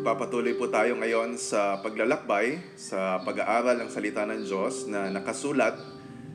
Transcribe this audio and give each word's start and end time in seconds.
Magpapatuloy 0.00 0.56
po 0.56 0.64
tayo 0.72 0.96
ngayon 0.96 1.36
sa 1.36 1.76
paglalakbay 1.84 2.56
sa 2.72 3.20
pag-aaral 3.20 3.84
ng 3.84 3.92
salita 3.92 4.24
ng 4.24 4.48
Diyos 4.48 4.88
na 4.88 5.12
nakasulat 5.12 5.76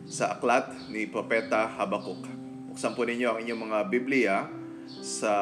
sa 0.06 0.38
aklat 0.38 0.70
ni 0.94 1.10
Propeta 1.10 1.66
Habakuk. 1.74 2.30
Buksan 2.70 2.94
po 2.94 3.10
ninyo 3.10 3.26
ang 3.26 3.42
inyong 3.42 3.62
mga 3.66 3.80
Biblia 3.90 4.46
sa 5.02 5.34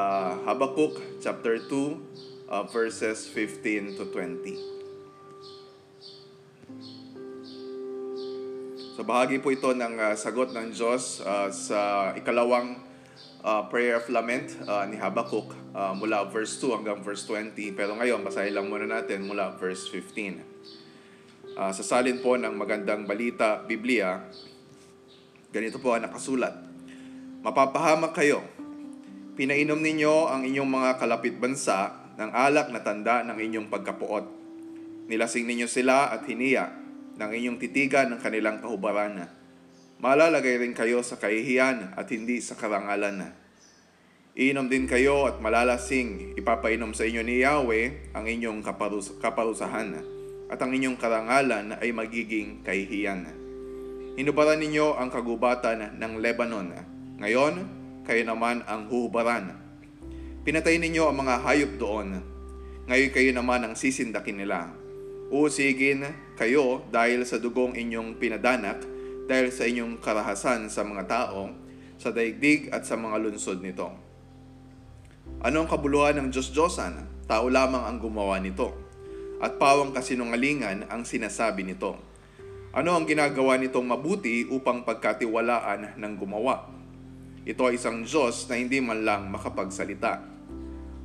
Habakuk 0.48 1.04
chapter 1.20 1.68
2 1.68 2.48
uh, 2.48 2.64
verses 2.72 3.28
15 3.28 4.00
to 4.00 4.08
20. 4.08 4.56
So 8.96 9.04
bahagi 9.04 9.44
po 9.44 9.52
ito 9.52 9.76
ng 9.76 10.00
uh, 10.00 10.16
sagot 10.16 10.56
ng 10.56 10.72
Diyos 10.72 11.20
uh, 11.28 11.52
sa 11.52 12.16
ikalawang 12.16 12.80
uh, 13.44 13.68
prayer 13.68 14.00
of 14.00 14.08
lament 14.08 14.56
uh, 14.64 14.88
ni 14.88 14.96
Habakuk 14.96 15.53
uh, 15.74 15.94
mula 15.98 16.30
verse 16.30 16.62
2 16.62 16.80
hanggang 16.80 17.02
verse 17.02 17.26
20. 17.28 17.74
Pero 17.74 17.98
ngayon, 17.98 18.22
basahin 18.22 18.54
lang 18.54 18.70
muna 18.70 18.88
natin 18.88 19.26
mula 19.26 19.58
verse 19.58 19.90
15. 19.90 21.54
Uh, 21.54 21.74
sa 21.74 21.84
salin 21.84 22.22
po 22.22 22.38
ng 22.38 22.54
magandang 22.54 23.06
balita, 23.06 23.62
Biblia, 23.66 24.22
ganito 25.54 25.78
po 25.82 25.94
ang 25.94 26.06
nakasulat. 26.06 26.54
Mapapahamak 27.44 28.16
kayo. 28.16 28.42
Pinainom 29.34 29.82
ninyo 29.82 30.30
ang 30.30 30.46
inyong 30.46 30.70
mga 30.70 30.90
kalapit 31.02 31.36
bansa 31.42 32.06
ng 32.16 32.30
alak 32.30 32.70
na 32.70 32.86
tanda 32.86 33.26
ng 33.26 33.38
inyong 33.38 33.68
pagkapuot. 33.68 34.26
Nilasing 35.10 35.50
ninyo 35.50 35.68
sila 35.68 36.14
at 36.14 36.24
hiniya 36.30 36.70
ng 37.18 37.32
inyong 37.34 37.58
titigan 37.58 38.14
ng 38.14 38.22
kanilang 38.22 38.62
kahubaran. 38.62 39.26
Malalagay 40.02 40.62
rin 40.62 40.78
kayo 40.78 41.02
sa 41.02 41.18
kahihiyan 41.18 41.98
at 41.98 42.08
hindi 42.14 42.40
sa 42.40 42.58
karangalan. 42.58 43.43
Iinom 44.34 44.66
din 44.66 44.90
kayo 44.90 45.30
at 45.30 45.38
malalasing, 45.38 46.34
ipapainom 46.34 46.98
sa 46.98 47.06
inyo 47.06 47.22
ni 47.22 47.46
Yahweh 47.46 48.18
ang 48.18 48.26
inyong 48.26 48.66
kaparus- 48.66 49.14
kaparusahan 49.22 49.94
at 50.50 50.58
ang 50.58 50.74
inyong 50.74 50.98
karangalan 50.98 51.78
ay 51.78 51.94
magiging 51.94 52.66
kahihiyan. 52.66 53.30
Hinubaran 54.18 54.58
ninyo 54.58 54.98
ang 54.98 55.14
kagubatan 55.14 56.02
ng 56.02 56.14
Lebanon. 56.18 56.74
Ngayon, 57.22 57.54
kayo 58.10 58.26
naman 58.26 58.66
ang 58.66 58.90
huhubaran. 58.90 59.54
Pinatay 60.42 60.82
ninyo 60.82 61.14
ang 61.14 61.18
mga 61.22 61.36
hayop 61.46 61.78
doon. 61.78 62.18
Ngayon 62.90 63.12
kayo 63.14 63.38
naman 63.38 63.62
ang 63.70 63.78
sisindakin 63.78 64.42
nila. 64.42 64.74
Uusigin 65.30 66.10
kayo 66.34 66.82
dahil 66.90 67.22
sa 67.30 67.38
dugong 67.38 67.78
inyong 67.78 68.18
pinadanak, 68.18 68.82
dahil 69.30 69.54
sa 69.54 69.70
inyong 69.70 70.02
karahasan 70.02 70.74
sa 70.74 70.82
mga 70.82 71.06
tao, 71.06 71.54
sa 72.02 72.10
daigdig 72.10 72.74
at 72.74 72.82
sa 72.82 72.98
mga 72.98 73.22
lunsod 73.22 73.62
nito. 73.62 74.13
Ano 75.44 75.60
ang 75.60 75.68
kabuluhan 75.68 76.16
ng 76.16 76.32
Diyos-Diyosan? 76.32 77.28
Tao 77.28 77.52
lamang 77.52 77.84
ang 77.84 78.00
gumawa 78.00 78.40
nito. 78.40 78.72
At 79.44 79.60
pawang 79.60 79.92
kasinungalingan 79.92 80.88
ang 80.88 81.04
sinasabi 81.04 81.68
nito. 81.68 82.00
Ano 82.72 82.96
ang 82.96 83.04
ginagawa 83.04 83.60
nitong 83.60 83.84
mabuti 83.84 84.48
upang 84.48 84.88
pagkatiwalaan 84.88 86.00
ng 86.00 86.14
gumawa? 86.16 86.72
Ito 87.44 87.68
ay 87.68 87.76
isang 87.76 88.08
Diyos 88.08 88.48
na 88.48 88.56
hindi 88.56 88.80
man 88.80 89.04
lang 89.04 89.28
makapagsalita. 89.36 90.24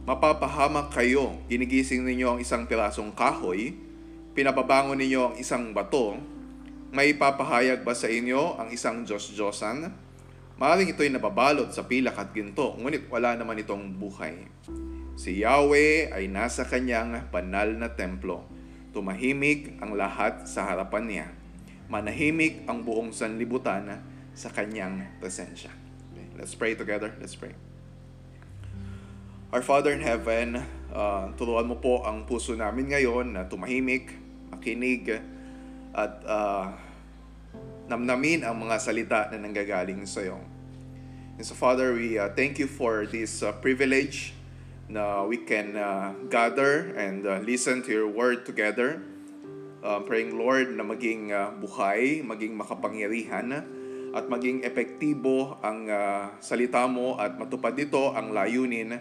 Mapapahamak 0.07 0.95
kayo, 0.95 1.43
ginigising 1.51 2.07
ninyo 2.07 2.39
ang 2.39 2.39
isang 2.39 2.71
pirasong 2.71 3.19
kahoy, 3.19 3.75
pinapabangon 4.39 5.03
ninyo 5.03 5.35
ang 5.35 5.37
isang 5.43 5.75
bato, 5.75 6.15
may 6.95 7.11
papahayag 7.11 7.83
ba 7.83 7.91
sa 7.91 8.07
inyo 8.07 8.55
ang 8.55 8.71
isang 8.71 9.03
Diyos-Diyosan? 9.03 10.08
Maring 10.59 10.91
ito'y 10.91 11.15
nababalot 11.15 11.71
sa 11.71 11.87
pilak 11.87 12.19
at 12.19 12.35
ginto, 12.35 12.75
ngunit 12.75 13.07
wala 13.07 13.39
naman 13.39 13.63
itong 13.63 13.95
buhay. 13.95 14.51
Si 15.15 15.39
Yahweh 15.39 16.11
ay 16.11 16.27
nasa 16.27 16.67
kanyang 16.67 17.31
banal 17.31 17.79
na 17.79 17.95
templo. 17.95 18.43
Tumahimik 18.91 19.79
ang 19.79 19.95
lahat 19.95 20.51
sa 20.51 20.67
harapan 20.67 21.05
niya. 21.07 21.27
Manahimik 21.87 22.67
ang 22.67 22.83
buong 22.83 23.15
sanlibutan 23.15 24.03
sa 24.35 24.51
kanyang 24.51 25.07
presensya. 25.23 25.71
Let's 26.35 26.59
pray 26.59 26.75
together. 26.75 27.15
Let's 27.23 27.39
pray. 27.39 27.55
Our 29.55 29.63
Father 29.63 29.95
in 29.95 30.03
Heaven, 30.03 30.59
uh, 30.91 31.35
turuan 31.39 31.71
mo 31.71 31.79
po 31.79 32.03
ang 32.03 32.27
puso 32.27 32.59
namin 32.59 32.91
ngayon 32.91 33.35
na 33.35 33.47
tumahimik, 33.47 34.11
makinig, 34.51 35.23
at 35.95 36.15
uh, 36.27 36.75
namnamin 37.89 38.45
ang 38.45 38.61
mga 38.61 38.77
salita 38.79 39.21
na 39.33 39.41
nanggagaling 39.41 40.05
sa 40.05 40.21
iyo. 40.21 40.39
And 41.41 41.45
so 41.47 41.57
Father, 41.57 41.97
we 41.97 42.21
uh, 42.21 42.31
thank 42.37 42.61
you 42.61 42.69
for 42.69 43.09
this 43.09 43.41
uh, 43.41 43.57
privilege 43.59 44.37
na 44.89 45.25
we 45.25 45.41
can 45.45 45.77
uh, 45.77 46.13
gather 46.29 46.93
and 46.97 47.25
uh, 47.25 47.41
listen 47.41 47.81
to 47.85 47.91
your 47.93 48.09
word 48.09 48.45
together. 48.45 49.01
Uh, 49.79 50.03
praying 50.03 50.35
Lord 50.35 50.75
na 50.75 50.83
maging 50.83 51.31
uh, 51.31 51.55
buhay, 51.55 52.21
maging 52.27 52.59
makapangyarihan, 52.59 53.63
at 54.17 54.25
maging 54.27 54.65
epektibo 54.65 55.61
ang 55.61 55.87
uh, 55.87 56.33
salita 56.41 56.89
mo 56.89 57.15
at 57.21 57.37
matupad 57.37 57.77
dito 57.77 58.11
ang 58.17 58.33
layunin 58.33 58.99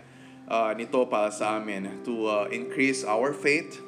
uh, 0.48 0.72
nito 0.76 1.08
para 1.08 1.32
sa 1.32 1.60
amin 1.60 2.04
to 2.04 2.28
uh, 2.28 2.46
increase 2.52 3.08
our 3.08 3.32
faith, 3.32 3.80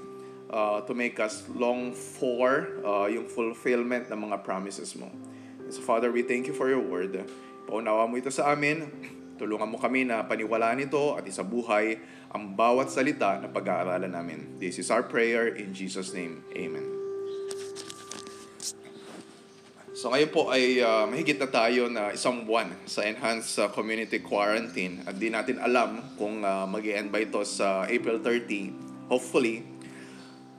uh, 0.50 0.82
to 0.84 0.94
make 0.98 1.22
us 1.22 1.46
long 1.54 1.94
for 1.94 2.82
uh, 2.82 3.06
yung 3.06 3.30
fulfillment 3.30 4.10
ng 4.10 4.20
mga 4.30 4.44
promises 4.44 4.98
mo. 4.98 5.08
And 5.62 5.72
so 5.72 5.82
Father, 5.86 6.10
we 6.10 6.26
thank 6.26 6.50
you 6.50 6.56
for 6.58 6.68
your 6.68 6.82
word. 6.82 7.16
Paunawa 7.70 8.10
mo 8.10 8.18
ito 8.18 8.34
sa 8.34 8.52
amin. 8.54 8.90
Tulungan 9.40 9.72
mo 9.72 9.78
kami 9.80 10.04
na 10.04 10.26
paniwalaan 10.28 10.84
ito 10.84 11.16
at 11.16 11.24
isabuhay 11.24 11.96
ang 12.36 12.58
bawat 12.60 12.92
salita 12.92 13.40
na 13.40 13.48
pag-aaralan 13.48 14.12
namin. 14.12 14.60
This 14.60 14.82
is 14.82 14.92
our 14.92 15.06
prayer 15.06 15.48
in 15.56 15.72
Jesus' 15.72 16.12
name. 16.12 16.44
Amen. 16.58 17.00
So 20.00 20.16
ngayon 20.16 20.32
po 20.32 20.48
ay 20.48 20.80
uh, 20.80 21.04
mahigit 21.12 21.36
na 21.44 21.52
tayo 21.52 21.92
na 21.92 22.16
isang 22.16 22.48
buwan 22.48 22.72
sa 22.88 23.04
enhanced 23.04 23.60
uh, 23.60 23.68
community 23.68 24.24
quarantine 24.24 25.04
at 25.04 25.20
di 25.20 25.28
natin 25.28 25.60
alam 25.60 26.16
kung 26.16 26.40
uh, 26.40 26.64
mag 26.64 26.88
end 26.88 27.12
ba 27.12 27.20
ito 27.20 27.44
sa 27.44 27.84
April 27.84 28.24
30, 28.24 29.12
hopefully. 29.12 29.79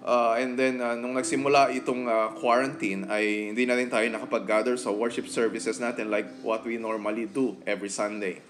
Uh, 0.01 0.33
and 0.41 0.57
then 0.57 0.81
uh, 0.81 0.97
nung 0.97 1.13
nagsimula 1.13 1.77
itong 1.77 2.09
uh, 2.09 2.33
quarantine 2.41 3.05
ay 3.13 3.53
hindi 3.53 3.69
na 3.69 3.77
rin 3.77 3.93
tayo 3.93 4.09
nakapag-gather 4.09 4.73
sa 4.81 4.89
worship 4.89 5.29
services 5.29 5.77
natin 5.77 6.09
like 6.09 6.25
what 6.41 6.65
we 6.65 6.81
normally 6.81 7.29
do 7.29 7.53
every 7.69 7.93
Sunday. 7.93 8.41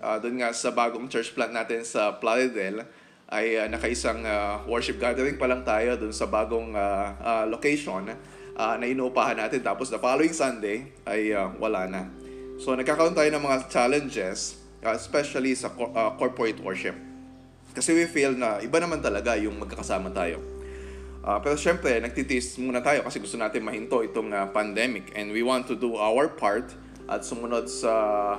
Uh, 0.00 0.16
doon 0.16 0.40
nga 0.40 0.48
sa 0.56 0.72
bagong 0.72 1.04
church 1.12 1.36
plant 1.36 1.52
natin 1.52 1.84
sa 1.84 2.16
Plaridel 2.16 2.88
ay 3.28 3.60
uh, 3.60 3.68
nakaisang 3.68 4.24
uh, 4.24 4.64
worship 4.64 4.96
gathering 4.96 5.36
pa 5.36 5.44
lang 5.44 5.60
tayo 5.60 5.92
doon 6.00 6.12
sa 6.12 6.24
bagong 6.24 6.72
uh, 6.72 7.12
uh, 7.20 7.44
location 7.52 8.08
uh, 8.56 8.74
na 8.80 8.84
inuupahan 8.88 9.36
natin. 9.36 9.60
Tapos 9.60 9.92
the 9.92 10.00
following 10.00 10.32
Sunday 10.32 10.88
ay 11.04 11.36
uh, 11.36 11.52
wala 11.60 11.84
na. 11.84 12.08
So 12.56 12.72
nagkakaroon 12.72 13.12
tayo 13.12 13.28
ng 13.28 13.44
mga 13.44 13.68
challenges, 13.68 14.56
uh, 14.80 14.96
especially 14.96 15.52
sa 15.52 15.68
uh, 15.68 16.16
corporate 16.16 16.64
worship. 16.64 16.96
Kasi 17.76 17.92
we 17.92 18.08
feel 18.08 18.32
na 18.32 18.62
iba 18.64 18.80
naman 18.80 19.04
talaga 19.04 19.36
yung 19.36 19.60
magkakasama 19.60 20.08
tayo. 20.14 20.53
Uh, 21.24 21.40
pero 21.40 21.56
syempre, 21.56 21.96
nagtitiis 22.04 22.60
muna 22.60 22.84
tayo 22.84 23.00
kasi 23.00 23.16
gusto 23.16 23.40
natin 23.40 23.64
mahinto 23.64 24.04
itong 24.04 24.28
uh, 24.28 24.44
pandemic 24.52 25.08
and 25.16 25.32
we 25.32 25.40
want 25.40 25.64
to 25.64 25.72
do 25.72 25.96
our 25.96 26.28
part 26.28 26.68
at 27.08 27.24
sumunod 27.24 27.64
sa 27.64 28.36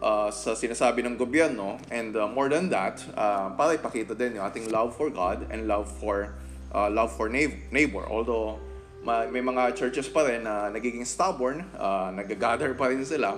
uh, 0.00 0.28
sa 0.32 0.56
sinasabi 0.56 1.04
ng 1.04 1.20
gobyerno 1.20 1.76
and 1.92 2.16
uh, 2.16 2.24
more 2.24 2.48
than 2.48 2.72
that, 2.72 3.04
uh, 3.20 3.52
para 3.52 3.76
ipakita 3.76 4.16
din 4.16 4.40
yung 4.40 4.44
ating 4.48 4.72
love 4.72 4.96
for 4.96 5.12
God 5.12 5.44
and 5.52 5.68
love 5.68 5.86
for 6.00 6.32
uh, 6.72 6.88
love 6.88 7.12
for 7.12 7.28
neighbor. 7.28 8.08
Although 8.08 8.56
may 9.04 9.42
mga 9.42 9.74
churches 9.76 10.08
pa 10.08 10.24
rin 10.24 10.46
na 10.46 10.70
nagiging 10.70 11.04
stubborn, 11.04 11.66
uh, 11.76 12.14
nag-gather 12.14 12.72
pa 12.74 12.88
rin 12.88 13.04
sila. 13.04 13.36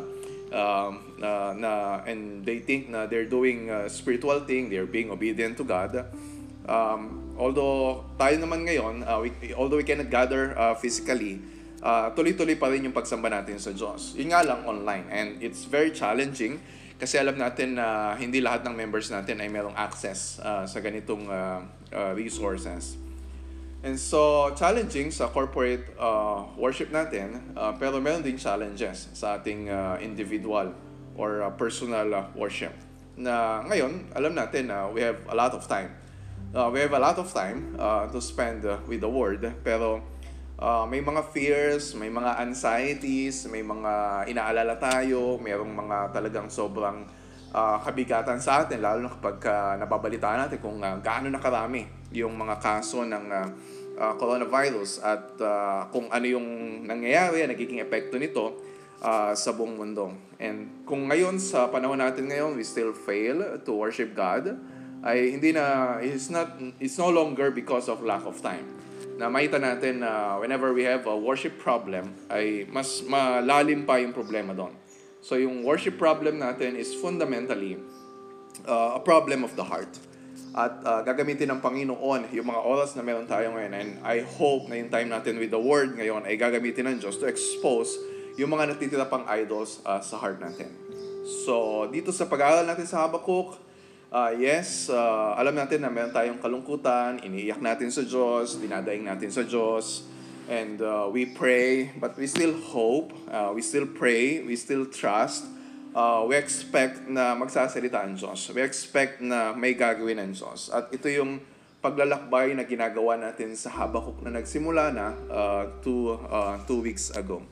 Um, 0.55 1.19
uh, 1.19 1.51
na 1.57 2.05
and 2.07 2.47
they 2.47 2.63
think 2.63 2.87
na 2.87 3.11
they're 3.11 3.27
doing 3.27 3.75
a 3.75 3.91
spiritual 3.91 4.39
thing, 4.47 4.71
they're 4.71 4.87
being 4.87 5.11
obedient 5.11 5.59
to 5.59 5.65
God. 5.65 6.07
Um, 6.69 7.24
although 7.39 8.05
tayo 8.17 8.37
naman 8.39 8.67
ngayon, 8.67 9.05
uh, 9.05 9.19
we, 9.23 9.31
although 9.55 9.79
we 9.79 9.87
cannot 9.87 10.11
gather 10.11 10.55
uh, 10.55 10.75
physically, 10.79 11.41
uh, 11.85 12.11
tuloy-tuloy 12.17 12.57
pa 12.57 12.73
rin 12.73 12.87
yung 12.87 12.97
pagsamba 12.97 13.29
natin 13.29 13.61
sa 13.61 13.71
Diyos. 13.71 14.17
Yun 14.17 14.33
nga 14.33 14.41
lang 14.41 14.65
online 14.65 15.05
and 15.13 15.29
it's 15.45 15.69
very 15.69 15.93
challenging 15.93 16.59
kasi 16.97 17.19
alam 17.19 17.37
natin 17.37 17.77
na 17.77 18.15
hindi 18.15 18.39
lahat 18.39 18.65
ng 18.65 18.75
members 18.75 19.11
natin 19.11 19.43
ay 19.43 19.51
merong 19.51 19.75
access 19.75 20.39
uh, 20.41 20.65
sa 20.65 20.79
ganitong 20.79 21.27
uh, 21.27 21.61
uh, 21.91 22.13
resources. 22.15 22.97
And 23.85 24.01
so, 24.01 24.49
challenging 24.57 25.13
sa 25.13 25.29
corporate 25.29 25.85
uh, 26.01 26.49
worship 26.57 26.89
natin, 26.89 27.53
uh, 27.53 27.77
pero 27.77 28.01
meron 28.01 28.25
ding 28.25 28.41
challenges 28.41 29.13
sa 29.13 29.37
ating 29.37 29.69
uh, 29.69 30.01
individual 30.01 30.73
or 31.21 31.45
uh, 31.45 31.53
personal 31.53 32.09
uh, 32.15 32.25
worship. 32.33 32.73
Na 33.21 33.61
ngayon, 33.69 34.09
alam 34.17 34.33
natin 34.33 34.73
na 34.73 34.89
uh, 34.89 34.95
we 34.95 35.05
have 35.05 35.21
a 35.29 35.37
lot 35.37 35.53
of 35.53 35.69
time. 35.69 35.93
Uh, 36.55 36.71
we 36.71 36.79
have 36.79 36.95
a 36.95 37.03
lot 37.03 37.19
of 37.19 37.27
time 37.35 37.75
uh, 37.83 38.07
to 38.07 38.23
spend 38.23 38.63
uh, 38.63 38.79
with 38.87 39.03
the 39.03 39.11
Word, 39.11 39.43
pero 39.67 39.99
uh, 40.55 40.87
may 40.87 41.03
mga 41.03 41.35
fears, 41.35 41.99
may 41.99 42.07
mga 42.07 42.31
anxieties, 42.47 43.51
may 43.51 43.67
mga 43.67 44.23
inaalala 44.31 44.79
tayo, 44.79 45.35
mayroong 45.43 45.75
mga 45.75 46.15
talagang 46.15 46.47
sobrang 46.47 47.11
uh, 47.51 47.83
kabigatan 47.83 48.39
sa 48.39 48.63
atin, 48.63 48.79
lalo 48.79 49.03
na 49.03 49.11
kapag 49.11 49.43
uh, 49.51 49.75
nababalitaan 49.83 50.47
natin 50.47 50.63
kung 50.63 50.79
uh, 50.79 50.95
gaano 51.03 51.27
na 51.27 51.43
karami 51.43 51.91
yung 52.15 52.39
mga 52.39 52.63
kaso 52.63 53.03
ng 53.03 53.27
uh, 53.35 53.49
uh, 53.99 54.15
coronavirus 54.15 55.03
at 55.03 55.35
uh, 55.43 55.91
kung 55.91 56.07
ano 56.07 56.39
yung 56.39 56.47
nangyayari, 56.87 57.51
nagiging 57.51 57.83
epekto 57.83 58.15
nito 58.15 58.63
uh, 59.03 59.35
sa 59.35 59.51
buong 59.59 59.75
mundo. 59.75 60.15
And 60.39 60.87
kung 60.87 61.11
ngayon, 61.11 61.35
sa 61.43 61.67
panahon 61.67 61.99
natin 61.99 62.31
ngayon, 62.31 62.55
we 62.55 62.63
still 62.63 62.95
fail 62.95 63.59
to 63.67 63.71
worship 63.75 64.15
God, 64.15 64.55
ay 65.05 65.37
hindi 65.37 65.53
na, 65.53 65.97
it's, 66.01 66.33
not, 66.33 66.57
it's 66.81 66.97
no 66.97 67.13
longer 67.13 67.53
because 67.53 67.93
of 67.93 68.01
lack 68.01 68.25
of 68.25 68.41
time. 68.41 68.65
Na 69.21 69.29
makita 69.29 69.61
natin 69.61 70.01
na 70.01 70.11
uh, 70.11 70.33
whenever 70.41 70.73
we 70.73 70.83
have 70.89 71.05
a 71.05 71.15
worship 71.15 71.61
problem, 71.61 72.17
ay 72.33 72.65
mas 72.73 73.05
malalim 73.05 73.85
pa 73.85 74.01
yung 74.01 74.17
problema 74.17 74.57
doon. 74.57 74.73
So 75.21 75.37
yung 75.37 75.63
worship 75.63 76.01
problem 76.01 76.41
natin 76.41 76.75
is 76.75 76.97
fundamentally 76.97 77.77
uh, 78.65 78.97
a 78.97 79.01
problem 79.01 79.45
of 79.45 79.53
the 79.55 79.63
heart. 79.63 79.93
At 80.55 80.81
uh, 80.87 81.03
gagamitin 81.05 81.53
ng 81.53 81.61
Panginoon 81.61 82.31
yung 82.33 82.47
mga 82.49 82.61
oras 82.65 82.97
na 82.97 83.03
meron 83.05 83.29
tayo 83.29 83.53
ngayon. 83.53 83.73
And 83.77 83.91
I 84.07 84.25
hope 84.25 84.73
na 84.73 84.81
yung 84.81 84.89
time 84.89 85.13
natin 85.13 85.37
with 85.37 85.53
the 85.53 85.61
Word 85.61 85.95
ngayon 86.01 86.25
ay 86.25 86.41
gagamitin 86.41 86.89
ng 86.89 86.97
Diyos 87.03 87.21
to 87.21 87.29
expose 87.29 87.93
yung 88.41 88.55
mga 88.55 88.75
natitira 88.75 89.07
pang 89.07 89.27
idols 89.31 89.85
uh, 89.85 90.01
sa 90.01 90.19
heart 90.19 90.41
natin. 90.41 90.71
So, 91.25 91.87
dito 91.89 92.13
sa 92.13 92.29
pag-aaral 92.29 92.69
natin 92.69 92.85
sa 92.85 93.07
Habakkuk, 93.07 93.64
uh, 94.15 94.31
yes, 94.39 94.87
uh, 94.87 95.35
alam 95.35 95.59
natin 95.59 95.83
na 95.83 95.91
meron 95.91 96.15
tayong 96.15 96.39
kalungkutan, 96.39 97.19
iniiyak 97.27 97.59
natin 97.59 97.91
sa 97.91 98.07
Diyos, 98.07 98.63
dinadaing 98.63 99.03
natin 99.03 99.35
sa 99.35 99.43
Diyos, 99.43 100.07
and 100.47 100.79
uh, 100.79 101.11
we 101.11 101.27
pray, 101.27 101.91
but 101.99 102.15
we 102.15 102.31
still 102.31 102.55
hope, 102.71 103.11
uh, 103.35 103.51
we 103.51 103.59
still 103.59 103.91
pray, 103.91 104.47
we 104.47 104.55
still 104.55 104.87
trust, 104.87 105.51
uh, 105.99 106.23
we 106.23 106.39
expect 106.39 107.11
na 107.11 107.35
magsasalita 107.35 108.07
ang 108.07 108.15
Diyos. 108.15 108.55
We 108.55 108.63
expect 108.63 109.19
na 109.19 109.51
may 109.51 109.75
gagawin 109.75 110.23
ang 110.23 110.31
Diyos. 110.31 110.71
At 110.71 110.95
ito 110.95 111.11
yung 111.11 111.43
paglalakbay 111.83 112.55
na 112.55 112.65
ginagawa 112.65 113.19
natin 113.19 113.53
sa 113.59 113.69
Habakuk 113.69 114.23
na 114.25 114.39
nagsimula 114.41 114.95
na 114.95 115.07
uh, 115.29 115.65
two, 115.83 116.17
uh, 116.31 116.57
two 116.65 116.81
weeks 116.81 117.11
ago. 117.13 117.43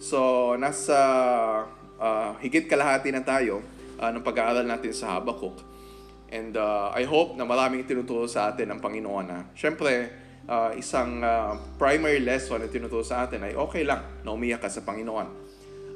So, 0.00 0.54
nasa 0.56 0.96
uh, 2.00 2.30
higit 2.40 2.66
kalahati 2.70 3.10
na 3.10 3.22
tayo 3.22 3.60
uh, 3.98 4.10
ng 4.14 4.22
pag-aaral 4.24 4.64
natin 4.64 4.94
sa 4.94 5.18
Habakuk. 5.18 5.67
And 6.28 6.52
uh, 6.56 6.92
I 6.92 7.08
hope 7.08 7.40
na 7.40 7.48
maraming 7.48 7.88
tinuturo 7.88 8.28
sa 8.28 8.52
atin 8.52 8.68
ng 8.76 8.80
Panginoon 8.84 9.24
na, 9.24 9.48
syempre, 9.56 10.12
uh, 10.44 10.76
isang 10.76 11.24
uh, 11.24 11.56
primary 11.80 12.20
lesson 12.20 12.60
na 12.60 12.68
tinuturo 12.68 13.00
sa 13.00 13.24
atin 13.24 13.44
ay 13.44 13.56
okay 13.56 13.84
lang 13.84 14.04
na 14.24 14.32
umiyak 14.36 14.64
ka 14.64 14.68
sa 14.68 14.84
Panginoon. 14.84 15.28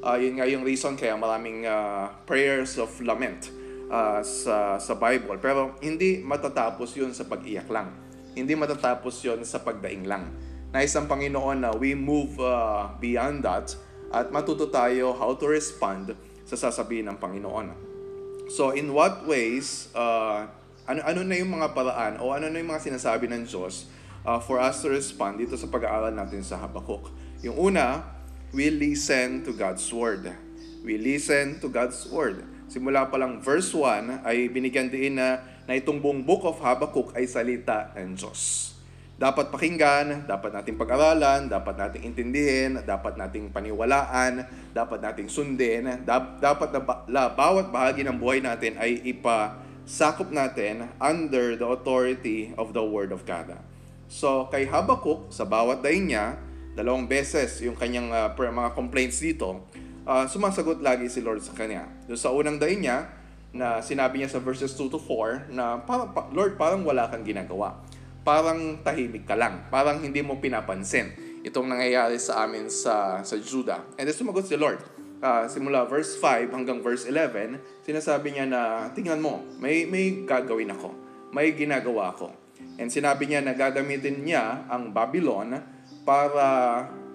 Uh, 0.03 0.17
yun 0.19 0.41
nga 0.41 0.49
yung 0.49 0.65
reason 0.65 0.97
kaya 0.97 1.13
maraming 1.15 1.63
uh, 1.69 2.11
prayers 2.25 2.75
of 2.81 2.89
lament 3.05 3.53
uh, 3.93 4.25
sa, 4.25 4.81
sa 4.81 4.93
Bible. 4.97 5.37
Pero 5.37 5.77
hindi 5.85 6.21
matatapos 6.21 6.97
yun 6.97 7.13
sa 7.13 7.29
pag-iyak 7.29 7.69
lang. 7.69 7.93
Hindi 8.33 8.57
matatapos 8.57 9.21
yun 9.21 9.45
sa 9.45 9.61
pagdaing 9.61 10.09
lang. 10.09 10.33
Na 10.73 10.81
isang 10.81 11.05
Panginoon 11.05 11.61
na 11.61 11.69
we 11.77 11.93
move 11.93 12.33
uh, 12.41 12.89
beyond 12.97 13.45
that 13.45 13.69
at 14.09 14.33
matuto 14.33 14.69
tayo 14.73 15.13
how 15.13 15.37
to 15.37 15.45
respond 15.45 16.17
sa 16.43 16.57
sasabihin 16.57 17.13
ng 17.13 17.17
Panginoon. 17.21 17.92
So 18.51 18.75
in 18.75 18.91
what 18.91 19.23
ways, 19.23 19.87
uh, 19.95 20.47
ano, 20.83 20.99
ano 21.03 21.21
na 21.23 21.35
yung 21.39 21.55
mga 21.55 21.71
paraan 21.71 22.13
o 22.19 22.35
ano 22.35 22.51
na 22.51 22.59
yung 22.59 22.71
mga 22.75 22.83
sinasabi 22.91 23.31
ng 23.31 23.47
Diyos 23.47 23.87
uh, 24.27 24.39
for 24.39 24.59
us 24.59 24.83
to 24.83 24.91
respond 24.91 25.39
dito 25.39 25.55
sa 25.55 25.67
pag-aaral 25.71 26.11
natin 26.11 26.43
sa 26.43 26.59
Habakkuk. 26.59 27.11
Yung 27.43 27.55
una, 27.55 28.03
we 28.51 28.67
listen 28.67 29.43
to 29.47 29.55
God's 29.55 29.87
Word. 29.91 30.27
We 30.83 30.99
listen 30.99 31.63
to 31.63 31.71
God's 31.71 32.03
Word. 32.11 32.43
Simula 32.67 33.07
pa 33.07 33.15
lang 33.15 33.39
verse 33.39 33.71
1 33.71 34.27
ay 34.27 34.51
binigyan 34.51 34.91
din 34.91 35.15
na, 35.15 35.39
na 35.63 35.77
itong 35.79 36.03
buong 36.03 36.23
book 36.27 36.43
of 36.43 36.59
Habakkuk 36.59 37.15
ay 37.15 37.23
salita 37.29 37.95
ng 37.95 38.17
Diyos. 38.17 38.72
Dapat 39.23 39.55
pakinggan, 39.55 40.27
dapat 40.27 40.51
nating 40.51 40.75
pag-aralan, 40.75 41.47
dapat 41.47 41.79
nating 41.79 42.11
intindihin, 42.11 42.83
dapat 42.83 43.15
nating 43.15 43.55
paniwalaan, 43.55 44.43
dapat 44.75 44.99
nating 44.99 45.31
sundin, 45.31 46.03
dapat 46.03 46.75
na 46.75 46.81
ba- 46.83 47.31
bawat 47.31 47.71
bahagi 47.71 48.03
ng 48.03 48.19
buhay 48.19 48.43
natin 48.43 48.75
ay 48.75 48.99
ipasakop 49.15 50.27
natin 50.27 50.91
under 50.99 51.55
the 51.55 51.63
authority 51.63 52.51
of 52.59 52.75
the 52.75 52.83
Word 52.83 53.15
of 53.15 53.23
God. 53.23 53.55
So, 54.11 54.51
kay 54.51 54.67
Habakuk, 54.67 55.31
sa 55.31 55.47
bawat 55.47 55.79
daing 55.79 56.11
niya, 56.11 56.35
dalawang 56.75 57.07
beses 57.07 57.63
yung 57.63 57.79
kanyang 57.79 58.11
uh, 58.11 58.35
mga 58.35 58.75
complaints 58.75 59.23
dito, 59.23 59.71
uh, 60.03 60.27
sumasagot 60.27 60.83
lagi 60.83 61.07
si 61.07 61.23
Lord 61.23 61.39
sa 61.39 61.55
kanya. 61.55 61.87
Doon 62.11 62.19
sa 62.19 62.35
unang 62.35 62.59
daing 62.59 62.83
niya, 62.83 63.07
na 63.55 63.79
sinabi 63.79 64.19
niya 64.19 64.35
sa 64.35 64.43
verses 64.43 64.75
2 64.75 64.91
to 64.91 64.99
4, 64.99 65.47
na 65.55 65.79
Lord, 66.35 66.59
parang 66.59 66.83
wala 66.83 67.07
kang 67.07 67.23
ginagawa. 67.23 67.79
Parang 68.23 68.79
tahimik 68.79 69.27
ka 69.27 69.35
lang. 69.35 69.67
Parang 69.67 69.99
hindi 69.99 70.23
mo 70.23 70.39
pinapansin 70.39 71.11
itong 71.43 71.67
nangyayari 71.67 72.15
sa 72.15 72.47
amin 72.47 72.71
sa, 72.71 73.19
sa 73.21 73.35
Judah. 73.35 73.83
And 73.99 74.07
then 74.07 74.15
sumagot 74.15 74.47
si 74.47 74.55
Lord. 74.55 74.79
Uh, 75.23 75.47
simula 75.47 75.87
verse 75.87 76.19
5 76.19 76.51
hanggang 76.51 76.83
verse 76.83 77.07
11, 77.07 77.55
sinasabi 77.87 78.35
niya 78.35 78.43
na, 78.43 78.91
tingnan 78.91 79.23
mo, 79.23 79.39
may, 79.55 79.87
may 79.87 80.27
gagawin 80.27 80.71
ako. 80.75 80.91
May 81.31 81.55
ginagawa 81.55 82.11
ako. 82.11 82.35
And 82.75 82.91
sinabi 82.91 83.31
niya 83.31 83.39
na 83.39 83.55
gagamitin 83.55 84.19
niya 84.19 84.67
ang 84.67 84.91
Babylon 84.91 85.63
para 86.03 86.47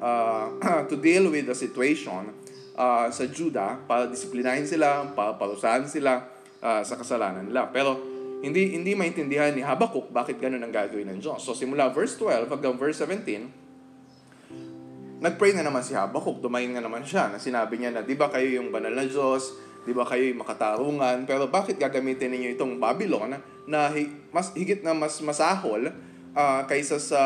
uh, 0.00 0.46
to 0.88 0.96
deal 0.96 1.28
with 1.28 1.44
the 1.44 1.56
situation 1.56 2.32
uh, 2.80 3.12
sa 3.12 3.28
Judah, 3.28 3.76
para 3.84 4.08
disiplinahin 4.08 4.64
sila, 4.64 5.12
para 5.12 5.36
parusahan 5.36 5.84
sila 5.84 6.24
uh, 6.64 6.80
sa 6.80 6.96
kasalanan 6.96 7.44
nila. 7.44 7.68
Pero 7.68 8.07
hindi 8.38 8.78
hindi 8.78 8.94
maintindihan 8.94 9.50
ni 9.50 9.66
Habakuk 9.66 10.14
bakit 10.14 10.38
ganun 10.38 10.62
ang 10.62 10.70
gagawin 10.70 11.10
ng 11.14 11.18
Diyos. 11.18 11.42
So 11.42 11.58
simula 11.58 11.90
verse 11.90 12.14
12 12.14 12.46
hanggang 12.46 12.78
verse 12.78 13.02
17, 13.02 15.18
nagpray 15.18 15.50
na 15.54 15.66
naman 15.66 15.82
si 15.82 15.98
Habakuk, 15.98 16.38
dumayin 16.38 16.70
nga 16.74 16.82
naman 16.82 17.02
siya 17.02 17.26
na 17.30 17.38
sinabi 17.42 17.82
niya 17.82 17.90
na, 17.90 18.06
di 18.06 18.14
ba 18.14 18.30
kayo 18.30 18.62
yung 18.62 18.70
banal 18.70 18.94
na 18.94 19.02
Diyos, 19.02 19.58
di 19.82 19.90
ba 19.90 20.06
kayo 20.06 20.30
yung 20.30 20.46
makatarungan, 20.46 21.26
pero 21.26 21.50
bakit 21.50 21.82
gagamitin 21.82 22.30
ninyo 22.30 22.54
itong 22.54 22.78
Babylon 22.78 23.34
na 23.66 23.90
mas 24.30 24.54
higit 24.54 24.86
na 24.86 24.94
mas 24.94 25.18
masahol 25.18 25.90
uh, 26.38 26.62
kaysa 26.70 27.02
sa 27.02 27.22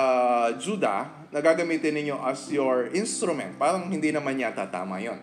Judah 0.56 1.28
na 1.32 1.40
gagamitin 1.44 1.96
ninyo 1.96 2.16
as 2.24 2.48
your 2.48 2.88
instrument. 2.96 3.60
Parang 3.60 3.88
hindi 3.88 4.12
naman 4.12 4.40
yata 4.40 4.68
tama 4.68 5.00
yon. 5.00 5.20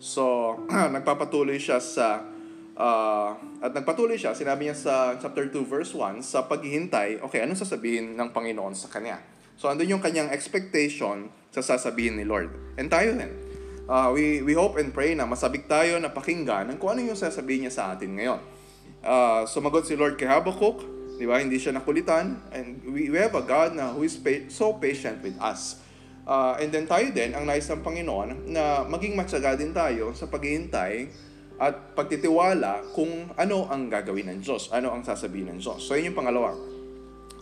So, 0.00 0.56
nagpapatuloy 0.96 1.60
siya 1.60 1.80
sa 1.80 2.24
uh, 2.80 3.36
at 3.60 3.76
nagpatuloy 3.76 4.16
siya, 4.16 4.32
sinabi 4.32 4.72
niya 4.72 4.76
sa 4.80 4.94
chapter 5.20 5.52
2 5.52 5.60
verse 5.68 5.92
1 5.92 6.24
sa 6.24 6.48
paghihintay, 6.48 7.20
okay, 7.20 7.44
anong 7.44 7.60
sasabihin 7.60 8.16
ng 8.16 8.32
Panginoon 8.32 8.72
sa 8.72 8.88
kanya? 8.88 9.20
So, 9.60 9.68
andun 9.68 9.92
yung 9.92 10.00
kanyang 10.00 10.32
expectation 10.32 11.28
sa 11.52 11.60
sasabihin 11.60 12.16
ni 12.16 12.24
Lord. 12.24 12.48
And 12.80 12.88
tayo 12.88 13.12
din. 13.12 13.28
Uh, 13.84 14.08
we, 14.16 14.40
we 14.40 14.56
hope 14.56 14.80
and 14.80 14.88
pray 14.96 15.12
na 15.12 15.28
masabik 15.28 15.68
tayo 15.68 16.00
na 16.00 16.08
pakinggan 16.08 16.72
kung 16.80 16.96
ano 16.96 17.04
yung 17.04 17.18
sasabihin 17.18 17.68
niya 17.68 17.74
sa 17.74 17.84
atin 17.92 18.16
ngayon 18.16 18.40
uh, 19.04 19.42
sumagot 19.48 19.88
si 19.88 19.96
Lord 19.96 20.16
kay 20.16 20.28
Habakkuk, 20.28 20.84
di 21.16 21.24
ba? 21.24 21.40
Hindi 21.40 21.60
siya 21.60 21.76
nakulitan. 21.76 22.40
And 22.52 22.80
we, 22.84 23.08
we 23.08 23.18
have 23.20 23.34
a 23.36 23.44
God 23.44 23.76
na 23.76 23.92
who 23.92 24.04
is 24.04 24.16
pa- 24.16 24.48
so 24.52 24.76
patient 24.76 25.20
with 25.24 25.36
us. 25.40 25.80
Uh, 26.28 26.60
and 26.60 26.70
then 26.70 26.86
tayo 26.86 27.10
din, 27.10 27.34
ang 27.34 27.48
nais 27.48 27.66
ng 27.66 27.82
Panginoon, 27.82 28.52
na 28.52 28.86
maging 28.86 29.16
matyaga 29.16 29.56
din 29.56 29.74
tayo 29.74 30.12
sa 30.14 30.28
paghihintay 30.28 31.10
at 31.60 31.92
pagtitiwala 31.92 32.88
kung 32.96 33.28
ano 33.36 33.68
ang 33.68 33.92
gagawin 33.92 34.32
ng 34.32 34.38
Diyos, 34.40 34.72
ano 34.72 34.96
ang 34.96 35.04
sasabihin 35.04 35.52
ng 35.52 35.58
Diyos. 35.60 35.84
So, 35.84 35.92
yun 35.92 36.16
yung 36.16 36.18
pangalawa. 36.24 36.56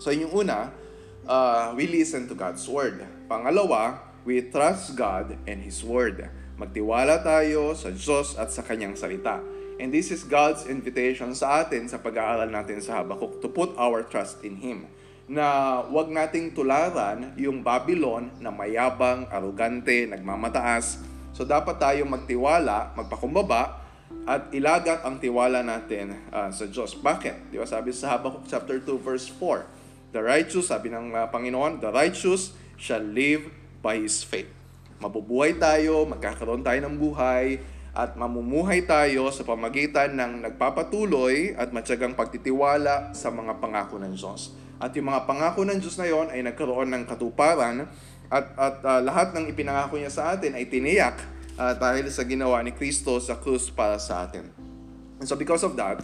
So, 0.03 0.11
yun 0.11 0.27
yung 0.27 0.43
una, 0.43 0.75
uh, 1.23 1.71
we 1.79 1.87
listen 1.87 2.27
to 2.27 2.35
God's 2.35 2.67
Word. 2.67 3.07
Pangalawa, 3.31 4.03
we 4.27 4.43
trust 4.51 4.99
God 4.99 5.39
and 5.47 5.63
His 5.63 5.87
Word. 5.87 6.27
Magtiwala 6.59 7.23
tayo 7.23 7.79
sa 7.79 7.95
Diyos 7.95 8.35
at 8.35 8.51
sa 8.51 8.67
Kanyang 8.67 8.99
salita. 8.99 9.39
And 9.79 9.95
this 9.95 10.11
is 10.11 10.27
God's 10.27 10.67
invitation 10.67 11.31
sa 11.39 11.63
atin 11.63 11.87
sa 11.87 12.03
pag-aaral 12.03 12.51
natin 12.51 12.83
sa 12.83 12.99
Habakuk 12.99 13.39
to 13.39 13.47
put 13.47 13.79
our 13.79 14.03
trust 14.03 14.43
in 14.43 14.59
Him. 14.59 14.91
Na 15.31 15.79
wag 15.87 16.11
nating 16.11 16.59
tularan 16.59 17.39
yung 17.39 17.63
Babylon 17.63 18.35
na 18.43 18.51
mayabang, 18.51 19.31
arugante, 19.31 20.11
nagmamataas. 20.11 21.07
So 21.31 21.47
dapat 21.47 21.79
tayo 21.79 22.03
magtiwala, 22.11 22.99
magpakumbaba, 22.99 23.87
at 24.28 24.52
ilagat 24.52 25.08
ang 25.08 25.16
tiwala 25.16 25.64
natin 25.64 26.12
uh, 26.28 26.52
sa 26.52 26.68
Diyos. 26.68 26.92
Bakit? 27.00 27.49
Di 27.49 27.56
ba 27.56 27.64
sabi 27.64 27.97
sa 27.97 28.12
Habakkuk 28.12 28.44
chapter 28.44 28.76
2 28.76 29.00
verse 29.00 29.32
4, 29.32 30.12
The 30.12 30.20
righteous, 30.20 30.68
sabi 30.68 30.92
ng 30.92 31.16
uh, 31.16 31.32
Panginoon, 31.32 31.80
the 31.80 31.88
righteous 31.88 32.52
shall 32.76 33.00
live 33.00 33.49
by 33.80 33.97
his 33.97 34.20
faith. 34.20 34.52
Mabubuhay 35.00 35.56
tayo, 35.56 36.04
magkakaroon 36.04 36.61
tayo 36.61 36.76
ng 36.85 37.00
buhay, 37.00 37.56
at 37.97 38.20
mamumuhay 38.20 38.85
tayo 38.85 39.32
sa 39.32 39.49
pamagitan 39.49 40.12
ng 40.12 40.44
nagpapatuloy 40.44 41.56
at 41.56 41.73
matyagang 41.73 42.12
pagtitiwala 42.12 43.16
sa 43.16 43.32
mga 43.32 43.56
pangako 43.58 43.97
ng 43.97 44.12
Diyos. 44.12 44.52
At 44.76 44.92
yung 44.92 45.08
mga 45.08 45.25
pangako 45.25 45.64
ng 45.64 45.80
Diyos 45.80 45.97
na 45.97 46.06
yon 46.06 46.28
ay 46.28 46.44
nagkaroon 46.44 46.92
ng 46.94 47.02
katuparan 47.08 47.88
at, 48.28 48.47
at 48.54 48.76
uh, 48.85 49.00
lahat 49.00 49.32
ng 49.32 49.50
ipinangako 49.50 49.97
niya 49.97 50.12
sa 50.12 50.37
atin 50.37 50.52
ay 50.52 50.68
tiniyak 50.68 51.38
uh, 51.59 51.75
dahil 51.75 52.07
sa 52.09 52.23
ginawa 52.23 52.62
ni 52.62 52.71
Kristo 52.71 53.19
sa 53.19 53.37
krus 53.37 53.69
para 53.69 53.99
sa 53.99 54.25
atin. 54.25 54.49
And 55.19 55.27
so 55.27 55.35
because 55.35 55.67
of 55.67 55.75
that, 55.75 56.00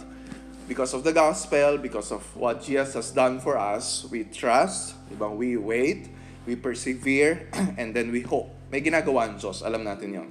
because 0.67 0.91
of 0.91 1.07
the 1.07 1.15
gospel, 1.15 1.79
because 1.79 2.11
of 2.11 2.21
what 2.35 2.59
Jesus 2.61 2.93
has 2.93 3.09
done 3.15 3.39
for 3.39 3.55
us, 3.55 4.03
we 4.11 4.27
trust, 4.27 4.99
diba? 5.07 5.31
we 5.31 5.55
wait, 5.55 6.11
we 6.43 6.59
persevere, 6.59 7.47
and 7.79 7.95
then 7.95 8.11
we 8.11 8.21
hope. 8.21 8.51
May 8.69 8.83
ginagawa 8.83 9.31
ang 9.31 9.39
Diyos, 9.39 9.63
alam 9.63 9.87
natin 9.87 10.11
yon. 10.11 10.29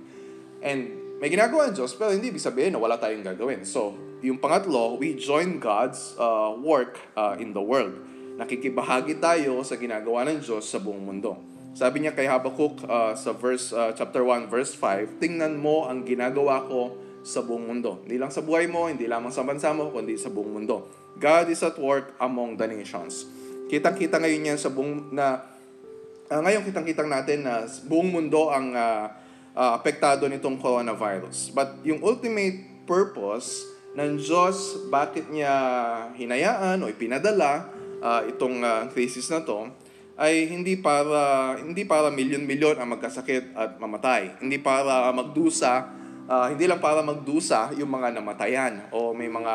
And 0.60 0.80
may 1.22 1.32
ginagawa 1.32 1.72
ang 1.72 1.74
Diyos, 1.74 1.96
pero 1.96 2.12
hindi 2.12 2.28
ibig 2.28 2.44
sabihin 2.44 2.76
na 2.76 2.80
wala 2.82 3.00
tayong 3.00 3.24
gagawin. 3.24 3.64
So, 3.64 3.96
yung 4.20 4.36
pangatlo, 4.36 5.00
we 5.00 5.16
join 5.16 5.56
God's 5.62 6.12
uh, 6.20 6.52
work 6.58 7.00
uh, 7.16 7.38
in 7.40 7.56
the 7.56 7.62
world. 7.62 7.96
Nakikibahagi 8.34 9.22
tayo 9.22 9.62
sa 9.62 9.78
ginagawa 9.78 10.26
ng 10.26 10.42
Diyos 10.42 10.66
sa 10.66 10.82
buong 10.82 11.00
mundo. 11.00 11.53
Sabi 11.74 12.06
niya 12.06 12.14
kay 12.14 12.30
Habakkuk 12.30 12.86
uh, 12.86 13.18
sa 13.18 13.34
verse 13.34 13.74
uh, 13.74 13.90
chapter 13.98 14.22
1 14.22 14.46
verse 14.46 14.78
5, 14.78 15.18
tingnan 15.18 15.58
mo 15.58 15.90
ang 15.90 16.06
ginagawa 16.06 16.62
ko 16.70 16.94
sa 17.26 17.42
buong 17.42 17.66
mundo. 17.66 17.98
Hindi 18.06 18.14
lang 18.14 18.30
sa 18.30 18.46
buhay 18.46 18.70
mo, 18.70 18.86
hindi 18.86 19.10
lamang 19.10 19.34
sa 19.34 19.42
bansa 19.42 19.74
mo, 19.74 19.90
kundi 19.90 20.14
sa 20.14 20.30
buong 20.30 20.54
mundo. 20.54 20.86
God 21.18 21.50
is 21.50 21.66
at 21.66 21.74
work 21.74 22.14
among 22.22 22.54
the 22.54 22.70
nations. 22.70 23.26
Kitang-kita 23.66 24.22
ngayon 24.22 24.54
yan 24.54 24.58
sa 24.60 24.70
buong 24.70 25.10
na 25.10 25.42
uh, 26.30 26.40
ngayon 26.46 26.62
kitang-kitang 26.62 27.10
natin 27.10 27.42
na 27.42 27.66
buong 27.90 28.06
mundo 28.06 28.54
ang 28.54 28.70
uh, 28.70 29.10
uh, 29.58 29.74
apektado 29.74 30.30
nitong 30.30 30.62
coronavirus. 30.62 31.50
But 31.50 31.82
yung 31.82 32.06
ultimate 32.06 32.86
purpose 32.86 33.66
ng 33.98 34.22
Diyos, 34.22 34.78
bakit 34.94 35.26
niya 35.26 35.50
hinayaan 36.14 36.82
o 36.82 36.90
ipinadala 36.90 37.66
uh, 37.98 38.22
itong 38.30 38.62
uh, 38.62 38.86
crisis 38.94 39.26
na 39.26 39.42
to, 39.42 39.74
ay 40.14 40.46
hindi 40.46 40.78
para 40.78 41.54
hindi 41.58 41.82
para 41.82 42.10
milyon-milyon 42.10 42.78
ang 42.78 42.94
magkasakit 42.94 43.54
at 43.58 43.76
mamatay. 43.82 44.38
Hindi 44.38 44.62
para 44.62 45.10
magdusa 45.10 46.04
uh, 46.28 46.46
hindi 46.50 46.64
lang 46.68 46.80
para 46.80 47.04
magdusa 47.04 47.72
yung 47.76 47.90
mga 47.92 48.16
namatayan 48.16 48.88
o 48.92 49.12
may 49.12 49.28
mga 49.28 49.54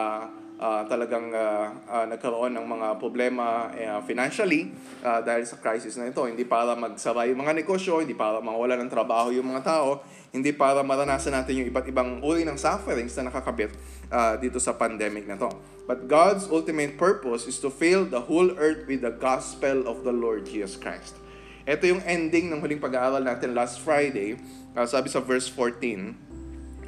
uh, 0.59 0.81
talagang 0.85 1.31
uh, 1.33 1.73
uh, 1.87 2.05
nagkaroon 2.09 2.53
ng 2.53 2.65
mga 2.65 2.87
problema 3.01 3.71
uh, 3.73 4.01
financially 4.05 4.69
uh, 5.01 5.21
dahil 5.23 5.43
sa 5.45 5.57
crisis 5.57 5.97
na 5.97 6.09
ito. 6.09 6.21
Hindi 6.25 6.45
para 6.45 6.75
magsara 6.77 7.25
yung 7.29 7.41
mga 7.41 7.55
negosyo, 7.57 8.03
hindi 8.03 8.13
para 8.13 8.43
mawala 8.43 8.77
ng 8.77 8.91
trabaho 8.91 9.33
yung 9.33 9.49
mga 9.49 9.63
tao, 9.65 10.03
hindi 10.29 10.53
para 10.53 10.85
maranasan 10.85 11.33
natin 11.33 11.63
yung 11.63 11.67
iba't 11.73 11.89
ibang 11.89 12.21
uri 12.21 12.45
ng 12.45 12.53
sufferings 12.53 13.17
na 13.17 13.33
nakakabit 13.33 13.73
uh, 14.13 14.37
dito 14.37 14.61
sa 14.61 14.77
pandemic 14.77 15.25
na 15.25 15.33
to. 15.37 15.49
But 15.89 16.05
God's 16.05 16.45
ultimate 16.45 17.01
purpose 17.01 17.49
is 17.49 17.57
to 17.65 17.73
fill 17.73 18.05
the 18.05 18.29
whole 18.29 18.53
earth 18.61 18.85
with 18.85 19.01
the 19.01 19.13
gospel 19.13 19.89
of 19.89 20.05
the 20.05 20.13
Lord 20.13 20.45
Jesus 20.45 20.77
Christ. 20.77 21.17
Ito 21.65 21.85
yung 21.85 22.01
ending 22.05 22.53
ng 22.53 22.61
huling 22.61 22.81
pag-aaral 22.81 23.25
natin 23.25 23.57
last 23.57 23.81
Friday. 23.81 24.37
Uh, 24.77 24.85
sabi 24.85 25.09
sa 25.09 25.17
verse 25.21 25.49
14, 25.49 26.13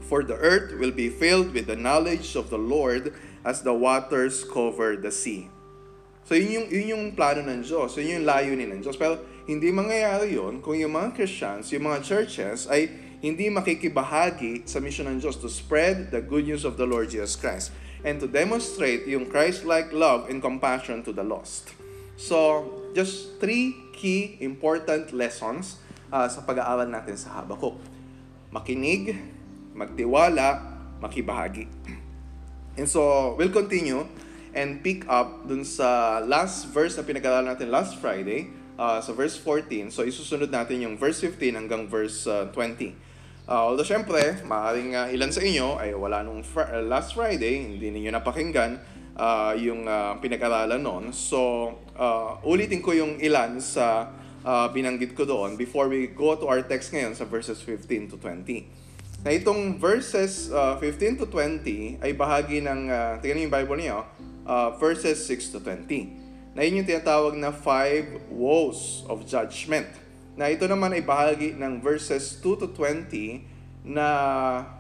For 0.06 0.22
the 0.22 0.38
earth 0.38 0.78
will 0.78 0.94
be 0.94 1.10
filled 1.10 1.54
with 1.54 1.66
the 1.66 1.78
knowledge 1.78 2.38
of 2.38 2.54
the 2.54 2.62
Lord 2.62 3.14
as 3.42 3.66
the 3.66 3.74
waters 3.74 4.46
cover 4.46 4.94
the 4.94 5.10
sea. 5.10 5.50
So 6.26 6.38
yun 6.38 6.62
yung, 6.62 6.68
yun 6.70 6.86
yung 6.94 7.04
plano 7.18 7.42
ng 7.42 7.66
Diyos, 7.66 7.98
yun 7.98 8.22
yung 8.22 8.26
layunin 8.30 8.70
ng 8.70 8.82
Diyos. 8.86 8.98
Pero 8.98 9.18
hindi 9.50 9.74
mangyayari 9.74 10.38
yun 10.38 10.62
kung 10.62 10.78
yung 10.78 10.94
mga 10.94 11.18
Christians, 11.18 11.74
yung 11.74 11.90
mga 11.90 12.06
churches 12.06 12.70
ay 12.70 13.11
hindi 13.22 13.54
makikibahagi 13.54 14.66
sa 14.66 14.82
mission 14.82 15.06
ng 15.06 15.22
Diyos 15.22 15.38
to 15.38 15.46
spread 15.46 16.10
the 16.10 16.26
good 16.26 16.50
news 16.50 16.66
of 16.66 16.74
the 16.74 16.90
Lord 16.90 17.14
Jesus 17.14 17.38
Christ 17.38 17.70
and 18.02 18.18
to 18.18 18.26
demonstrate 18.26 19.06
yung 19.06 19.30
Christ-like 19.30 19.94
love 19.94 20.26
and 20.26 20.42
compassion 20.42 21.06
to 21.06 21.14
the 21.14 21.22
lost. 21.22 21.70
So, 22.18 22.66
just 22.98 23.38
three 23.38 23.78
key 23.94 24.42
important 24.42 25.14
lessons 25.14 25.78
uh, 26.10 26.26
sa 26.26 26.42
pag-aaral 26.42 26.90
natin 26.90 27.14
sa 27.14 27.38
Habakkuk. 27.38 27.78
Makinig, 28.50 29.14
magtiwala, 29.78 30.58
makibahagi. 30.98 31.70
And 32.82 32.90
so, 32.90 33.34
we'll 33.38 33.54
continue 33.54 34.10
and 34.58 34.82
pick 34.82 35.06
up 35.06 35.46
dun 35.46 35.62
sa 35.62 36.20
last 36.26 36.74
verse 36.74 36.98
na 36.98 37.06
pinag-aralan 37.06 37.54
natin 37.54 37.70
last 37.70 38.02
Friday, 38.02 38.50
uh, 38.82 38.98
sa 38.98 39.14
verse 39.14 39.38
14. 39.38 39.94
So, 39.94 40.02
isusunod 40.02 40.50
natin 40.50 40.82
yung 40.82 40.98
verse 40.98 41.22
15 41.22 41.54
hanggang 41.54 41.86
verse 41.86 42.26
uh, 42.26 42.50
20. 42.50 43.11
Uh, 43.52 43.68
although, 43.68 43.84
syempre, 43.84 44.40
maaaring 44.48 44.96
uh, 44.96 45.12
ilan 45.12 45.28
sa 45.28 45.44
inyo 45.44 45.76
ay 45.76 45.92
wala 45.92 46.24
nung 46.24 46.40
fr- 46.40 46.72
uh, 46.72 46.80
last 46.88 47.20
Friday, 47.20 47.60
hindi 47.60 47.92
ninyo 47.92 48.08
napakinggan 48.16 48.80
uh, 49.20 49.52
yung 49.60 49.84
uh, 49.84 50.16
pinag-aralan 50.24 50.80
noon. 50.80 51.12
So, 51.12 51.68
uh, 52.00 52.40
ulitin 52.48 52.80
ko 52.80 52.96
yung 52.96 53.20
ilan 53.20 53.60
sa 53.60 54.08
uh, 54.48 54.72
binanggit 54.72 55.20
ko 55.20 55.28
doon 55.28 55.60
before 55.60 55.92
we 55.92 56.16
go 56.16 56.40
to 56.40 56.48
our 56.48 56.64
text 56.64 56.96
ngayon 56.96 57.12
sa 57.12 57.28
verses 57.28 57.60
15 57.60 58.16
to 58.16 58.18
20 58.24 59.28
na 59.28 59.36
itong 59.36 59.76
verses 59.76 60.48
uh, 60.50 60.80
15 60.80 61.20
to 61.20 61.26
20 61.28 62.00
ay 62.00 62.16
bahagi 62.16 62.64
ng, 62.64 62.88
uh, 62.88 63.20
tingnan 63.20 63.52
yung 63.52 63.54
Bible 63.54 63.78
niyo, 63.84 64.08
uh, 64.48 64.80
verses 64.80 65.28
6 65.28 65.52
to 65.54 65.60
20. 65.60 66.56
Na 66.56 66.64
yun 66.64 66.80
yung 66.82 66.88
tinatawag 66.88 67.36
na 67.36 67.52
five 67.52 68.16
woes 68.32 69.04
of 69.12 69.28
judgment. 69.28 69.92
Na 70.40 70.48
ito 70.48 70.64
naman 70.68 70.96
ay 70.96 71.04
bahagi 71.04 71.54
ng 71.56 71.84
verses 71.84 72.40
2 72.40 72.64
to 72.64 72.68
20 72.74 73.44
na 73.84 74.08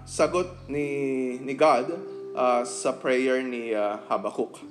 sagot 0.06 0.48
ni, 0.70 1.36
ni 1.42 1.54
God 1.58 1.98
uh, 2.38 2.64
sa 2.64 2.96
prayer 2.96 3.42
ni 3.42 3.76
uh, 3.76 4.00
Habakkuk. 4.08 4.62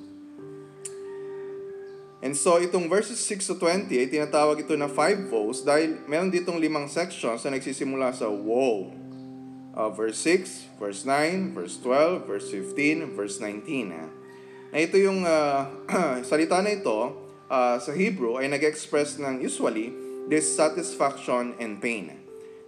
And 2.21 2.37
so, 2.37 2.61
itong 2.61 2.93
verses 2.93 3.17
6 3.25 3.49
to 3.49 3.57
20 3.57 3.97
ay 3.97 4.09
tinatawag 4.13 4.61
ito 4.61 4.77
na 4.77 4.93
five 4.93 5.17
woes 5.33 5.65
dahil 5.65 6.05
meron 6.05 6.29
ditong 6.29 6.61
limang 6.61 6.85
sections 6.85 7.41
na 7.49 7.57
nagsisimula 7.57 8.13
sa 8.13 8.29
woe 8.29 8.93
uh, 9.75 9.89
verse 9.89 10.21
6, 10.21 10.77
verse 10.79 11.03
9, 11.09 11.57
verse 11.57 11.77
12, 11.81 12.27
verse 12.27 12.49
15, 12.51 13.17
verse 13.17 13.37
19. 13.41 13.97
Ha? 13.97 14.05
Na 14.71 14.79
ito 14.79 14.97
yung 15.01 15.25
uh, 15.25 15.67
salita 16.29 16.61
na 16.63 16.77
ito 16.77 17.17
uh, 17.51 17.77
sa 17.81 17.93
Hebrew 17.97 18.39
ay 18.39 18.53
nag-express 18.53 19.19
ng 19.19 19.43
usually 19.43 20.10
dissatisfaction 20.29 21.57
and 21.57 21.81
pain. 21.81 22.13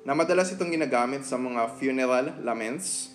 Na 0.06 0.16
madalas 0.16 0.54
itong 0.54 0.72
ginagamit 0.72 1.26
sa 1.26 1.36
mga 1.36 1.76
funeral 1.76 2.32
laments 2.40 3.12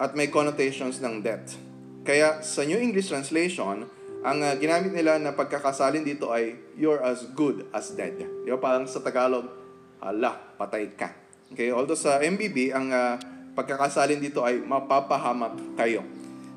at 0.00 0.16
may 0.16 0.30
connotations 0.30 1.02
ng 1.02 1.20
death. 1.20 1.56
Kaya 2.00 2.40
sa 2.40 2.64
New 2.64 2.80
English 2.80 3.12
Translation, 3.12 3.84
ang 4.20 4.38
uh, 4.40 4.52
ginamit 4.56 4.92
nila 4.92 5.16
na 5.16 5.32
pagkakasalin 5.32 6.04
dito 6.04 6.28
ay 6.32 6.56
you're 6.76 7.00
as 7.00 7.24
good 7.32 7.68
as 7.72 7.92
dead. 7.96 8.20
Di 8.20 8.48
ba? 8.52 8.60
Parang 8.60 8.84
sa 8.84 9.00
Tagalog, 9.00 9.48
ala, 10.00 10.36
patay 10.56 10.92
ka. 10.92 11.12
Okay, 11.52 11.72
although 11.72 11.98
sa 11.98 12.20
MBB, 12.20 12.72
ang 12.72 12.88
uh, 12.92 13.16
pagkakasalin 13.56 14.20
dito 14.20 14.40
ay 14.44 14.60
mapapahamak 14.60 15.56
kayo. 15.76 16.04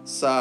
Sa 0.04 0.32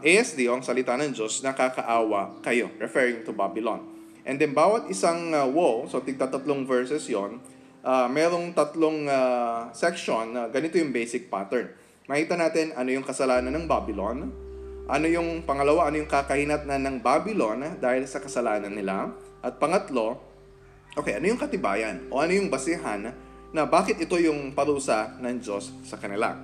ASD, 0.00 0.48
o 0.48 0.56
ang 0.56 0.64
salita 0.64 0.96
ng 0.96 1.12
Diyos, 1.12 1.44
nakakaawa 1.44 2.40
kayo, 2.40 2.72
referring 2.80 3.24
to 3.28 3.36
Babylon. 3.36 3.84
And 4.28 4.36
then, 4.36 4.52
bawat 4.52 4.92
isang 4.92 5.32
uh, 5.32 5.48
woe, 5.48 5.88
so 5.88 6.04
tigta 6.04 6.28
tatlong 6.28 6.68
verses 6.68 7.08
yon 7.08 7.40
uh, 7.84 8.06
merong 8.08 8.52
tatlong 8.52 9.08
uh, 9.08 9.72
section 9.72 10.36
na 10.36 10.40
uh, 10.44 10.52
ganito 10.52 10.76
yung 10.76 10.92
basic 10.92 11.32
pattern. 11.32 11.72
Makita 12.10 12.34
natin 12.36 12.74
ano 12.74 12.90
yung 12.90 13.06
kasalanan 13.06 13.54
ng 13.54 13.66
Babylon, 13.70 14.18
ano 14.90 15.06
yung 15.06 15.46
pangalawa, 15.46 15.88
ano 15.88 16.02
yung 16.02 16.10
kakahinat 16.10 16.66
na 16.66 16.76
ng 16.80 16.98
Babylon 16.98 17.78
dahil 17.78 18.04
sa 18.10 18.18
kasalanan 18.18 18.74
nila, 18.74 19.14
at 19.40 19.56
pangatlo, 19.56 20.18
okay, 20.98 21.16
ano 21.16 21.30
yung 21.30 21.40
katibayan 21.40 22.10
o 22.10 22.20
ano 22.20 22.34
yung 22.34 22.50
basihan 22.50 23.14
na 23.50 23.62
bakit 23.66 23.98
ito 24.02 24.18
yung 24.18 24.52
parusa 24.52 25.16
ng 25.22 25.38
Diyos 25.40 25.72
sa 25.86 25.96
kanila. 25.96 26.34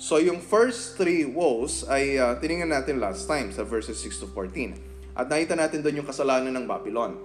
So 0.00 0.16
yung 0.16 0.40
first 0.40 0.96
three 0.96 1.28
woes 1.28 1.84
ay 1.84 2.16
uh, 2.16 2.32
tiningnan 2.40 2.72
natin 2.72 2.96
last 3.02 3.28
time 3.28 3.52
sa 3.52 3.66
verses 3.66 4.00
6 4.00 4.24
to 4.24 4.26
14. 4.32 4.89
At 5.16 5.26
nakita 5.26 5.58
natin 5.58 5.82
doon 5.82 6.02
yung 6.02 6.08
kasalanan 6.08 6.54
ng 6.54 6.66
Babylon, 6.66 7.18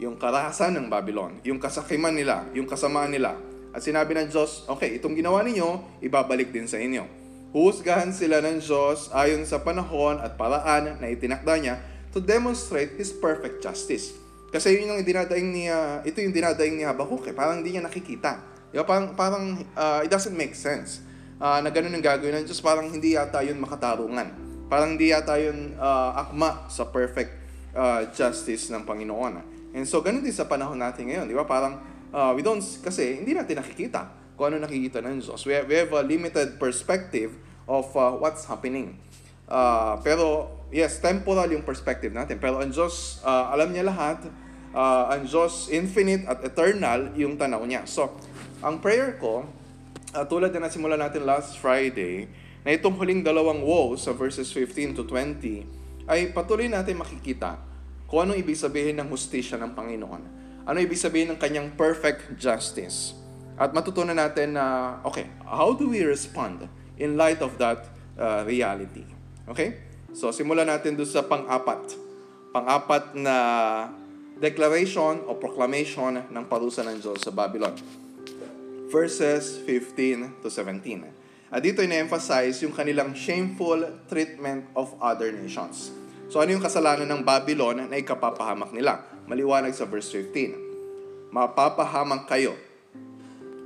yung 0.00 0.16
karahasan 0.16 0.76
ng 0.76 0.86
Babylon, 0.88 1.40
yung 1.44 1.60
kasakiman 1.60 2.12
nila, 2.12 2.46
yung 2.56 2.68
kasamaan 2.68 3.12
nila. 3.12 3.36
At 3.70 3.84
sinabi 3.84 4.16
ng 4.16 4.28
Diyos, 4.32 4.66
okay, 4.66 4.98
itong 4.98 5.14
ginawa 5.14 5.44
ninyo, 5.46 6.00
ibabalik 6.04 6.50
din 6.50 6.66
sa 6.66 6.76
inyo. 6.76 7.06
Huhusgahan 7.50 8.14
sila 8.14 8.38
ng 8.42 8.62
Diyos 8.62 9.10
ayon 9.10 9.42
sa 9.46 9.62
panahon 9.62 10.22
at 10.22 10.38
paraan 10.38 11.02
na 11.02 11.06
itinakda 11.10 11.54
niya 11.58 11.74
to 12.14 12.18
demonstrate 12.18 12.94
His 12.98 13.10
perfect 13.14 13.62
justice. 13.62 14.14
Kasi 14.50 14.74
yun 14.74 14.94
yung 14.94 15.02
dinadaing 15.06 15.48
ni, 15.50 15.70
ito 16.02 16.18
yung 16.18 16.34
dinadaing 16.34 16.74
ni 16.74 16.82
Habakkuk, 16.82 17.30
eh. 17.30 17.34
parang 17.34 17.62
hindi 17.62 17.78
niya 17.78 17.86
nakikita 17.86 18.50
Diba? 18.70 18.86
Parang, 18.86 19.18
parang 19.18 19.44
uh, 19.74 20.00
it 20.06 20.10
doesn't 20.10 20.34
make 20.34 20.54
sense 20.54 21.02
uh, 21.42 21.58
na 21.58 21.74
ganun 21.74 21.90
ang 21.90 22.02
gagawin 22.02 22.42
ng 22.42 22.46
Diyos. 22.46 22.62
Parang 22.62 22.86
hindi 22.86 23.18
yata 23.18 23.42
yun 23.42 23.58
makatarungan. 23.58 24.49
Parang 24.70 24.94
hindi 24.94 25.10
yata 25.10 25.34
yun 25.34 25.74
uh, 25.74 26.14
akma 26.14 26.70
sa 26.70 26.86
perfect 26.86 27.34
uh, 27.74 28.06
justice 28.14 28.70
ng 28.70 28.86
Panginoon. 28.86 29.42
And 29.74 29.82
so, 29.82 29.98
ganun 29.98 30.22
din 30.22 30.30
sa 30.30 30.46
panahon 30.46 30.78
natin 30.78 31.10
ngayon. 31.10 31.26
Di 31.26 31.34
ba? 31.34 31.42
Parang 31.42 31.82
uh, 32.14 32.30
we 32.38 32.46
don't, 32.46 32.62
kasi 32.62 33.18
hindi 33.18 33.34
natin 33.34 33.58
nakikita 33.58 34.06
kung 34.38 34.54
ano 34.54 34.62
nakikita 34.62 35.02
ng 35.02 35.18
Diyos. 35.18 35.42
We 35.42 35.58
have, 35.58 35.66
we 35.66 35.74
have 35.74 35.90
a 35.90 36.06
limited 36.06 36.62
perspective 36.62 37.34
of 37.66 37.90
uh, 37.98 38.14
what's 38.14 38.46
happening. 38.46 38.94
Uh, 39.50 39.98
pero, 40.06 40.54
yes, 40.70 41.02
temporal 41.02 41.50
yung 41.50 41.66
perspective 41.66 42.14
natin. 42.14 42.38
Pero 42.38 42.62
ang 42.62 42.70
Diyos, 42.70 43.18
uh, 43.26 43.50
alam 43.50 43.74
niya 43.74 43.90
lahat. 43.90 44.22
Uh, 44.70 45.10
ang 45.10 45.26
Diyos, 45.26 45.66
infinite 45.74 46.30
at 46.30 46.46
eternal 46.46 47.10
yung 47.18 47.34
tanaw 47.34 47.66
niya. 47.66 47.82
So, 47.90 48.14
ang 48.62 48.78
prayer 48.78 49.18
ko, 49.18 49.42
uh, 50.14 50.24
tulad 50.30 50.54
na 50.54 50.70
nasimula 50.70 50.94
natin 50.94 51.26
last 51.26 51.58
Friday, 51.58 52.30
na 52.64 52.76
itong 52.76 52.96
huling 52.96 53.24
dalawang 53.24 53.64
woe 53.64 53.96
sa 53.96 54.12
verses 54.12 54.52
15 54.52 54.98
to 55.00 55.02
20 55.08 56.08
ay 56.10 56.34
patuloy 56.34 56.68
natin 56.68 57.00
makikita 57.00 57.56
kung 58.10 58.26
ano 58.26 58.34
ibig 58.34 58.58
sabihin 58.58 58.98
ng 58.98 59.08
hustisya 59.08 59.56
ng 59.62 59.72
Panginoon. 59.72 60.22
Ano 60.66 60.78
ibig 60.82 60.98
sabihin 60.98 61.32
ng 61.32 61.38
kanyang 61.38 61.72
perfect 61.78 62.36
justice. 62.36 63.14
At 63.54 63.70
matutunan 63.70 64.18
natin 64.18 64.58
na, 64.58 64.98
okay, 65.06 65.30
how 65.46 65.76
do 65.76 65.92
we 65.92 66.02
respond 66.02 66.66
in 66.98 67.14
light 67.14 67.38
of 67.38 67.54
that 67.60 67.86
uh, 68.18 68.42
reality? 68.42 69.06
Okay? 69.46 69.78
So, 70.10 70.34
simulan 70.34 70.66
natin 70.66 70.98
doon 70.98 71.06
sa 71.06 71.22
pang-apat. 71.22 71.94
Pang-apat 72.50 73.14
na 73.14 73.36
declaration 74.40 75.22
o 75.28 75.36
proclamation 75.36 76.18
ng 76.18 76.44
parusa 76.48 76.82
ng 76.82 76.98
Diyos 76.98 77.22
sa 77.22 77.30
Babylon. 77.30 77.76
Verses 78.90 79.60
15 79.62 80.42
to 80.42 80.48
17. 80.50 81.19
At 81.50 81.66
dito 81.66 81.82
ina-emphasize 81.82 82.62
yung 82.62 82.70
kanilang 82.70 83.10
shameful 83.10 84.06
treatment 84.06 84.70
of 84.78 84.94
other 85.02 85.34
nations. 85.34 85.90
So 86.30 86.38
ano 86.38 86.54
yung 86.54 86.62
kasalanan 86.62 87.10
ng 87.10 87.26
Babylon 87.26 87.90
na 87.90 87.98
ikapapahamak 87.98 88.70
nila? 88.70 89.02
Maliwanag 89.26 89.74
sa 89.74 89.82
verse 89.90 90.14
15. 90.14 91.34
Mapapahamak 91.34 92.30
kayo. 92.30 92.54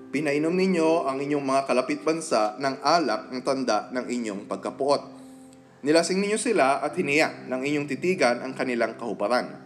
Pinainom 0.08 0.56
ninyo 0.56 1.04
ang 1.04 1.20
inyong 1.20 1.44
mga 1.44 1.62
kalapit 1.68 2.00
bansa 2.00 2.56
ng 2.56 2.80
alak 2.80 3.28
ng 3.28 3.44
tanda 3.44 3.92
ng 3.92 4.08
inyong 4.08 4.48
pagkapuot. 4.48 5.02
Nilasing 5.84 6.24
ninyo 6.24 6.40
sila 6.40 6.80
at 6.80 6.96
hiniyak 6.96 7.44
ng 7.52 7.60
inyong 7.68 7.84
titigan 7.84 8.40
ang 8.40 8.56
kanilang 8.56 8.96
kahuparan. 8.96 9.60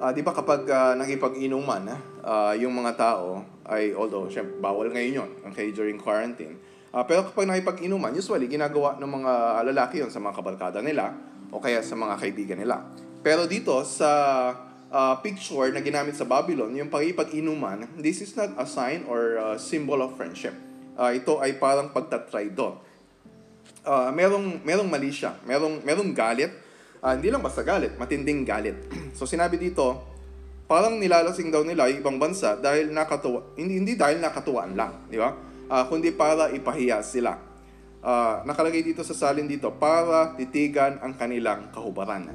Uh, 0.00 0.08
di 0.16 0.24
ba 0.24 0.32
kapag 0.32 0.64
uh, 0.72 0.96
nakipag-inuman, 0.96 1.84
uh, 2.24 2.56
yung 2.56 2.72
mga 2.72 2.96
tao 2.96 3.44
ay, 3.68 3.92
although 3.92 4.24
syempre, 4.32 4.56
bawal 4.56 4.88
ngayon 4.88 5.20
yun, 5.20 5.30
okay, 5.52 5.68
during 5.68 6.00
quarantine. 6.00 6.56
Uh, 6.92 7.04
pero 7.08 7.24
kapag 7.24 7.48
nakipag-inuman, 7.48 8.12
usually 8.12 8.46
ginagawa 8.46 9.00
ng 9.00 9.08
mga 9.08 9.32
lalaki 9.72 10.04
yon 10.04 10.12
sa 10.12 10.20
mga 10.20 10.36
kabarkada 10.36 10.78
nila 10.84 11.16
o 11.48 11.56
kaya 11.56 11.80
sa 11.80 11.96
mga 11.96 12.20
kaibigan 12.20 12.60
nila. 12.60 12.84
Pero 13.24 13.48
dito 13.48 13.80
sa 13.88 14.10
uh, 14.92 15.14
picture 15.24 15.72
na 15.72 15.80
ginamit 15.80 16.12
sa 16.12 16.28
Babylon, 16.28 16.76
yung 16.76 16.92
pagipag-inuman, 16.92 17.88
this 17.96 18.20
is 18.20 18.36
not 18.36 18.52
a 18.60 18.68
sign 18.68 19.08
or 19.08 19.40
a 19.40 19.48
symbol 19.56 20.04
of 20.04 20.14
friendship. 20.20 20.52
Uh, 20.92 21.16
ito 21.16 21.40
ay 21.40 21.56
parang 21.56 21.88
pagtatraidor. 21.90 22.76
Uh, 23.82 24.12
merong, 24.12 24.60
merong 24.62 24.86
mali 24.86 25.08
siya, 25.08 25.34
merong, 25.48 25.80
merong 25.80 26.12
galit, 26.12 26.52
Uh, 27.02 27.18
hindi 27.18 27.34
lang 27.34 27.42
basta 27.42 27.66
galit, 27.66 27.98
matinding 27.98 28.46
galit. 28.46 28.78
so 29.18 29.26
sinabi 29.26 29.58
dito, 29.58 29.98
parang 30.70 31.02
nilalasing 31.02 31.50
daw 31.50 31.66
nila 31.66 31.90
yung 31.90 31.98
ibang 31.98 32.18
bansa 32.22 32.54
dahil 32.54 32.94
nakatuwa, 32.94 33.58
hindi, 33.58 33.82
hindi 33.82 33.92
dahil 33.98 34.22
nakatuwaan 34.22 34.78
lang, 34.78 35.10
di 35.10 35.18
ba? 35.18 35.34
Uh, 35.72 35.88
kundi 35.88 36.12
para 36.12 36.52
ipahiya 36.52 37.00
sila. 37.00 37.40
Uh, 38.04 38.44
nakalagay 38.44 38.84
dito 38.84 39.00
sa 39.00 39.16
salin 39.16 39.48
dito, 39.48 39.72
para 39.72 40.36
titigan 40.36 41.00
ang 41.00 41.16
kanilang 41.16 41.72
kahubaran. 41.72 42.28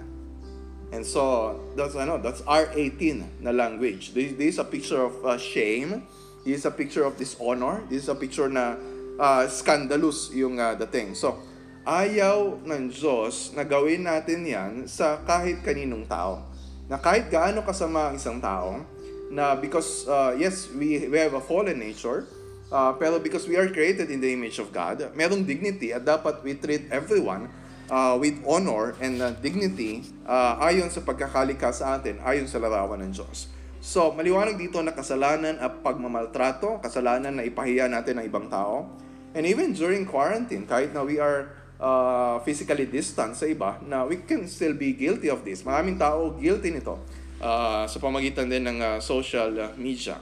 And 0.89 1.05
so, 1.05 1.53
that's, 1.77 1.93
ano, 1.93 2.17
that's 2.17 2.41
R18 2.41 3.45
na 3.45 3.53
language. 3.53 4.17
This, 4.17 4.33
this 4.33 4.55
is 4.55 4.59
a 4.59 4.65
picture 4.65 5.05
of 5.05 5.13
uh, 5.21 5.37
shame. 5.37 6.01
This 6.41 6.63
is 6.63 6.65
a 6.65 6.73
picture 6.73 7.05
of 7.05 7.13
dishonor. 7.13 7.85
This 7.85 8.07
is 8.07 8.09
a 8.09 8.17
picture 8.17 8.49
na 8.49 8.73
uh, 9.21 9.45
scandalous 9.51 10.33
yung 10.33 10.57
uh, 10.57 10.73
dating. 10.73 11.13
So, 11.13 11.37
ayaw 11.85 12.63
ng 12.65 12.89
Diyos 12.89 13.53
na 13.53 13.67
gawin 13.67 14.07
natin 14.09 14.49
yan 14.49 14.73
sa 14.89 15.21
kahit 15.21 15.61
kaninong 15.61 16.09
tao. 16.09 16.41
Na 16.89 16.97
kahit 16.97 17.29
gaano 17.29 17.61
kasama 17.61 18.09
ang 18.09 18.15
isang 18.17 18.41
tao, 18.41 18.81
na 19.27 19.59
because, 19.59 20.07
uh, 20.07 20.31
yes, 20.39 20.71
we, 20.71 21.05
we 21.11 21.19
have 21.19 21.35
a 21.35 21.43
fallen 21.43 21.83
nature, 21.83 22.23
uh, 22.71 22.91
pero 22.95 23.19
because 23.19 23.47
we 23.47 23.55
are 23.55 23.69
created 23.69 24.11
in 24.11 24.19
the 24.19 24.31
image 24.31 24.59
of 24.59 24.71
God, 24.71 25.01
merong 25.13 25.43
dignity 25.43 25.93
at 25.93 26.03
dapat 26.03 26.43
we 26.43 26.55
treat 26.57 26.87
everyone 26.91 27.47
uh, 27.91 28.15
with 28.19 28.39
honor 28.47 28.95
and 28.99 29.19
uh, 29.19 29.31
dignity 29.39 30.03
uh, 30.27 30.59
ayon 30.63 30.91
sa 30.91 31.03
pagkakalika 31.03 31.71
sa 31.71 31.99
atin, 31.99 32.19
ayon 32.23 32.47
sa 32.47 32.59
larawan 32.59 33.03
ng 33.03 33.11
Diyos. 33.15 33.51
So, 33.77 34.11
maliwanag 34.11 34.59
dito 34.59 34.81
na 34.83 34.91
kasalanan 34.91 35.61
at 35.63 35.79
pagmamaltrato, 35.85 36.83
kasalanan 36.83 37.39
na 37.39 37.43
ipahiya 37.45 37.87
natin 37.87 38.19
ng 38.19 38.25
ibang 38.27 38.51
tao. 38.51 38.89
And 39.37 39.45
even 39.45 39.71
during 39.71 40.03
quarantine, 40.03 40.65
kahit 40.65 40.91
na 40.91 41.05
we 41.05 41.21
are 41.21 41.53
uh, 41.77 42.41
physically 42.41 42.89
distant 42.89 43.37
sa 43.37 43.45
iba 43.45 43.77
na 43.85 44.03
we 44.03 44.19
can 44.25 44.49
still 44.49 44.73
be 44.73 44.97
guilty 44.97 45.29
of 45.29 45.45
this. 45.45 45.61
Maraming 45.61 45.95
tao 45.95 46.33
guilty 46.35 46.73
nito 46.73 46.97
uh, 47.39 47.85
sa 47.85 47.97
pamagitan 48.01 48.49
din 48.49 48.65
ng 48.65 48.77
uh, 48.81 48.97
social 48.99 49.77
media. 49.77 50.17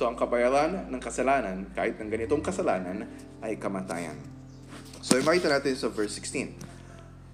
So 0.00 0.08
ang 0.08 0.16
kabayaran 0.16 0.88
ng 0.88 0.96
kasalanan, 0.96 1.68
kahit 1.76 2.00
ng 2.00 2.08
ganitong 2.08 2.40
kasalanan, 2.40 3.04
ay 3.44 3.60
kamatayan. 3.60 4.16
So 5.04 5.20
invite 5.20 5.44
natin 5.44 5.76
sa 5.76 5.92
verse 5.92 6.16
16. 6.16 6.56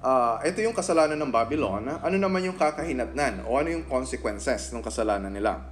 Uh, 0.02 0.42
ito 0.42 0.66
yung 0.66 0.74
kasalanan 0.74 1.14
ng 1.14 1.30
Babylon. 1.30 1.86
Ano 1.86 2.18
naman 2.18 2.42
yung 2.42 2.58
kakahinatnan 2.58 3.46
o 3.46 3.54
ano 3.54 3.70
yung 3.70 3.86
consequences 3.86 4.74
ng 4.74 4.82
kasalanan 4.82 5.30
nila? 5.30 5.62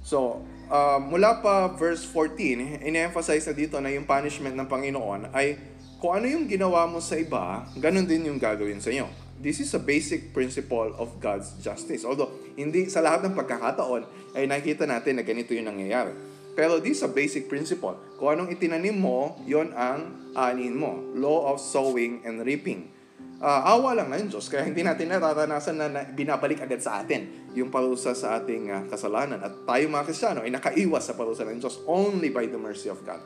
So, 0.00 0.40
uh, 0.72 0.96
mula 0.96 1.44
pa 1.44 1.76
verse 1.76 2.08
14, 2.08 2.88
in-emphasize 2.88 3.44
na 3.44 3.52
dito 3.52 3.76
na 3.76 3.92
yung 3.92 4.08
punishment 4.08 4.56
ng 4.56 4.64
Panginoon 4.64 5.36
ay 5.36 5.60
kung 6.00 6.16
ano 6.16 6.24
yung 6.24 6.48
ginawa 6.48 6.88
mo 6.88 7.04
sa 7.04 7.20
iba, 7.20 7.68
ganun 7.76 8.08
din 8.08 8.32
yung 8.32 8.40
gagawin 8.40 8.80
sa 8.80 8.88
inyo. 8.88 9.04
This 9.36 9.60
is 9.60 9.76
a 9.76 9.80
basic 9.80 10.32
principle 10.32 10.96
of 10.96 11.20
God's 11.20 11.52
justice. 11.60 12.00
Although, 12.08 12.32
hindi 12.56 12.88
sa 12.88 13.04
lahat 13.04 13.28
ng 13.28 13.36
pagkakataon 13.36 14.32
ay 14.32 14.48
nakita 14.48 14.88
natin 14.88 15.20
na 15.20 15.24
ganito 15.24 15.52
yung 15.52 15.68
nangyayari. 15.68 16.29
Pero 16.60 16.76
this 16.76 17.00
is 17.00 17.08
a 17.08 17.08
basic 17.08 17.48
principle. 17.48 17.96
Kung 18.20 18.36
anong 18.36 18.52
itinanim 18.52 19.00
mo, 19.00 19.40
yon 19.48 19.72
ang 19.72 20.28
anin 20.36 20.76
mo. 20.76 21.00
Law 21.16 21.48
of 21.48 21.56
sowing 21.56 22.20
and 22.20 22.44
reaping. 22.44 22.92
Uh, 23.40 23.64
awa 23.72 23.96
lang 23.96 24.12
ng 24.12 24.28
Diyos, 24.28 24.52
kaya 24.52 24.68
hindi 24.68 24.84
natin 24.84 25.08
nararanasan 25.08 25.80
na, 25.80 25.88
na 25.88 26.04
binabalik 26.04 26.60
agad 26.60 26.84
sa 26.84 27.00
atin 27.00 27.48
yung 27.56 27.72
parusa 27.72 28.12
sa 28.12 28.36
ating 28.36 28.68
uh, 28.68 28.84
kasalanan. 28.92 29.40
At 29.40 29.64
tayo 29.64 29.88
mga 29.88 30.04
Kristyano 30.04 30.44
ay 30.44 30.52
nakaiwas 30.52 31.08
sa 31.08 31.16
parusa 31.16 31.48
ng 31.48 31.56
Diyos 31.56 31.80
only 31.88 32.28
by 32.28 32.44
the 32.44 32.60
mercy 32.60 32.92
of 32.92 33.00
God. 33.08 33.24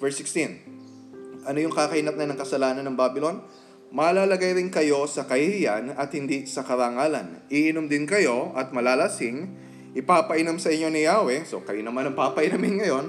Verse 0.00 0.16
16, 0.16 1.44
ano 1.44 1.58
yung 1.60 1.76
kakainat 1.76 2.16
na 2.16 2.32
ng 2.32 2.40
kasalanan 2.40 2.88
ng 2.88 2.96
Babylon? 2.96 3.44
Malalagay 3.92 4.56
rin 4.56 4.72
kayo 4.72 5.04
sa 5.04 5.28
kahihiyan 5.28 6.00
at 6.00 6.08
hindi 6.16 6.48
sa 6.48 6.64
karangalan. 6.64 7.44
Iinom 7.52 7.92
din 7.92 8.08
kayo 8.08 8.56
at 8.56 8.72
malalasing. 8.72 9.52
Ipapainom 9.94 10.58
sa 10.58 10.74
inyo 10.74 10.90
ni 10.90 11.06
Yahweh, 11.06 11.46
so 11.46 11.62
kayo 11.62 11.78
naman 11.78 12.10
ang 12.10 12.18
papainamin 12.18 12.82
ngayon, 12.82 13.06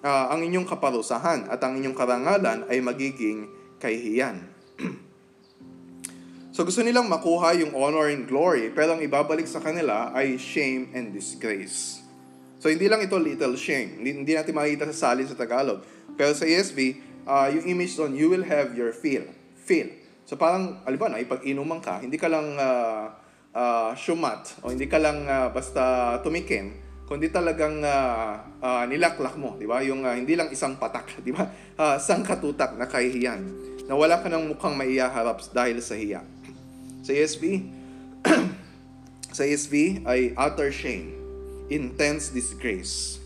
uh, 0.00 0.26
ang 0.32 0.40
inyong 0.40 0.64
kaparusahan 0.64 1.44
at 1.52 1.60
ang 1.60 1.76
inyong 1.76 1.92
karangalan 1.92 2.64
ay 2.72 2.80
magiging 2.80 3.52
kahihiyan. 3.76 4.40
so 6.56 6.64
gusto 6.64 6.80
nilang 6.80 7.04
makuha 7.12 7.52
yung 7.60 7.76
honor 7.76 8.08
and 8.08 8.24
glory, 8.24 8.72
pero 8.72 8.96
ang 8.96 9.04
ibabalik 9.04 9.44
sa 9.44 9.60
kanila 9.60 10.08
ay 10.16 10.40
shame 10.40 10.88
and 10.96 11.12
disgrace. 11.12 12.00
So 12.64 12.72
hindi 12.72 12.88
lang 12.88 13.04
ito 13.04 13.20
little 13.20 13.60
shame. 13.60 14.00
Hindi, 14.00 14.24
hindi 14.24 14.32
natin 14.32 14.56
makikita 14.56 14.88
sa 14.88 15.12
salin 15.12 15.28
sa 15.28 15.36
Tagalog. 15.36 15.84
Pero 16.16 16.32
sa 16.32 16.48
ESV, 16.48 16.96
uh, 17.28 17.52
yung 17.52 17.76
image 17.76 17.92
doon, 17.92 18.16
you 18.16 18.32
will 18.32 18.46
have 18.48 18.72
your 18.72 18.88
feel. 18.96 19.28
Feel. 19.68 19.92
So 20.24 20.40
parang, 20.40 20.80
aliba 20.88 21.12
na, 21.12 21.20
ipag-inuman 21.20 21.84
ka, 21.84 22.00
hindi 22.00 22.16
ka 22.16 22.32
lang 22.32 22.56
uh, 22.56 23.12
uh, 23.54 23.94
shumat 23.94 24.58
o 24.60 24.74
hindi 24.74 24.90
ka 24.90 24.98
lang 24.98 25.24
uh, 25.24 25.48
basta 25.54 26.18
tumikim, 26.20 26.74
kundi 27.06 27.30
talagang 27.30 27.80
uh, 27.80 28.42
uh, 28.60 28.84
nilaklak 28.90 29.38
mo, 29.38 29.54
di 29.56 29.64
ba? 29.64 29.80
Yung 29.86 30.02
uh, 30.02 30.12
hindi 30.12 30.34
lang 30.34 30.50
isang 30.50 30.76
patak, 30.76 31.16
di 31.26 31.30
ba? 31.30 31.48
Uh, 31.78 31.96
sangkatutak 31.96 32.74
na 32.76 32.90
kahihiyan. 32.90 33.40
Na 33.86 33.94
wala 33.94 34.20
ka 34.20 34.28
ng 34.28 34.52
mukhang 34.56 34.74
maiyaharap 34.74 35.40
dahil 35.54 35.78
sa 35.78 35.94
hiya. 35.94 36.24
Sa 37.04 37.12
ESV, 37.12 37.68
sa 39.36 39.44
ESV 39.44 40.04
ay 40.08 40.32
utter 40.34 40.72
shame, 40.72 41.12
intense 41.68 42.32
disgrace. 42.32 43.20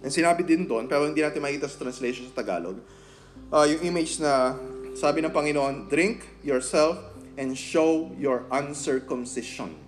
And 0.00 0.08
sinabi 0.08 0.46
din 0.46 0.64
doon, 0.64 0.88
pero 0.88 1.04
hindi 1.04 1.20
natin 1.20 1.44
makita 1.44 1.68
sa 1.68 1.76
translation 1.76 2.24
sa 2.32 2.40
Tagalog, 2.40 2.80
uh, 3.52 3.66
yung 3.68 3.92
image 3.92 4.24
na 4.24 4.56
sabi 4.96 5.20
ng 5.20 5.30
Panginoon, 5.30 5.92
drink 5.92 6.24
yourself 6.40 6.96
and 7.38 7.54
show 7.54 8.10
your 8.18 8.44
uncircumcision. 8.50 9.78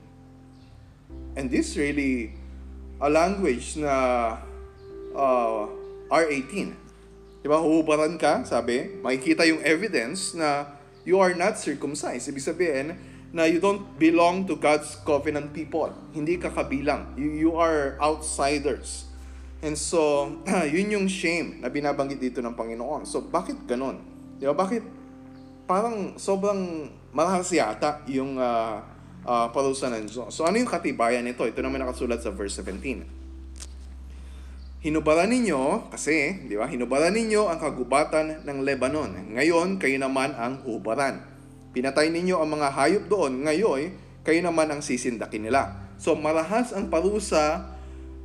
And 1.35 1.51
this 1.51 1.75
really 1.75 2.39
a 3.03 3.11
language 3.11 3.75
na 3.75 4.39
uh, 5.13 5.67
R18. 6.07 6.79
Diba? 7.43 7.59
Huhubaran 7.59 8.21
ka, 8.21 8.47
sabi, 8.47 9.01
makikita 9.03 9.43
yung 9.49 9.65
evidence 9.67 10.37
na 10.37 10.71
you 11.03 11.19
are 11.19 11.35
not 11.35 11.59
circumcised. 11.59 12.31
Ibig 12.31 12.45
sabihin 12.45 12.87
na 13.33 13.49
you 13.49 13.59
don't 13.59 13.97
belong 13.97 14.45
to 14.45 14.55
God's 14.55 14.95
covenant 15.03 15.51
people. 15.57 15.91
Hindi 16.13 16.37
ka 16.37 16.53
kabilang. 16.53 17.17
You, 17.17 17.51
you 17.51 17.53
are 17.57 17.97
outsiders. 17.99 19.11
And 19.65 19.75
so, 19.75 20.37
yun 20.75 20.93
yung 20.93 21.07
shame 21.09 21.65
na 21.65 21.73
binabanggit 21.73 22.21
dito 22.21 22.39
ng 22.45 22.53
Panginoon. 22.53 23.09
So, 23.09 23.25
bakit 23.25 23.65
ganun? 23.65 24.05
Di 24.37 24.45
ba? 24.45 24.53
Bakit 24.53 24.85
parang 25.65 26.21
sobrang 26.21 26.93
malahas 27.11 27.51
yata 27.51 28.03
yung 28.07 28.39
uh, 28.39 28.79
uh, 29.25 29.31
ah, 29.31 29.47
parusa 29.51 29.91
ng 29.91 30.07
Diyos. 30.07 30.33
So, 30.33 30.47
ano 30.47 30.57
yung 30.61 30.71
katibayan 30.71 31.27
nito? 31.27 31.45
Ito 31.45 31.61
naman 31.61 31.83
nakasulat 31.83 32.23
sa 32.23 32.31
verse 32.33 32.63
17. 32.63 33.21
Hinubaran 34.81 35.29
ninyo, 35.29 35.93
kasi, 35.93 36.49
di 36.49 36.57
ba, 36.57 36.65
hinubaran 36.65 37.13
ninyo 37.13 37.53
ang 37.53 37.61
kagubatan 37.61 38.49
ng 38.49 38.59
Lebanon. 38.65 39.13
Ngayon, 39.37 39.77
kayo 39.77 40.01
naman 40.01 40.33
ang 40.33 40.65
ubaran. 40.65 41.21
Pinatay 41.77 42.09
ninyo 42.09 42.41
ang 42.41 42.49
mga 42.49 42.69
hayop 42.73 43.05
doon. 43.13 43.45
Ngayon, 43.45 43.93
kayo 44.25 44.41
naman 44.41 44.73
ang 44.73 44.81
sisindakin 44.81 45.45
nila. 45.45 45.77
So, 46.01 46.17
marahas 46.17 46.73
ang 46.73 46.89
parusa 46.89 47.77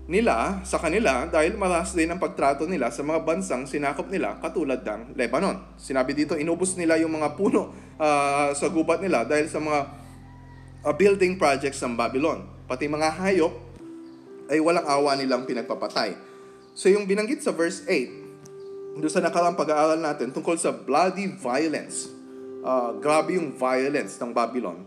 nila 0.05 0.61
sa 0.61 0.77
kanila 0.77 1.25
dahil 1.25 1.57
marahas 1.57 1.97
din 1.97 2.05
ang 2.05 2.21
pagtrato 2.21 2.69
nila 2.69 2.93
sa 2.93 3.01
mga 3.01 3.25
bansang 3.25 3.65
sinakop 3.65 4.05
nila 4.05 4.37
katulad 4.37 4.85
ng 4.85 5.17
Lebanon. 5.17 5.57
Sinabi 5.81 6.13
dito, 6.13 6.37
inubos 6.37 6.77
nila 6.77 7.01
yung 7.01 7.17
mga 7.17 7.33
puno 7.33 7.73
uh, 7.97 8.53
sa 8.53 8.69
gubat 8.69 9.01
nila 9.01 9.25
dahil 9.25 9.49
sa 9.49 9.57
mga 9.57 9.79
uh, 10.85 10.93
building 10.93 11.41
projects 11.41 11.81
ng 11.81 11.97
Babylon. 11.97 12.45
Pati 12.69 12.85
mga 12.85 13.17
hayop 13.17 13.53
ay 14.53 14.61
walang 14.61 14.85
awa 14.85 15.17
nilang 15.17 15.49
pinagpapatay. 15.49 16.13
So 16.77 16.85
yung 16.85 17.09
binanggit 17.09 17.41
sa 17.41 17.49
verse 17.49 17.81
8, 17.89 19.01
doon 19.01 19.11
sa 19.11 19.25
nakarang 19.25 19.57
pag-aaral 19.57 19.97
natin 19.97 20.29
tungkol 20.29 20.55
sa 20.55 20.69
bloody 20.69 21.33
violence, 21.33 22.13
uh, 22.61 22.93
grabe 23.01 23.41
yung 23.41 23.57
violence 23.57 24.21
ng 24.21 24.29
Babylon, 24.29 24.85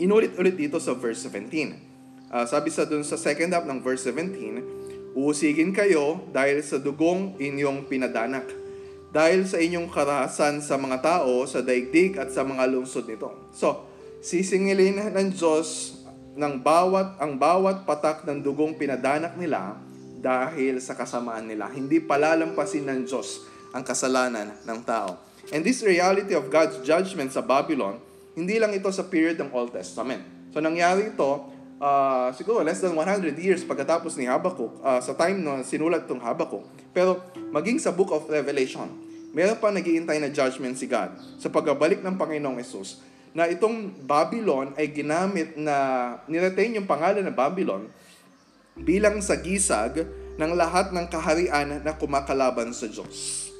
inulit-ulit 0.00 0.56
dito 0.56 0.80
sa 0.80 0.96
verse 0.96 1.28
17. 1.28 1.87
Uh, 2.28 2.44
sabi 2.44 2.68
sa 2.68 2.84
doon 2.84 3.00
sa 3.00 3.16
second 3.16 3.48
half 3.56 3.64
ng 3.64 3.80
verse 3.80 4.04
17, 4.04 5.16
Uusigin 5.16 5.72
kayo 5.72 6.20
dahil 6.28 6.60
sa 6.60 6.76
dugong 6.76 7.40
inyong 7.40 7.88
pinadanak, 7.88 8.44
dahil 9.08 9.48
sa 9.48 9.56
inyong 9.56 9.88
karahasan 9.88 10.60
sa 10.60 10.76
mga 10.76 11.00
tao, 11.00 11.42
sa 11.48 11.64
daigdig 11.64 12.20
at 12.20 12.28
sa 12.28 12.44
mga 12.44 12.68
lungsod 12.68 13.08
nito. 13.08 13.32
So, 13.56 13.88
sisingilin 14.20 15.00
ng 15.10 15.28
Diyos 15.32 15.98
ng 16.38 16.62
bawat 16.62 17.18
ang 17.18 17.34
bawat 17.34 17.82
patak 17.82 18.22
ng 18.28 18.44
dugong 18.44 18.78
pinadanak 18.78 19.34
nila 19.34 19.74
dahil 20.20 20.78
sa 20.78 20.94
kasamaan 20.94 21.50
nila. 21.50 21.66
Hindi 21.66 21.98
palalampasin 21.98 22.86
ng 22.86 23.00
Diyos 23.08 23.48
ang 23.74 23.82
kasalanan 23.82 24.54
ng 24.62 24.80
tao. 24.86 25.18
And 25.50 25.64
this 25.64 25.80
reality 25.80 26.36
of 26.36 26.52
God's 26.52 26.78
judgment 26.84 27.32
sa 27.32 27.40
Babylon, 27.40 27.98
hindi 28.36 28.60
lang 28.60 28.70
ito 28.76 28.86
sa 28.92 29.08
period 29.08 29.40
ng 29.40 29.50
Old 29.50 29.74
Testament. 29.74 30.22
So 30.52 30.62
nangyari 30.62 31.10
ito, 31.10 31.57
uh, 31.78 32.28
siguro 32.34 32.62
less 32.62 32.82
than 32.82 32.94
100 32.94 33.34
years 33.38 33.62
pagkatapos 33.64 34.18
ni 34.18 34.26
Habakkuk, 34.26 34.82
uh, 34.82 35.00
sa 35.02 35.14
time 35.14 35.42
no 35.42 35.62
sinulat 35.62 36.04
itong 36.06 36.22
Habakkuk. 36.22 36.66
Pero 36.92 37.22
maging 37.50 37.78
sa 37.78 37.94
Book 37.94 38.10
of 38.10 38.26
Revelation, 38.26 38.90
meron 39.32 39.58
pa 39.58 39.70
nagiintay 39.70 40.18
na 40.18 40.30
judgment 40.30 40.74
si 40.76 40.90
God 40.90 41.14
sa 41.38 41.48
pagbabalik 41.48 42.02
ng 42.02 42.14
Panginoong 42.18 42.58
Yesus 42.58 43.00
na 43.36 43.46
itong 43.46 43.94
Babylon 44.02 44.74
ay 44.74 44.90
ginamit 44.90 45.54
na 45.54 45.76
niretain 46.26 46.74
yung 46.74 46.88
pangalan 46.88 47.22
na 47.22 47.34
Babylon 47.34 47.86
bilang 48.78 49.22
sagisag 49.22 50.06
ng 50.38 50.52
lahat 50.54 50.94
ng 50.94 51.06
kaharian 51.10 51.82
na 51.82 51.92
kumakalaban 51.98 52.70
sa 52.70 52.86
Diyos. 52.86 53.50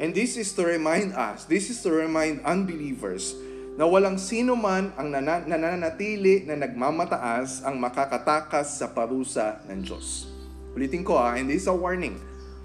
And 0.00 0.16
this 0.16 0.40
is 0.40 0.56
to 0.56 0.64
remind 0.64 1.12
us, 1.12 1.44
this 1.44 1.68
is 1.68 1.84
to 1.84 1.92
remind 1.92 2.40
unbelievers 2.42 3.36
na 3.78 3.86
walang 3.86 4.18
sino 4.18 4.58
man 4.58 4.90
ang 4.98 5.10
nananatili 5.46 6.46
na 6.46 6.58
nagmamataas 6.58 7.62
ang 7.62 7.78
makakatakas 7.78 8.82
sa 8.82 8.90
parusa 8.90 9.62
ng 9.70 9.80
Diyos. 9.82 10.30
Ulitin 10.74 11.06
ko 11.06 11.18
ha, 11.18 11.34
hindi 11.38 11.58
sa 11.58 11.74
warning. 11.74 12.18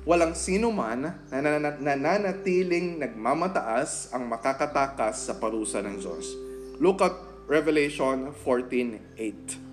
Walang 0.06 0.38
sino 0.38 0.70
man 0.70 1.10
na 1.34 1.38
nananatiling 1.82 3.02
nagmamataas 3.02 4.14
ang 4.14 4.30
makakatakas 4.30 5.30
sa 5.30 5.38
parusa 5.42 5.82
ng 5.82 5.98
Diyos. 5.98 6.38
Look 6.78 7.02
at 7.02 7.18
Revelation 7.50 8.34
14.8 8.34 9.66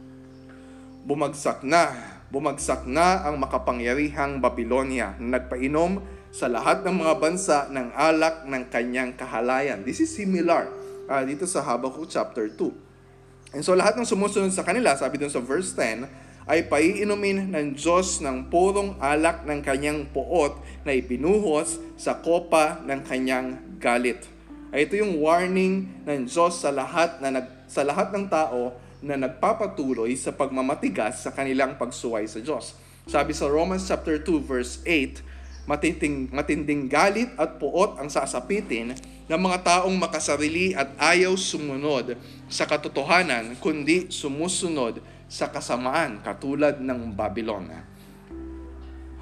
bumagsak 1.03 1.67
na, 1.67 1.91
bumagsak 2.31 2.87
na 2.87 3.27
ang 3.27 3.43
makapangyarihang 3.43 4.39
Babylonia 4.39 5.19
na 5.19 5.39
nagpainom 5.39 5.99
sa 6.33 6.49
lahat 6.49 6.87
ng 6.87 6.97
mga 7.03 7.15
bansa 7.19 7.59
ng 7.69 7.93
alak 7.93 8.47
ng 8.47 8.65
kanyang 8.71 9.13
kahalayan. 9.19 9.83
This 9.83 10.01
is 10.01 10.15
similar 10.15 10.71
uh, 11.09 11.23
dito 11.27 11.47
sa 11.49 11.63
Habakkuk 11.65 12.11
chapter 12.11 12.51
2. 12.51 13.57
And 13.57 13.63
so 13.63 13.77
lahat 13.77 13.99
ng 14.01 14.09
sumusunod 14.09 14.53
sa 14.55 14.65
kanila, 14.65 14.97
sabi 14.97 15.21
dun 15.21 15.29
sa 15.29 15.43
verse 15.43 15.77
10, 15.77 16.09
ay 16.49 16.67
paiinumin 16.67 17.55
ng 17.55 17.79
Diyos 17.79 18.19
ng 18.19 18.51
purong 18.51 18.99
alak 18.99 19.47
ng 19.47 19.63
kanyang 19.63 20.11
puot 20.11 20.59
na 20.83 20.91
ipinuhos 20.91 21.79
sa 21.95 22.19
kopa 22.19 22.83
ng 22.83 23.01
kanyang 23.07 23.63
galit. 23.79 24.27
Ay 24.75 24.89
ito 24.89 24.99
yung 24.99 25.21
warning 25.21 26.03
ng 26.09 26.27
Diyos 26.27 26.65
sa 26.65 26.73
lahat 26.73 27.21
na 27.21 27.29
nag, 27.31 27.47
sa 27.69 27.87
lahat 27.87 28.11
ng 28.11 28.27
tao 28.27 28.75
na 29.05 29.19
nagpapatuloy 29.19 30.15
sa 30.15 30.33
pagmamatigas 30.33 31.23
sa 31.23 31.31
kanilang 31.35 31.77
pagsuway 31.77 32.25
sa 32.27 32.41
Diyos. 32.41 32.75
Sabi 33.05 33.35
sa 33.35 33.51
Romans 33.51 33.83
chapter 33.83 34.17
2 34.17 34.43
verse 34.43 34.79
8, 34.87 35.21
matinding, 35.67 36.27
matinding 36.35 36.91
galit 36.91 37.31
at 37.39 37.59
puot 37.59 37.99
ang 37.99 38.11
sasapitin 38.11 38.95
ng 39.31 39.41
mga 39.41 39.59
taong 39.63 39.95
makasarili 39.95 40.75
at 40.75 40.91
ayaw 40.99 41.39
sumunod 41.39 42.19
sa 42.51 42.67
katotohanan, 42.67 43.55
kundi 43.63 44.11
sumusunod 44.11 44.99
sa 45.31 45.49
kasamaan 45.49 46.21
katulad 46.21 46.83
ng 46.83 47.15
Babylon. 47.15 47.71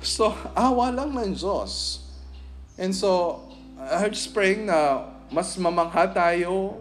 So, 0.00 0.32
awa 0.56 0.88
lang 0.88 1.12
ng 1.12 1.36
Diyos. 1.36 2.02
And 2.80 2.96
so, 2.96 3.44
I'm 3.76 4.10
just 4.10 4.32
praying 4.32 4.64
na 4.64 5.12
mas 5.28 5.54
mamangha 5.60 6.08
tayo 6.10 6.80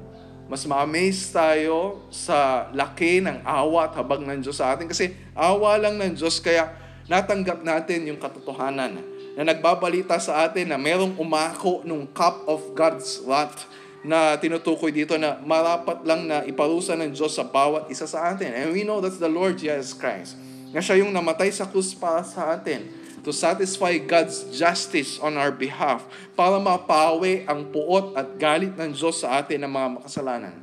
mas 0.49 0.65
ma-amaze 0.65 1.29
tayo 1.29 2.01
sa 2.09 2.65
laki 2.73 3.21
ng 3.21 3.45
awa 3.45 3.85
at 3.85 3.93
habag 3.93 4.25
ng 4.25 4.41
Diyos 4.41 4.57
sa 4.57 4.73
atin. 4.73 4.89
Kasi 4.89 5.13
awa 5.37 5.77
lang 5.77 6.01
ng 6.01 6.17
Diyos, 6.17 6.41
kaya 6.41 6.73
natanggap 7.05 7.61
natin 7.61 8.09
yung 8.09 8.17
katotohanan 8.17 8.97
na 9.37 9.43
nagbabalita 9.53 10.17
sa 10.17 10.47
atin 10.47 10.69
na 10.71 10.77
merong 10.77 11.17
umako 11.17 11.85
nung 11.85 12.05
cup 12.09 12.45
of 12.49 12.73
God's 12.73 13.21
wrath 13.25 13.69
na 13.99 14.39
tinutukoy 14.39 14.95
dito 14.95 15.19
na 15.19 15.37
marapat 15.43 16.07
lang 16.07 16.23
na 16.23 16.47
iparusa 16.47 16.95
ng 16.95 17.11
Diyos 17.11 17.35
sa 17.35 17.43
bawat 17.43 17.91
isa 17.91 18.07
sa 18.07 18.31
atin. 18.31 18.55
And 18.55 18.71
we 18.71 18.87
know 18.87 19.03
that's 19.03 19.19
the 19.19 19.31
Lord 19.31 19.59
Jesus 19.59 19.91
Christ. 19.91 20.39
Na 20.71 20.79
siya 20.79 21.03
yung 21.03 21.11
namatay 21.11 21.51
sa 21.51 21.67
krus 21.67 21.91
para 21.91 22.23
sa 22.23 22.55
atin 22.55 22.87
to 23.19 23.35
satisfy 23.35 23.99
God's 23.99 24.47
justice 24.55 25.19
on 25.19 25.35
our 25.35 25.51
behalf 25.51 26.07
para 26.39 26.55
mapawi 26.55 27.43
ang 27.43 27.67
puot 27.67 28.15
at 28.15 28.39
galit 28.39 28.71
ng 28.79 28.95
Diyos 28.95 29.19
sa 29.19 29.43
atin 29.43 29.67
ng 29.67 29.71
mga 29.71 29.87
makasalanan. 29.99 30.55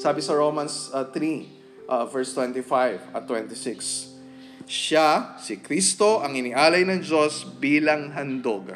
Sabi 0.00 0.24
sa 0.24 0.32
Romans 0.32 0.88
uh, 0.94 1.04
3, 1.04 1.90
uh, 1.90 2.04
verse 2.08 2.32
25 2.32 3.12
at 3.12 3.22
26, 3.28 4.07
Siya, 4.68 5.40
si 5.40 5.64
Kristo, 5.64 6.20
ang 6.20 6.36
inialay 6.36 6.84
ng 6.84 7.00
Diyos 7.00 7.48
bilang 7.56 8.12
handog 8.12 8.68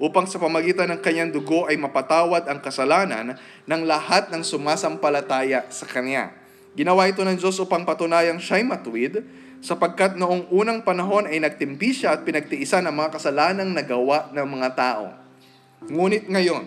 upang 0.00 0.24
sa 0.24 0.40
pamagitan 0.40 0.88
ng 0.92 1.00
kanyang 1.04 1.28
dugo 1.28 1.68
ay 1.68 1.76
mapatawad 1.76 2.48
ang 2.48 2.64
kasalanan 2.64 3.36
ng 3.68 3.82
lahat 3.84 4.32
ng 4.32 4.40
sumasampalataya 4.40 5.68
sa 5.68 5.84
Kanya. 5.84 6.32
Ginawa 6.72 7.04
ito 7.04 7.20
ng 7.20 7.36
Diyos 7.36 7.60
upang 7.60 7.84
patunayang 7.84 8.40
siya'y 8.40 8.64
matuwid 8.64 9.24
sapagkat 9.60 10.16
noong 10.16 10.52
unang 10.52 10.80
panahon 10.80 11.28
ay 11.28 11.36
nagtimpi 11.40 11.92
siya 11.92 12.16
at 12.16 12.24
pinagtiisan 12.24 12.88
ang 12.88 12.96
mga 12.96 13.20
kasalanang 13.20 13.76
nagawa 13.76 14.32
ng 14.32 14.46
mga 14.48 14.68
tao. 14.72 15.12
Ngunit 15.88 16.32
ngayon, 16.32 16.64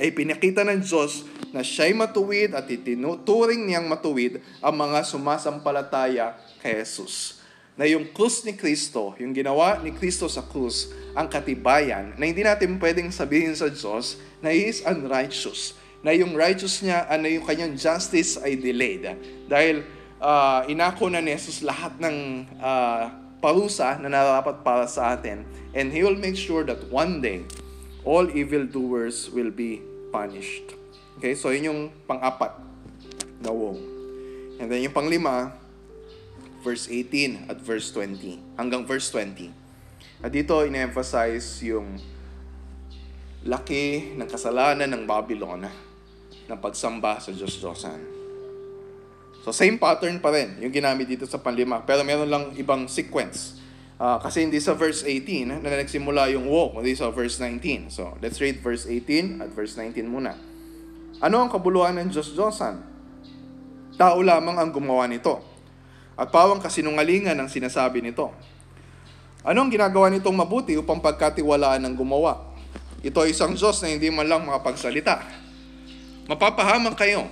ay 0.00 0.08
pinakita 0.16 0.64
ng 0.64 0.80
Diyos 0.80 1.28
na 1.52 1.60
siya'y 1.60 1.92
matuwid 1.92 2.56
at 2.56 2.64
itinuturing 2.64 3.68
niyang 3.68 3.92
matuwid 3.92 4.40
ang 4.64 4.72
mga 4.72 5.04
sumasampalataya 5.04 6.32
kay 6.64 6.80
Jesus. 6.80 7.43
Na 7.74 7.90
yung 7.90 8.06
krus 8.14 8.46
ni 8.46 8.54
Kristo, 8.54 9.18
yung 9.18 9.34
ginawa 9.34 9.82
ni 9.82 9.90
Kristo 9.90 10.30
sa 10.30 10.46
krus, 10.46 10.94
ang 11.10 11.26
katibayan 11.26 12.14
na 12.14 12.22
hindi 12.22 12.46
natin 12.46 12.78
pwedeng 12.78 13.10
sabihin 13.10 13.54
sa 13.58 13.66
Diyos 13.66 14.14
na 14.38 14.54
He 14.54 14.70
is 14.70 14.86
unrighteous. 14.86 15.74
Na 16.06 16.14
yung 16.14 16.38
righteous 16.38 16.86
niya, 16.86 17.02
ano 17.10 17.26
yung 17.26 17.42
kanyang 17.42 17.74
justice 17.74 18.38
ay 18.38 18.54
delayed. 18.54 19.18
Dahil 19.50 19.82
uh, 20.22 20.62
inako 20.70 21.10
na 21.10 21.18
ni 21.18 21.34
Jesus 21.34 21.66
lahat 21.66 21.98
ng 21.98 22.46
uh, 22.62 23.10
parusa 23.42 23.98
na 23.98 24.06
nararapat 24.06 24.62
para 24.62 24.86
sa 24.86 25.18
atin. 25.18 25.42
And 25.74 25.90
He 25.90 26.06
will 26.06 26.16
make 26.16 26.38
sure 26.38 26.62
that 26.70 26.78
one 26.94 27.18
day, 27.18 27.42
all 28.06 28.30
evildoers 28.30 29.32
will 29.34 29.50
be 29.50 29.82
punished. 30.14 30.78
Okay, 31.18 31.34
so 31.34 31.50
yun 31.50 31.74
yung 31.74 31.80
pang-apat 32.06 32.54
na 33.42 33.50
woe. 33.50 33.74
And 34.62 34.70
then 34.70 34.86
yung 34.86 34.94
pang-lima, 34.94 35.56
verse 36.64 36.88
18 36.88 37.52
at 37.52 37.60
verse 37.60 37.92
20. 37.92 38.56
Hanggang 38.56 38.88
verse 38.88 39.12
20. 39.12 39.52
At 40.24 40.32
dito, 40.32 40.64
ina-emphasize 40.64 41.60
yung 41.68 42.00
laki 43.44 44.16
ng 44.16 44.24
kasalanan 44.24 44.88
ng 44.88 45.04
Babylon 45.04 45.68
ng 46.48 46.58
pagsamba 46.58 47.20
sa 47.20 47.28
Diyos-Diyosan. 47.28 48.00
So 49.44 49.52
same 49.52 49.76
pattern 49.76 50.24
pa 50.24 50.32
rin 50.32 50.56
yung 50.64 50.72
ginamit 50.72 51.04
dito 51.04 51.28
sa 51.28 51.36
panlima. 51.36 51.84
Pero 51.84 52.00
meron 52.00 52.32
lang 52.32 52.56
ibang 52.56 52.88
sequence. 52.88 53.60
Uh, 54.00 54.16
kasi 54.16 54.42
hindi 54.42 54.56
sa 54.58 54.72
verse 54.72 55.04
18 55.04 55.60
na 55.60 55.68
nagsimula 55.68 56.32
yung 56.32 56.48
walk, 56.48 56.80
kundi 56.80 56.96
sa 56.96 57.12
verse 57.12 57.36
19. 57.38 57.92
So 57.92 58.16
let's 58.24 58.40
read 58.40 58.64
verse 58.64 58.88
18 58.88 59.44
at 59.44 59.52
verse 59.52 59.76
19 59.76 60.08
muna. 60.08 60.32
Ano 61.20 61.44
ang 61.44 61.52
kabuluhan 61.52 62.00
ng 62.00 62.08
Diyos-Diyosan? 62.08 62.74
Tao 63.94 64.18
lamang 64.24 64.56
ang 64.58 64.72
gumawa 64.72 65.04
nito. 65.06 65.53
At 66.14 66.30
pawang 66.30 66.62
kasinungalingan 66.62 67.34
ang 67.34 67.50
sinasabi 67.50 67.98
nito. 67.98 68.30
Ano 69.44 69.66
ang 69.66 69.70
ginagawa 69.70 70.08
nitong 70.08 70.34
mabuti 70.34 70.78
upang 70.78 71.02
pagkatiwalaan 71.02 71.84
ng 71.84 71.94
gumawa? 71.98 72.54
Ito 73.04 73.26
ay 73.26 73.36
isang 73.36 73.52
Diyos 73.52 73.82
na 73.84 73.92
hindi 73.92 74.08
man 74.08 74.24
lang 74.24 74.46
makapagsalita. 74.48 75.20
Mapapahamak 76.24 76.96
kayo. 76.96 77.28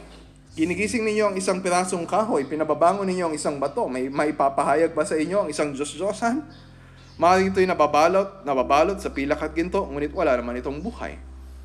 Ginigising 0.52 1.00
ninyo 1.08 1.32
ang 1.32 1.36
isang 1.40 1.64
pirasong 1.64 2.04
kahoy, 2.04 2.44
pinababangon 2.44 3.08
ninyo 3.08 3.32
ang 3.32 3.34
isang 3.34 3.56
bato. 3.56 3.88
May 3.88 4.12
maipapahayag 4.12 4.92
ba 4.92 5.00
sa 5.08 5.16
inyo 5.16 5.46
ang 5.46 5.48
isang 5.48 5.72
Diyos-Diyosan? 5.72 6.44
Maaari 7.16 7.48
ito'y 7.48 7.64
nababalot, 7.64 8.44
nababalot 8.44 9.00
sa 9.00 9.08
pilak 9.08 9.40
at 9.40 9.56
ginto, 9.56 9.80
ngunit 9.88 10.12
wala 10.12 10.36
naman 10.36 10.60
itong 10.60 10.84
buhay. 10.84 11.16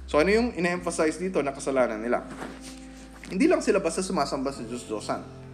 So 0.07 0.23
ano 0.23 0.31
yung 0.31 0.55
ina-emphasize 0.55 1.19
dito 1.19 1.43
na 1.43 1.51
kasalanan 1.51 1.99
nila? 1.99 2.23
Hindi 3.27 3.51
lang 3.51 3.59
sila 3.59 3.83
basta 3.83 3.99
sumasamba 3.99 4.55
sa 4.55 4.63
Diyos-Diyosan. 4.63 5.46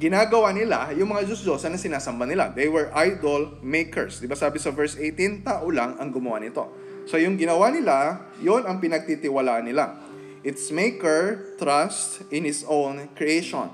Ginagawa 0.00 0.56
nila 0.56 0.88
yung 0.96 1.12
mga 1.12 1.28
Diyos-Diyosan 1.28 1.76
na 1.76 1.80
sinasamba 1.80 2.24
nila. 2.24 2.48
They 2.56 2.72
were 2.72 2.88
idol 2.96 3.60
makers. 3.60 4.16
Di 4.16 4.24
ba 4.24 4.32
sabi 4.32 4.56
sa 4.56 4.72
verse 4.72 4.96
18, 4.96 5.44
tao 5.44 5.68
lang 5.68 6.00
ang 6.00 6.08
gumawa 6.08 6.40
nito. 6.40 6.72
So 7.04 7.20
yung 7.20 7.36
ginawa 7.36 7.68
nila, 7.68 8.24
yon 8.40 8.64
ang 8.64 8.80
pinagtitiwalaan 8.80 9.68
nila. 9.68 10.00
Its 10.40 10.72
maker 10.72 11.52
trust 11.60 12.24
in 12.32 12.48
his 12.48 12.64
own 12.64 13.12
creation. 13.12 13.68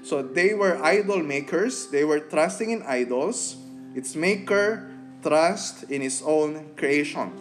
So 0.00 0.24
they 0.24 0.56
were 0.56 0.80
idol 0.80 1.20
makers. 1.20 1.92
They 1.92 2.08
were 2.08 2.24
trusting 2.24 2.72
in 2.72 2.80
idols 2.88 3.60
its 3.96 4.12
maker, 4.12 4.84
trust 5.24 5.88
in 5.88 6.04
his 6.04 6.20
own 6.20 6.76
creation. 6.76 7.32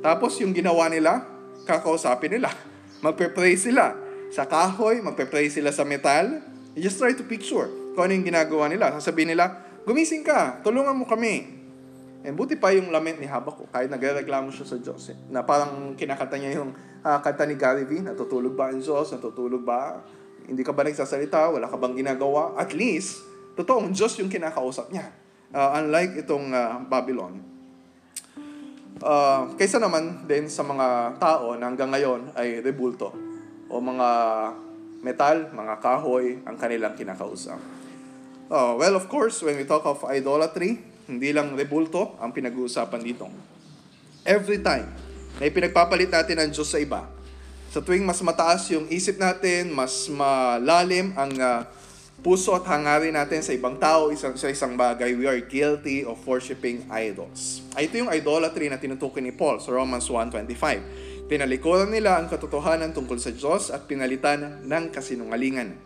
Tapos 0.00 0.40
yung 0.40 0.56
ginawa 0.56 0.88
nila, 0.88 1.28
kakausapin 1.68 2.40
nila. 2.40 2.48
Magpe-pray 3.04 3.60
sila 3.60 3.92
sa 4.32 4.48
kahoy, 4.48 5.04
magpe-pray 5.04 5.52
sila 5.52 5.68
sa 5.76 5.84
metal. 5.84 6.40
You 6.74 6.86
just 6.86 7.02
try 7.02 7.10
to 7.14 7.24
picture 7.26 7.66
kung 7.98 8.06
ano 8.06 8.12
yung 8.14 8.26
ginagawa 8.26 8.70
nila. 8.70 8.94
Sasabihin 8.94 9.34
nila, 9.34 9.58
gumising 9.82 10.22
ka, 10.22 10.62
tulungan 10.62 10.94
mo 10.94 11.04
kami. 11.08 11.58
And 12.20 12.36
buti 12.36 12.54
pa 12.54 12.70
yung 12.70 12.92
lament 12.92 13.16
ni 13.16 13.24
Habakuk, 13.24 13.72
kahit 13.72 13.88
nagreklamo 13.88 14.52
siya 14.52 14.66
sa 14.68 14.76
Diyos. 14.76 15.08
Eh, 15.08 15.16
na 15.32 15.40
parang 15.40 15.96
kinakanta 15.96 16.36
niya 16.36 16.60
yung 16.60 16.76
uh, 17.00 17.18
kanta 17.24 17.48
ni 17.48 17.56
Gary 17.56 17.88
Vee, 17.88 18.04
natutulog 18.04 18.52
ba 18.52 18.68
ang 18.68 18.78
Diyos, 18.78 19.08
natutulog 19.16 19.64
ba? 19.64 20.04
Hindi 20.44 20.60
ka 20.60 20.76
ba 20.76 20.84
nagsasalita, 20.84 21.48
wala 21.48 21.64
ka 21.64 21.80
bang 21.80 21.96
ginagawa? 21.96 22.52
At 22.60 22.76
least, 22.76 23.24
totoong 23.56 23.96
Diyos 23.96 24.20
yung 24.20 24.28
kinakausap 24.28 24.92
niya. 24.92 25.08
Uh, 25.50 25.80
unlike 25.80 26.20
itong 26.20 26.52
uh, 26.52 26.84
Babylon. 26.86 27.40
Uh, 29.00 29.56
kaysa 29.56 29.80
naman 29.80 30.28
din 30.28 30.44
sa 30.44 30.60
mga 30.60 31.16
tao 31.16 31.56
na 31.56 31.72
hanggang 31.72 31.88
ngayon 31.88 32.36
ay 32.36 32.60
rebulto 32.60 33.16
o 33.72 33.80
mga 33.80 34.08
metal, 35.00 35.48
mga 35.52 35.74
kahoy 35.80 36.40
ang 36.44 36.56
kanilang 36.60 36.92
kinakausap. 36.96 37.58
Uh, 38.50 38.74
well, 38.76 38.94
of 38.98 39.06
course, 39.08 39.40
when 39.40 39.56
we 39.56 39.64
talk 39.64 39.86
of 39.86 40.02
idolatry, 40.08 40.82
hindi 41.08 41.30
lang 41.32 41.56
rebulto 41.56 42.18
ang 42.20 42.30
pinag-uusapan 42.30 43.00
dito. 43.02 43.26
Every 44.26 44.60
time 44.60 44.90
na 45.40 45.48
ipinagpapalit 45.48 46.12
natin 46.12 46.36
ang 46.36 46.50
Diyos 46.52 46.68
sa 46.68 46.76
iba, 46.76 47.08
sa 47.70 47.78
tuwing 47.78 48.02
mas 48.02 48.18
mataas 48.20 48.66
yung 48.74 48.90
isip 48.90 49.16
natin, 49.16 49.70
mas 49.70 50.10
malalim 50.10 51.14
ang 51.14 51.32
uh, 51.38 51.62
puso 52.20 52.52
at 52.52 52.66
hangarin 52.68 53.16
natin 53.16 53.40
sa 53.40 53.54
ibang 53.56 53.80
tao, 53.80 54.12
isang, 54.12 54.36
sa 54.36 54.52
isang 54.52 54.76
bagay, 54.76 55.16
we 55.16 55.24
are 55.24 55.40
guilty 55.40 56.04
of 56.04 56.20
worshiping 56.28 56.84
idols. 56.92 57.64
Ay, 57.72 57.88
ito 57.88 57.96
yung 57.96 58.12
idolatry 58.12 58.68
na 58.68 58.76
tinutukoy 58.76 59.24
ni 59.24 59.32
Paul 59.32 59.62
sa 59.62 59.72
Romans 59.72 60.04
1.25. 60.04 61.09
Pinalikuran 61.30 61.94
nila 61.94 62.18
ang 62.18 62.26
katotohanan 62.26 62.90
tungkol 62.90 63.14
sa 63.22 63.30
Diyos 63.30 63.70
at 63.70 63.86
pinalitan 63.86 64.66
ng 64.66 64.90
kasinungalingan. 64.90 65.78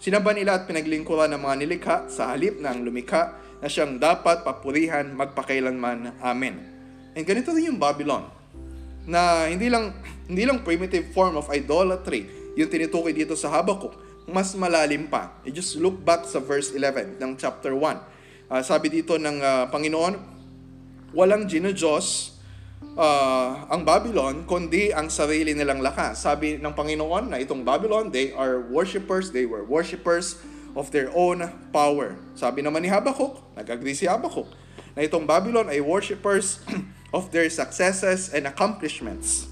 Sinaba 0.00 0.32
nila 0.32 0.56
at 0.56 0.64
pinaglingkuran 0.64 1.36
ng 1.36 1.40
mga 1.44 1.56
nilikha 1.60 1.96
sa 2.08 2.32
halip 2.32 2.56
ng 2.64 2.88
lumikha 2.88 3.36
na 3.60 3.68
siyang 3.68 4.00
dapat 4.00 4.40
papurihan 4.40 5.04
magpakailanman. 5.12 6.16
Amen. 6.24 6.56
And 7.12 7.28
ganito 7.28 7.52
rin 7.52 7.76
yung 7.76 7.76
Babylon 7.76 8.24
na 9.04 9.52
hindi 9.52 9.68
lang 9.68 9.92
hindi 10.24 10.48
lang 10.48 10.64
primitive 10.64 11.12
form 11.12 11.36
of 11.36 11.52
idolatry 11.52 12.24
yung 12.56 12.72
tinutukoy 12.72 13.12
dito 13.12 13.36
sa 13.36 13.52
Habakkuk 13.52 13.92
mas 14.32 14.56
malalim 14.56 15.12
pa. 15.12 15.36
You 15.44 15.52
just 15.52 15.76
look 15.76 16.00
back 16.00 16.24
sa 16.24 16.40
verse 16.40 16.72
11 16.72 17.20
ng 17.20 17.36
chapter 17.36 17.76
1. 17.76 17.84
Uh, 17.84 17.92
ah, 18.48 18.62
sabi 18.64 18.88
dito 18.88 19.20
ng 19.20 19.44
uh, 19.44 19.64
Panginoon, 19.68 20.16
walang 21.12 21.44
ginodiyos 21.44 22.39
uh, 23.00 23.64
ang 23.68 23.82
Babylon, 23.84 24.44
kundi 24.44 24.92
ang 24.92 25.08
sarili 25.12 25.56
nilang 25.56 25.80
lakas. 25.80 26.24
Sabi 26.24 26.60
ng 26.60 26.72
Panginoon 26.72 27.32
na 27.32 27.36
itong 27.40 27.64
Babylon, 27.64 28.12
they 28.12 28.32
are 28.36 28.60
worshipers, 28.60 29.32
they 29.32 29.48
were 29.48 29.64
worshipers 29.64 30.40
of 30.76 30.92
their 30.94 31.10
own 31.16 31.44
power. 31.74 32.16
Sabi 32.36 32.62
naman 32.62 32.86
ni 32.86 32.90
Habakkuk, 32.92 33.56
nag-agree 33.58 33.96
si 33.96 34.06
Habakkuk, 34.06 34.46
na 34.94 35.02
itong 35.02 35.26
Babylon 35.26 35.72
ay 35.72 35.82
worshipers 35.82 36.62
of 37.16 37.32
their 37.34 37.48
successes 37.50 38.30
and 38.30 38.46
accomplishments. 38.46 39.50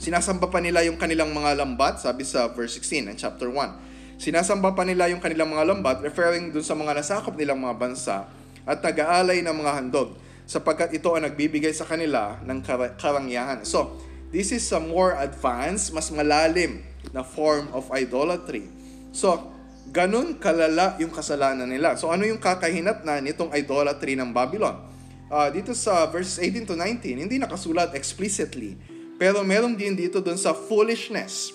Sinasamba 0.00 0.48
pa 0.48 0.64
nila 0.64 0.80
yung 0.88 0.96
kanilang 0.96 1.30
mga 1.30 1.60
lambat, 1.60 2.00
sabi 2.00 2.24
sa 2.24 2.48
verse 2.48 2.80
16 2.80 3.12
ng 3.12 3.16
chapter 3.20 3.52
1. 3.52 4.16
Sinasamba 4.20 4.72
pa 4.72 4.84
nila 4.84 5.12
yung 5.12 5.20
kanilang 5.20 5.52
mga 5.52 5.76
lambat, 5.76 6.00
referring 6.00 6.52
dun 6.52 6.64
sa 6.64 6.72
mga 6.72 6.96
nasakop 6.96 7.36
nilang 7.36 7.60
mga 7.60 7.76
bansa 7.76 8.28
at 8.64 8.80
nag-aalay 8.80 9.44
ng 9.44 9.56
mga 9.56 9.72
handog 9.76 10.16
sapagkat 10.50 10.90
ito 10.90 11.14
ang 11.14 11.22
nagbibigay 11.22 11.70
sa 11.70 11.86
kanila 11.86 12.42
ng 12.42 12.58
kar- 12.66 12.98
karangyahan. 12.98 13.62
So, 13.62 14.02
this 14.34 14.50
is 14.50 14.66
a 14.74 14.82
more 14.82 15.14
advanced, 15.14 15.94
mas 15.94 16.10
malalim 16.10 16.82
na 17.14 17.22
form 17.22 17.70
of 17.70 17.86
idolatry. 17.94 18.66
So, 19.14 19.54
ganun 19.94 20.42
kalala 20.42 20.98
yung 20.98 21.14
kasalanan 21.14 21.70
nila. 21.70 21.94
So, 21.94 22.10
ano 22.10 22.26
yung 22.26 22.42
kakahinat 22.42 23.06
na 23.06 23.22
nitong 23.22 23.54
idolatry 23.54 24.18
ng 24.18 24.34
Babylon? 24.34 24.90
Uh, 25.30 25.46
dito 25.54 25.70
sa 25.78 26.10
verses 26.10 26.42
18 26.42 26.66
to 26.66 26.74
19, 26.74 27.30
hindi 27.30 27.38
nakasulat 27.38 27.94
explicitly 27.94 28.74
pero 29.20 29.44
meron 29.44 29.76
din 29.76 29.92
dito 29.92 30.24
dun 30.24 30.40
sa 30.40 30.56
foolishness. 30.56 31.52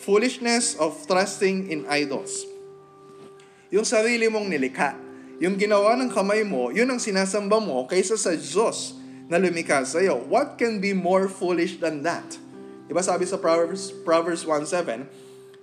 Foolishness 0.00 0.80
of 0.80 0.96
trusting 1.04 1.68
in 1.68 1.84
idols. 1.84 2.48
Yung 3.68 3.84
sarili 3.84 4.32
mong 4.32 4.48
nilikha. 4.48 4.96
Yung 5.42 5.58
ginawa 5.58 5.98
ng 5.98 6.06
kamay 6.14 6.46
mo, 6.46 6.70
yun 6.70 6.86
ang 6.86 7.02
sinasamba 7.02 7.58
mo 7.58 7.82
kaysa 7.90 8.14
sa 8.14 8.30
Diyos 8.30 8.94
na 9.26 9.42
lumikha 9.42 9.82
sa 9.82 9.98
iyo. 9.98 10.22
What 10.30 10.54
can 10.54 10.78
be 10.78 10.94
more 10.94 11.26
foolish 11.26 11.82
than 11.82 12.06
that? 12.06 12.38
Diba 12.86 13.02
sabi 13.02 13.26
sa 13.26 13.42
Proverbs, 13.42 13.90
Proverbs 14.06 14.46
1.7 14.46 15.02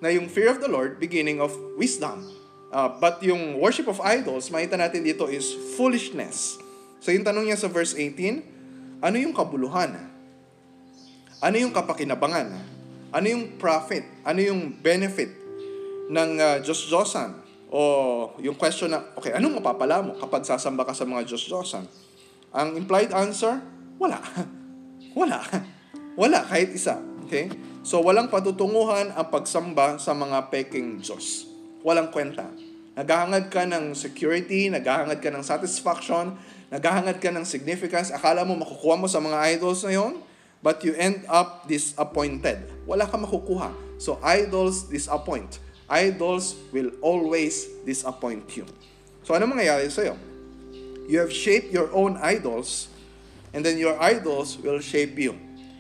na 0.04 0.12
yung 0.12 0.28
fear 0.28 0.52
of 0.52 0.60
the 0.60 0.68
Lord, 0.68 1.00
beginning 1.00 1.40
of 1.40 1.56
wisdom. 1.80 2.28
Uh, 2.76 2.92
but 3.00 3.24
yung 3.24 3.56
worship 3.56 3.88
of 3.88 4.04
idols, 4.04 4.52
makita 4.52 4.76
natin 4.76 5.00
dito 5.00 5.32
is 5.32 5.48
foolishness. 5.80 6.60
So 7.00 7.16
yung 7.16 7.24
tanong 7.24 7.48
niya 7.48 7.64
sa 7.64 7.72
verse 7.72 7.96
18, 7.96 9.00
ano 9.00 9.16
yung 9.16 9.32
kabuluhan? 9.32 9.96
Ano 11.40 11.56
yung 11.56 11.72
kapakinabangan? 11.72 12.52
Ano 13.16 13.26
yung 13.32 13.56
profit? 13.56 14.04
Ano 14.28 14.44
yung 14.44 14.76
benefit 14.76 15.32
ng 16.12 16.30
uh, 16.36 16.60
Diyos-Diyosan? 16.68 17.39
O 17.70 18.34
yung 18.42 18.58
question 18.58 18.90
na, 18.90 19.14
okay, 19.14 19.34
anong 19.38 19.62
mapapala 19.62 20.02
mo 20.02 20.18
kapag 20.18 20.42
sasamba 20.42 20.86
ka 20.86 20.94
sa 20.98 21.06
mga 21.06 21.26
Diyos-Diyosan? 21.30 21.86
Ang 22.50 22.82
implied 22.82 23.14
answer, 23.14 23.62
wala. 24.02 24.18
wala. 25.20 25.42
Wala, 26.20 26.44
kahit 26.44 26.76
isa. 26.76 27.00
Okay? 27.24 27.48
So, 27.80 28.04
walang 28.04 28.28
patutunguhan 28.28 29.16
ang 29.16 29.32
pagsamba 29.32 29.96
sa 30.04 30.12
mga 30.12 30.52
peking 30.52 31.00
Diyos. 31.00 31.48
Walang 31.80 32.12
kwenta. 32.12 32.44
Naghahangad 33.00 33.48
ka 33.48 33.64
ng 33.64 33.96
security, 33.96 34.68
naghahangad 34.68 35.24
ka 35.24 35.32
ng 35.32 35.40
satisfaction, 35.40 36.36
naghahangad 36.68 37.24
ka 37.24 37.32
ng 37.32 37.48
significance. 37.48 38.12
Akala 38.12 38.44
mo 38.44 38.60
makukuha 38.60 39.00
mo 39.00 39.08
sa 39.08 39.24
mga 39.24 39.56
idols 39.56 39.88
na 39.88 39.96
yon? 39.96 40.20
but 40.60 40.84
you 40.84 40.94
end 40.96 41.24
up 41.28 41.68
disappointed. 41.68 42.60
Wala 42.84 43.08
ka 43.08 43.16
makukuha. 43.16 43.72
So 44.00 44.20
idols 44.24 44.88
disappoint. 44.92 45.60
Idols 45.90 46.54
will 46.70 46.94
always 47.02 47.66
disappoint 47.84 48.46
you. 48.54 48.66
So 49.26 49.34
ano 49.34 49.50
mangyayari 49.50 49.90
sa'yo? 49.90 50.16
You 51.10 51.26
have 51.26 51.34
shaped 51.34 51.74
your 51.74 51.90
own 51.90 52.22
idols 52.22 52.94
and 53.50 53.66
then 53.66 53.82
your 53.82 53.98
idols 53.98 54.62
will 54.62 54.78
shape 54.78 55.18
you. 55.18 55.34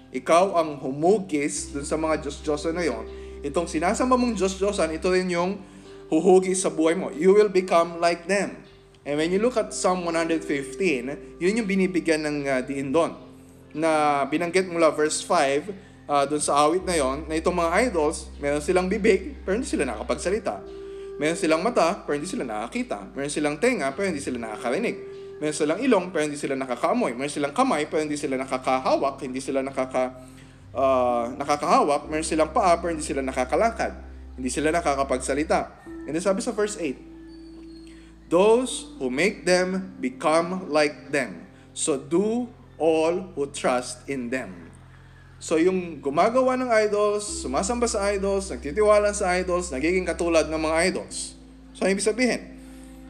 Ikaw 0.09 0.57
ang 0.57 0.81
humugis 0.81 1.69
dun 1.69 1.85
sa 1.85 1.93
mga 1.93 2.25
Diyos-Diyosan 2.25 2.73
na 2.73 2.81
yon. 2.81 3.05
Itong 3.45 3.69
sinasamba 3.69 4.17
mong 4.17 4.33
Diyos-Diyosan, 4.33 4.89
ito 4.97 5.13
rin 5.13 5.29
yung 5.29 5.61
huhugis 6.09 6.65
sa 6.65 6.73
buhay 6.73 6.97
mo. 6.97 7.13
You 7.13 7.37
will 7.37 7.53
become 7.53 8.01
like 8.01 8.25
them. 8.25 8.65
And 9.05 9.21
when 9.21 9.29
you 9.29 9.37
look 9.37 9.55
at 9.55 9.71
Psalm 9.71 10.01
115, 10.03 11.37
yun 11.37 11.53
yung 11.61 11.67
binibigyan 11.69 12.25
ng 12.25 12.37
uh, 12.49 12.61
diin 12.65 12.89
doon 12.89 13.13
na 13.69 14.25
binanggit 14.25 14.65
mula 14.65 14.89
verse 14.89 15.21
5 15.21 15.88
uh, 16.09 16.25
dun 16.25 16.41
sa 16.41 16.65
awit 16.65 16.81
na 16.81 16.97
yon 16.97 17.29
na 17.29 17.37
itong 17.37 17.53
mga 17.53 17.93
idols, 17.93 18.33
meron 18.41 18.59
silang 18.65 18.89
bibig 18.89 19.37
pero 19.45 19.53
hindi 19.53 19.69
sila 19.69 19.85
nakapagsalita. 19.85 20.65
Meron 21.21 21.37
silang 21.37 21.61
mata 21.61 22.01
pero 22.01 22.17
hindi 22.17 22.25
sila 22.25 22.47
nakakita. 22.47 23.13
Meron 23.13 23.29
silang 23.29 23.61
tenga 23.61 23.93
pero 23.93 24.09
hindi 24.09 24.23
sila 24.23 24.41
nakakarinig. 24.41 24.97
Meron 25.37 25.55
silang 25.55 25.79
ilong 25.79 26.05
pero 26.09 26.25
hindi 26.25 26.39
sila 26.39 26.57
nakakaamoy. 26.57 27.13
Meron 27.13 27.31
silang 27.31 27.53
kamay 27.53 27.85
pero 27.85 28.01
hindi 28.01 28.17
sila 28.17 28.39
nakakahawak, 28.41 29.21
hindi 29.21 29.39
sila 29.43 29.61
nakaka 29.61 30.17
uh, 30.73 31.29
nakakahawak. 31.37 32.09
Meron 32.09 32.25
silang 32.25 32.51
paa 32.55 32.79
pero 32.81 32.89
hindi 32.95 33.05
sila 33.05 33.21
nakakalakad. 33.21 33.93
Hindi 34.39 34.49
sila 34.49 34.71
nakakapagsalita. 34.71 35.85
And 36.07 36.15
then 36.15 36.23
sabi 36.23 36.39
sa 36.39 36.55
verse 36.55 36.79
8, 36.79 38.31
those 38.31 38.95
who 38.97 39.11
make 39.11 39.43
them 39.43 39.99
become 39.99 40.71
like 40.71 41.11
them. 41.11 41.45
So 41.75 41.99
do 41.99 42.47
all 42.79 43.35
who 43.35 43.51
trust 43.51 44.07
in 44.07 44.31
them. 44.31 44.68
So 45.39 45.55
yung 45.55 46.03
gumagawa 46.03 46.59
ng 46.59 46.67
idols, 46.67 47.23
sumasamba 47.23 47.87
sa 47.87 48.11
idols, 48.11 48.51
nagtitiwala 48.51 49.15
sa 49.15 49.39
idols, 49.39 49.71
nagiging 49.71 50.03
katulad 50.03 50.51
ng 50.51 50.59
mga 50.59 50.75
idols. 50.91 51.39
So 51.71 51.87
ano 51.87 51.95
ibig 51.95 52.03
sabihin? 52.03 52.59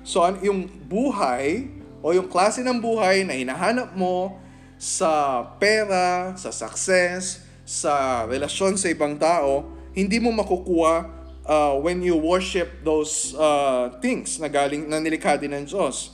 So 0.05 0.21
yung 0.45 0.69
buhay 0.85 1.73
o 2.05 2.13
yung 2.13 2.29
klase 2.29 2.61
ng 2.61 2.77
buhay 2.77 3.25
na 3.25 3.33
hinahanap 3.33 3.97
mo 3.97 4.37
sa 4.77 5.41
pera, 5.57 6.37
sa 6.37 6.53
success, 6.53 7.41
sa 7.65 8.23
relasyon 8.29 8.77
sa 8.77 8.93
ibang 8.93 9.17
tao, 9.17 9.65
hindi 9.97 10.21
mo 10.21 10.29
makukuha 10.29 11.09
uh, 11.49 11.73
when 11.81 11.99
you 12.05 12.13
worship 12.13 12.85
those 12.85 13.33
uh, 13.35 13.89
things 13.99 14.37
na 14.37 14.47
galing 14.47 14.85
na 14.85 15.01
nilikha 15.01 15.33
din 15.35 15.51
ng 15.57 15.65
Diyos. 15.65 16.13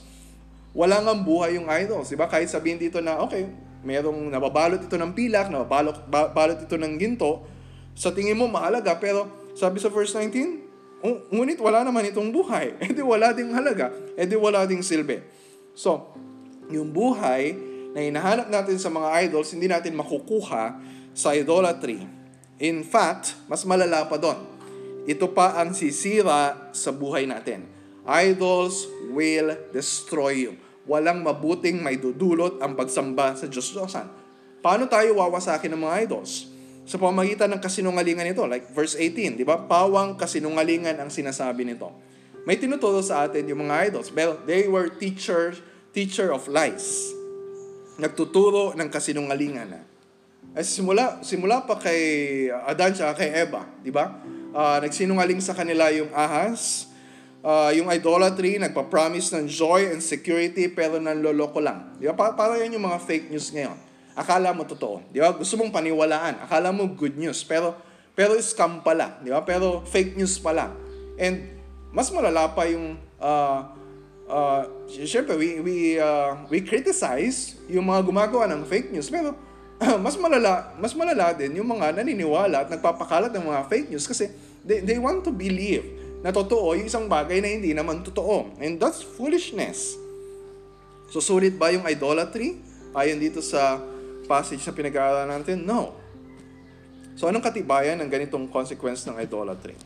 Wala 0.72 1.00
nga 1.00 1.12
buhay 1.12 1.60
yung 1.60 1.68
idols, 1.68 2.08
di 2.08 2.16
ba? 2.16 2.28
Kahit 2.28 2.48
sabihin 2.48 2.80
dito 2.80 3.00
na, 3.00 3.20
okay, 3.20 3.48
merong 3.86 4.34
nababalot 4.34 4.82
ito 4.82 4.98
ng 4.98 5.14
pilak, 5.14 5.46
nababalot 5.46 6.10
balot 6.10 6.58
ito 6.58 6.74
ng 6.74 6.98
ginto, 6.98 7.46
sa 7.94 8.10
tingin 8.10 8.34
mo 8.34 8.50
mahalaga, 8.50 8.98
pero 8.98 9.30
sabi 9.54 9.78
sa 9.78 9.86
verse 9.86 10.10
19, 10.12 11.30
ngunit 11.30 11.62
wala 11.62 11.86
naman 11.86 12.10
itong 12.10 12.34
buhay. 12.34 12.74
E 12.82 12.90
di 12.90 13.00
wala 13.00 13.30
ding 13.30 13.54
halaga. 13.54 13.94
E 14.18 14.26
di 14.26 14.34
wala 14.34 14.66
ding 14.66 14.82
silbi. 14.82 15.22
So, 15.72 16.12
yung 16.66 16.90
buhay 16.90 17.54
na 17.94 18.02
hinahanap 18.02 18.50
natin 18.50 18.76
sa 18.82 18.90
mga 18.90 19.30
idols, 19.30 19.54
hindi 19.54 19.70
natin 19.70 19.94
makukuha 19.94 20.76
sa 21.14 21.32
idolatry. 21.32 22.02
In 22.58 22.82
fact, 22.82 23.38
mas 23.46 23.62
malala 23.62 24.04
pa 24.10 24.18
doon. 24.18 24.36
Ito 25.06 25.30
pa 25.30 25.62
ang 25.62 25.72
sisira 25.72 26.72
sa 26.74 26.90
buhay 26.90 27.24
natin. 27.24 27.70
Idols 28.04 28.90
will 29.14 29.54
destroy 29.70 30.50
you 30.50 30.65
walang 30.86 31.20
mabuting 31.26 31.82
may 31.82 31.98
dudulot 31.98 32.62
ang 32.62 32.78
pagsamba 32.78 33.34
sa 33.34 33.50
Diyos-Diyosan. 33.50 34.06
Paano 34.62 34.86
tayo 34.86 35.18
wawasakin 35.18 35.74
ng 35.74 35.82
mga 35.82 35.94
idols? 36.06 36.50
Sa 36.86 37.02
pamagitan 37.02 37.50
ng 37.50 37.58
kasinungalingan 37.58 38.30
ito, 38.30 38.46
like 38.46 38.70
verse 38.70 38.94
18, 38.94 39.38
di 39.38 39.42
ba? 39.42 39.58
Pawang 39.58 40.14
kasinungalingan 40.14 40.94
ang 41.02 41.10
sinasabi 41.10 41.66
nito. 41.66 41.90
May 42.46 42.62
tinuturo 42.62 43.02
sa 43.02 43.26
atin 43.26 43.50
yung 43.50 43.66
mga 43.66 43.90
idols. 43.90 44.14
Well, 44.14 44.38
they 44.46 44.70
were 44.70 44.86
teacher, 44.86 45.58
teacher 45.90 46.30
of 46.30 46.46
lies. 46.46 47.10
Nagtuturo 47.98 48.78
ng 48.78 48.86
kasinungalingan. 48.86 49.82
Ay 50.54 50.62
simula, 50.62 51.20
simula 51.26 51.66
pa 51.66 51.74
kay 51.74 52.00
Adan 52.70 52.94
at 52.94 53.18
kay 53.18 53.34
Eva, 53.34 53.66
di 53.82 53.90
ba? 53.90 54.22
Uh, 54.54 54.78
nagsinungaling 54.80 55.42
sa 55.42 55.58
kanila 55.58 55.90
yung 55.90 56.08
ahas, 56.14 56.86
uh, 57.46 57.70
yung 57.70 57.86
idolatry, 57.86 58.58
nagpa-promise 58.58 59.30
ng 59.38 59.46
joy 59.46 59.94
and 59.94 60.02
security 60.02 60.66
pero 60.66 60.98
nanloloko 60.98 61.62
lang. 61.62 61.94
Di 62.02 62.10
ba? 62.10 62.34
Para 62.34 62.58
yan 62.58 62.74
yung 62.74 62.90
mga 62.90 62.98
fake 63.06 63.30
news 63.30 63.54
ngayon. 63.54 63.78
Akala 64.18 64.50
mo 64.50 64.66
totoo. 64.66 65.06
Di 65.14 65.22
ba? 65.22 65.30
Gusto 65.30 65.54
mong 65.54 65.70
paniwalaan. 65.70 66.42
Akala 66.42 66.74
mo 66.74 66.90
good 66.90 67.14
news. 67.14 67.46
Pero, 67.46 67.78
pero 68.18 68.34
scam 68.42 68.82
pala. 68.82 69.22
Di 69.22 69.30
ba? 69.30 69.46
Pero 69.46 69.86
fake 69.86 70.18
news 70.18 70.42
pala. 70.42 70.74
And 71.14 71.54
mas 71.94 72.10
malala 72.10 72.50
pa 72.52 72.66
yung 72.68 72.98
uh, 73.16 73.58
uh, 74.28 74.62
syempre 74.92 75.32
we 75.32 75.64
we 75.64 75.76
uh, 75.96 76.36
we 76.52 76.60
criticize 76.60 77.56
yung 77.72 77.88
mga 77.88 78.04
gumagawa 78.04 78.44
ng 78.52 78.68
fake 78.68 78.92
news 78.92 79.08
pero 79.08 79.32
mas 80.04 80.12
malala 80.20 80.76
mas 80.76 80.92
malala 80.92 81.32
din 81.32 81.56
yung 81.56 81.68
mga 81.72 81.96
naniniwala 81.96 82.64
at 82.64 82.68
nagpapakalat 82.68 83.32
ng 83.32 83.48
mga 83.48 83.60
fake 83.64 83.88
news 83.88 84.04
kasi 84.04 84.28
they, 84.60 84.84
they 84.84 85.00
want 85.00 85.24
to 85.24 85.32
believe 85.32 85.95
na 86.24 86.32
totoo 86.32 86.76
yung 86.76 86.88
isang 86.88 87.06
bagay 87.08 87.40
na 87.40 87.48
hindi 87.50 87.72
naman 87.76 88.00
totoo. 88.00 88.56
And 88.60 88.80
that's 88.80 89.04
foolishness. 89.04 89.96
So, 91.10 91.22
sulit 91.22 91.54
ba 91.54 91.70
yung 91.70 91.86
idolatry? 91.86 92.58
Ayon 92.96 93.20
dito 93.20 93.38
sa 93.44 93.78
passage 94.26 94.64
na 94.66 94.74
pinag-aaralan 94.74 95.40
natin? 95.40 95.62
No. 95.62 95.94
So, 97.16 97.30
anong 97.30 97.44
katibayan 97.44 98.02
ng 98.02 98.10
ganitong 98.10 98.50
consequence 98.50 99.06
ng 99.08 99.16
idolatry? 99.22 99.78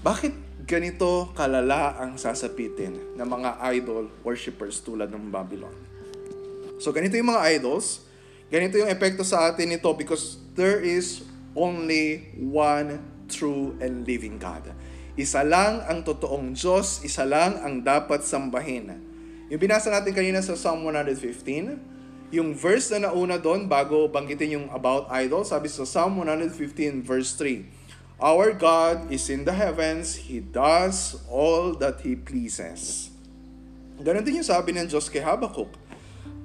Bakit 0.00 0.64
ganito 0.64 1.28
kalala 1.36 1.98
ang 2.00 2.16
sasapitin 2.16 2.96
ng 3.18 3.28
mga 3.28 3.60
idol 3.76 4.08
worshippers 4.24 4.80
tulad 4.80 5.12
ng 5.12 5.28
Babylon? 5.28 5.74
So, 6.80 6.94
ganito 6.96 7.18
yung 7.18 7.28
mga 7.28 7.60
idols. 7.60 8.08
Ganito 8.48 8.80
yung 8.80 8.88
epekto 8.88 9.20
sa 9.20 9.52
atin 9.52 9.68
nito 9.68 9.92
because 9.92 10.40
there 10.56 10.80
is 10.80 11.22
only 11.52 12.32
one 12.38 12.98
true 13.30 13.78
and 13.78 14.02
living 14.02 14.42
God. 14.42 14.74
Isa 15.14 15.46
lang 15.46 15.86
ang 15.86 16.02
totoong 16.02 16.58
Diyos, 16.58 17.06
isa 17.06 17.22
lang 17.22 17.62
ang 17.62 17.86
dapat 17.86 18.26
sambahin. 18.26 18.98
Yung 19.50 19.60
binasa 19.62 19.90
natin 19.90 20.10
kanina 20.10 20.42
sa 20.42 20.58
Psalm 20.58 20.82
115, 20.86 22.34
yung 22.34 22.54
verse 22.54 22.94
na 22.94 23.10
nauna 23.10 23.38
doon 23.38 23.66
bago 23.66 24.06
banggitin 24.06 24.58
yung 24.58 24.66
about 24.70 25.10
idol, 25.10 25.42
sabi 25.42 25.66
sa 25.66 25.82
Psalm 25.82 26.22
115 26.22 27.02
verse 27.02 27.34
3, 27.34 27.66
Our 28.20 28.52
God 28.52 29.10
is 29.10 29.26
in 29.32 29.48
the 29.48 29.56
heavens, 29.56 30.28
He 30.28 30.44
does 30.44 31.18
all 31.26 31.74
that 31.80 32.04
He 32.04 32.14
pleases. 32.14 33.10
Ganon 34.00 34.22
din 34.22 34.40
yung 34.40 34.48
sabi 34.48 34.76
ng 34.76 34.86
Diyos 34.86 35.08
kay 35.08 35.20
Habakkuk. 35.24 35.72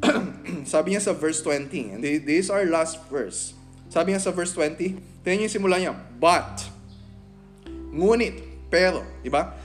sabi 0.74 0.96
niya 0.96 1.04
sa 1.04 1.14
verse 1.14 1.40
20, 1.44 1.96
and 1.96 2.02
this 2.02 2.48
is 2.48 2.50
our 2.50 2.66
last 2.68 3.00
verse. 3.08 3.56
Sabi 3.88 4.12
niya 4.12 4.24
sa 4.24 4.34
verse 4.34 4.52
20, 4.58 5.24
tingnan 5.24 5.36
niyo 5.40 5.46
yung 5.48 5.56
simula 5.56 5.78
niya, 5.78 5.94
But, 6.20 6.68
Ngunit, 7.96 8.68
pero, 8.68 9.00
di 9.24 9.32
ba? 9.32 9.56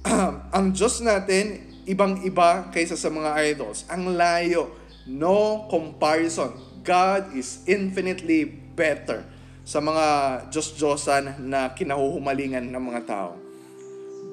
ang 0.56 0.70
Diyos 0.70 1.02
natin, 1.02 1.66
ibang-iba 1.90 2.70
kaysa 2.70 2.94
sa 2.94 3.10
mga 3.10 3.34
idols. 3.50 3.82
Ang 3.90 4.14
layo. 4.14 4.78
No 5.10 5.66
comparison. 5.66 6.54
God 6.86 7.34
is 7.34 7.66
infinitely 7.66 8.46
better 8.78 9.26
sa 9.66 9.82
mga 9.82 10.06
Diyos-Diyosan 10.54 11.42
na 11.50 11.74
kinahuhumalingan 11.74 12.70
ng 12.70 12.82
mga 12.94 13.02
tao. 13.10 13.32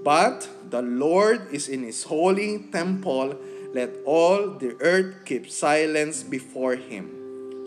But 0.06 0.48
the 0.70 0.80
Lord 0.86 1.52
is 1.52 1.68
in 1.68 1.84
His 1.84 2.08
holy 2.08 2.70
temple. 2.72 3.36
Let 3.76 3.92
all 4.08 4.56
the 4.56 4.80
earth 4.80 5.28
keep 5.28 5.52
silence 5.52 6.24
before 6.24 6.80
Him. 6.80 7.12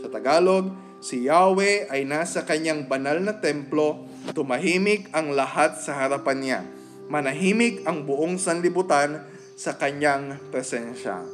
Sa 0.01 0.09
Tagalog, 0.09 0.73
si 1.05 1.29
Yahweh 1.29 1.93
ay 1.93 2.09
nasa 2.09 2.47
kanyang 2.47 2.89
banal 2.89 3.21
na 3.21 3.37
templo 3.37 4.10
Tumahimik 4.37 5.09
ang 5.17 5.33
lahat 5.33 5.81
sa 5.81 5.97
harapan 5.97 6.39
niya. 6.39 6.61
Manahimik 7.09 7.89
ang 7.89 8.05
buong 8.05 8.37
sanlibutan 8.37 9.25
sa 9.57 9.77
kanyang 9.77 10.37
presensya. 10.53 11.25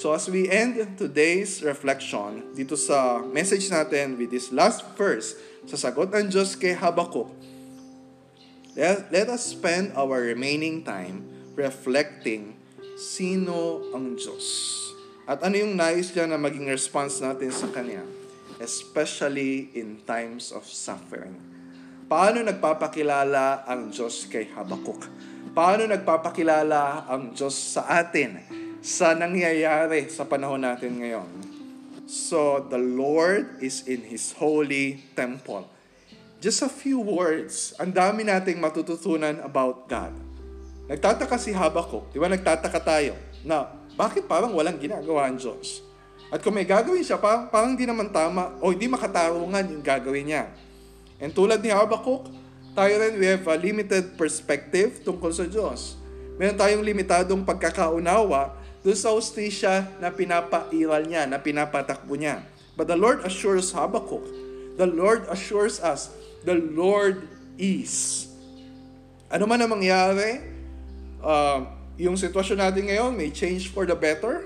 So 0.00 0.16
as 0.16 0.26
we 0.26 0.48
end 0.48 0.80
today's 0.96 1.60
reflection 1.60 2.56
dito 2.56 2.74
sa 2.80 3.20
message 3.20 3.68
natin 3.68 4.16
with 4.16 4.32
this 4.32 4.48
last 4.48 4.82
verse 4.96 5.36
sa 5.68 5.76
sagot 5.76 6.10
ng 6.10 6.32
Diyos 6.32 6.56
kay 6.56 6.72
Habakkuk, 6.72 7.28
let, 8.74 9.12
let 9.12 9.28
us 9.28 9.52
spend 9.52 9.92
our 9.92 10.24
remaining 10.24 10.80
time 10.80 11.28
reflecting 11.54 12.56
sino 12.96 13.84
ang 13.92 14.16
Diyos. 14.16 14.80
At 15.28 15.44
ano 15.44 15.60
yung 15.60 15.78
nais 15.78 16.10
niya 16.10 16.26
na 16.26 16.40
maging 16.40 16.66
response 16.66 17.22
natin 17.22 17.52
sa 17.54 17.70
Kanya, 17.70 18.02
especially 18.58 19.70
in 19.76 20.02
times 20.02 20.50
of 20.50 20.66
suffering. 20.66 21.51
Paano 22.12 22.44
nagpapakilala 22.44 23.64
ang 23.64 23.88
Diyos 23.88 24.28
kay 24.28 24.52
Habakuk? 24.52 25.08
Paano 25.56 25.88
nagpapakilala 25.88 27.08
ang 27.08 27.32
Diyos 27.32 27.56
sa 27.56 27.88
atin 27.88 28.36
sa 28.84 29.16
nangyayari 29.16 30.12
sa 30.12 30.28
panahon 30.28 30.60
natin 30.60 31.00
ngayon? 31.00 31.24
So, 32.04 32.68
the 32.68 32.76
Lord 32.76 33.64
is 33.64 33.88
in 33.88 34.04
His 34.04 34.36
holy 34.36 35.00
temple. 35.16 35.64
Just 36.36 36.60
a 36.60 36.68
few 36.68 37.00
words, 37.00 37.72
ang 37.80 37.96
dami 37.96 38.28
nating 38.28 38.60
matututunan 38.60 39.40
about 39.40 39.88
God. 39.88 40.12
Nagtataka 40.92 41.40
si 41.40 41.56
Habakuk, 41.56 42.12
di 42.12 42.20
ba 42.20 42.28
nagtataka 42.28 42.80
tayo, 42.84 43.16
na 43.40 43.72
bakit 43.96 44.28
parang 44.28 44.52
walang 44.52 44.76
ginagawa 44.76 45.32
ang 45.32 45.40
Diyos? 45.40 45.80
At 46.28 46.44
kung 46.44 46.60
may 46.60 46.68
gagawin 46.68 47.00
siya, 47.00 47.16
parang, 47.16 47.48
parang 47.48 47.72
di 47.72 47.88
naman 47.88 48.12
tama 48.12 48.52
o 48.60 48.68
hindi 48.68 48.84
makatarungan 48.84 49.64
yung 49.64 49.80
gagawin 49.80 50.28
niya. 50.28 50.52
And 51.22 51.30
tulad 51.30 51.62
ni 51.62 51.70
Habakkuk, 51.70 52.26
tayo 52.74 52.94
rin 52.98 53.14
we 53.14 53.30
have 53.30 53.46
a 53.46 53.54
limited 53.54 54.18
perspective 54.18 55.06
tungkol 55.06 55.30
sa 55.30 55.46
Diyos. 55.46 55.94
Meron 56.34 56.58
tayong 56.58 56.82
limitadong 56.82 57.46
pagkakaunawa 57.46 58.58
doon 58.82 58.98
sa 58.98 59.14
hostisya 59.14 59.86
na 60.02 60.10
pinapairal 60.10 61.06
niya, 61.06 61.22
na 61.30 61.38
pinapatakbo 61.38 62.18
niya. 62.18 62.42
But 62.74 62.90
the 62.90 62.98
Lord 62.98 63.22
assures 63.22 63.70
Habakkuk, 63.70 64.26
the 64.74 64.88
Lord 64.90 65.30
assures 65.30 65.78
us, 65.78 66.10
the 66.42 66.58
Lord 66.58 67.30
is. 67.54 68.26
Ano 69.30 69.46
man 69.46 69.62
ang 69.62 69.78
mangyari, 69.78 70.42
uh, 71.22 71.70
yung 71.94 72.18
sitwasyon 72.18 72.58
natin 72.58 72.90
ngayon 72.90 73.14
may 73.14 73.30
change 73.30 73.70
for 73.70 73.86
the 73.86 73.94
better, 73.94 74.42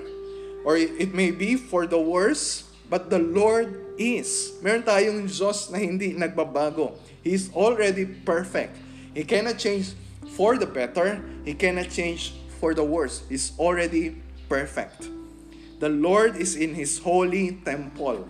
or 0.67 0.77
it 0.77 1.17
may 1.17 1.33
be 1.33 1.57
for 1.57 1.89
the 1.89 1.97
worse, 1.97 2.69
but 2.93 3.09
the 3.09 3.23
Lord 3.23 3.86
is. 3.97 4.57
Meron 4.61 4.85
tayong 4.85 5.27
Diyos 5.29 5.69
na 5.73 5.81
hindi 5.81 6.13
nagbabago. 6.17 6.97
He 7.25 7.35
is 7.35 7.51
already 7.53 8.07
perfect. 8.07 8.77
He 9.17 9.25
cannot 9.25 9.59
change 9.59 9.97
for 10.37 10.61
the 10.61 10.69
better. 10.69 11.21
He 11.43 11.57
cannot 11.57 11.89
change 11.89 12.37
for 12.57 12.73
the 12.73 12.85
worst 12.85 13.29
is 13.29 13.53
already 13.61 14.17
perfect. 14.49 15.09
The 15.77 15.93
Lord 15.93 16.41
is 16.41 16.57
in 16.57 16.73
His 16.73 16.97
holy 17.05 17.61
temple. 17.61 18.25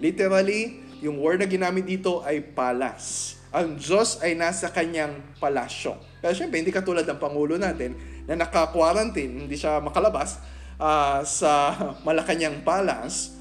Literally, 0.00 0.80
yung 1.04 1.20
word 1.20 1.44
na 1.44 1.48
ginamit 1.48 1.84
dito 1.84 2.24
ay 2.24 2.40
palace. 2.40 3.36
Ang 3.52 3.76
Diyos 3.76 4.20
ay 4.24 4.32
nasa 4.32 4.72
kanyang 4.72 5.20
palasyo. 5.36 6.00
Pero 6.24 6.32
syempre, 6.32 6.60
hindi 6.60 6.72
katulad 6.72 7.04
ng 7.04 7.20
Pangulo 7.20 7.60
natin 7.60 7.96
na 8.24 8.34
naka-quarantine, 8.34 9.44
hindi 9.44 9.56
siya 9.60 9.78
makalabas 9.80 10.40
uh, 10.80 11.20
sa 11.22 11.72
Malacanang 12.06 12.64
Palace 12.64 13.35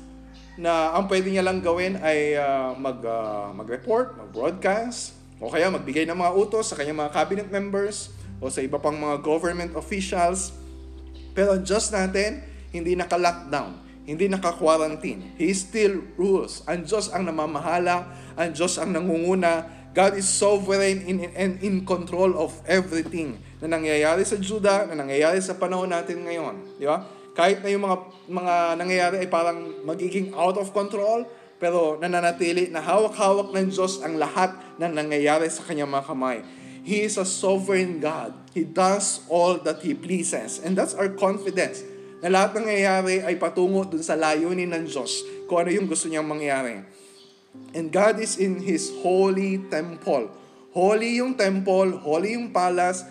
na 0.56 0.96
ang 0.96 1.12
pwede 1.12 1.32
niya 1.32 1.44
lang 1.44 1.60
gawin 1.60 2.00
ay 2.00 2.40
uh, 2.40 2.72
mag, 2.80 3.00
uh, 3.04 3.52
mag-report, 3.52 4.16
mag-broadcast, 4.16 5.16
o 5.40 5.52
kaya 5.52 5.68
magbigay 5.68 6.08
ng 6.08 6.16
mga 6.16 6.32
utos 6.32 6.72
sa 6.72 6.80
kanyang 6.80 7.06
mga 7.06 7.12
cabinet 7.12 7.48
members 7.52 8.16
o 8.40 8.48
sa 8.48 8.64
iba 8.64 8.80
pang 8.80 8.96
mga 8.96 9.20
government 9.20 9.76
officials. 9.76 10.56
Pero 11.36 11.60
Diyos 11.60 11.92
natin, 11.92 12.40
hindi 12.72 12.96
naka-lockdown, 12.96 13.72
hindi 14.08 14.32
naka-quarantine. 14.32 15.36
He 15.36 15.52
still 15.52 16.04
rules. 16.16 16.64
Ang 16.72 16.88
Diyos 16.88 17.12
ang 17.12 17.28
namamahala, 17.28 18.08
ang 18.40 18.56
Diyos 18.56 18.80
ang 18.80 18.96
nangunguna. 18.96 19.68
God 19.96 20.20
is 20.20 20.28
sovereign 20.28 21.08
in, 21.08 21.24
in, 21.36 21.52
in 21.64 21.76
control 21.88 22.36
of 22.36 22.52
everything 22.68 23.40
na 23.64 23.80
nangyayari 23.80 24.28
sa 24.28 24.36
Juda, 24.36 24.88
na 24.92 25.00
nangyayari 25.04 25.40
sa 25.40 25.56
panahon 25.56 25.88
natin 25.88 26.24
ngayon. 26.24 26.80
Di 26.80 26.84
ba? 26.84 27.08
Kahit 27.36 27.60
na 27.60 27.68
yung 27.68 27.84
mga, 27.84 27.98
mga 28.32 28.56
nangyayari 28.80 29.16
ay 29.22 29.30
parang 29.30 29.84
magiging 29.84 30.32
out 30.32 30.56
of 30.56 30.72
control, 30.72 31.28
pero 31.60 32.00
nananatili 32.00 32.72
na 32.72 32.80
hawak-hawak 32.80 33.52
ng 33.52 33.76
Diyos 33.76 34.00
ang 34.00 34.16
lahat 34.16 34.56
ng 34.80 34.92
nangyayari 34.96 35.52
sa 35.52 35.68
kanyang 35.68 35.92
mga 35.92 36.06
kamay. 36.08 36.40
He 36.86 37.04
is 37.04 37.20
a 37.20 37.28
sovereign 37.28 38.00
God. 38.00 38.32
He 38.56 38.64
does 38.64 39.28
all 39.28 39.60
that 39.68 39.84
He 39.84 39.92
pleases. 39.92 40.64
And 40.64 40.80
that's 40.80 40.96
our 40.96 41.12
confidence 41.12 41.84
na 42.24 42.32
lahat 42.32 42.56
ng 42.56 42.72
nangyayari 42.72 43.16
ay 43.26 43.36
patungo 43.36 43.84
dun 43.84 44.06
sa 44.06 44.16
layunin 44.16 44.72
ng 44.72 44.88
Diyos 44.88 45.26
kung 45.52 45.66
ano 45.66 45.76
yung 45.76 45.92
gusto 45.92 46.08
niyang 46.08 46.30
mangyari. 46.30 46.88
And 47.76 47.92
God 47.92 48.24
is 48.24 48.40
in 48.40 48.64
His 48.64 48.92
holy 49.04 49.60
temple. 49.68 50.32
Holy 50.72 51.20
yung 51.20 51.36
temple, 51.36 52.00
holy 52.00 52.36
yung 52.36 52.52
palace, 52.52 53.04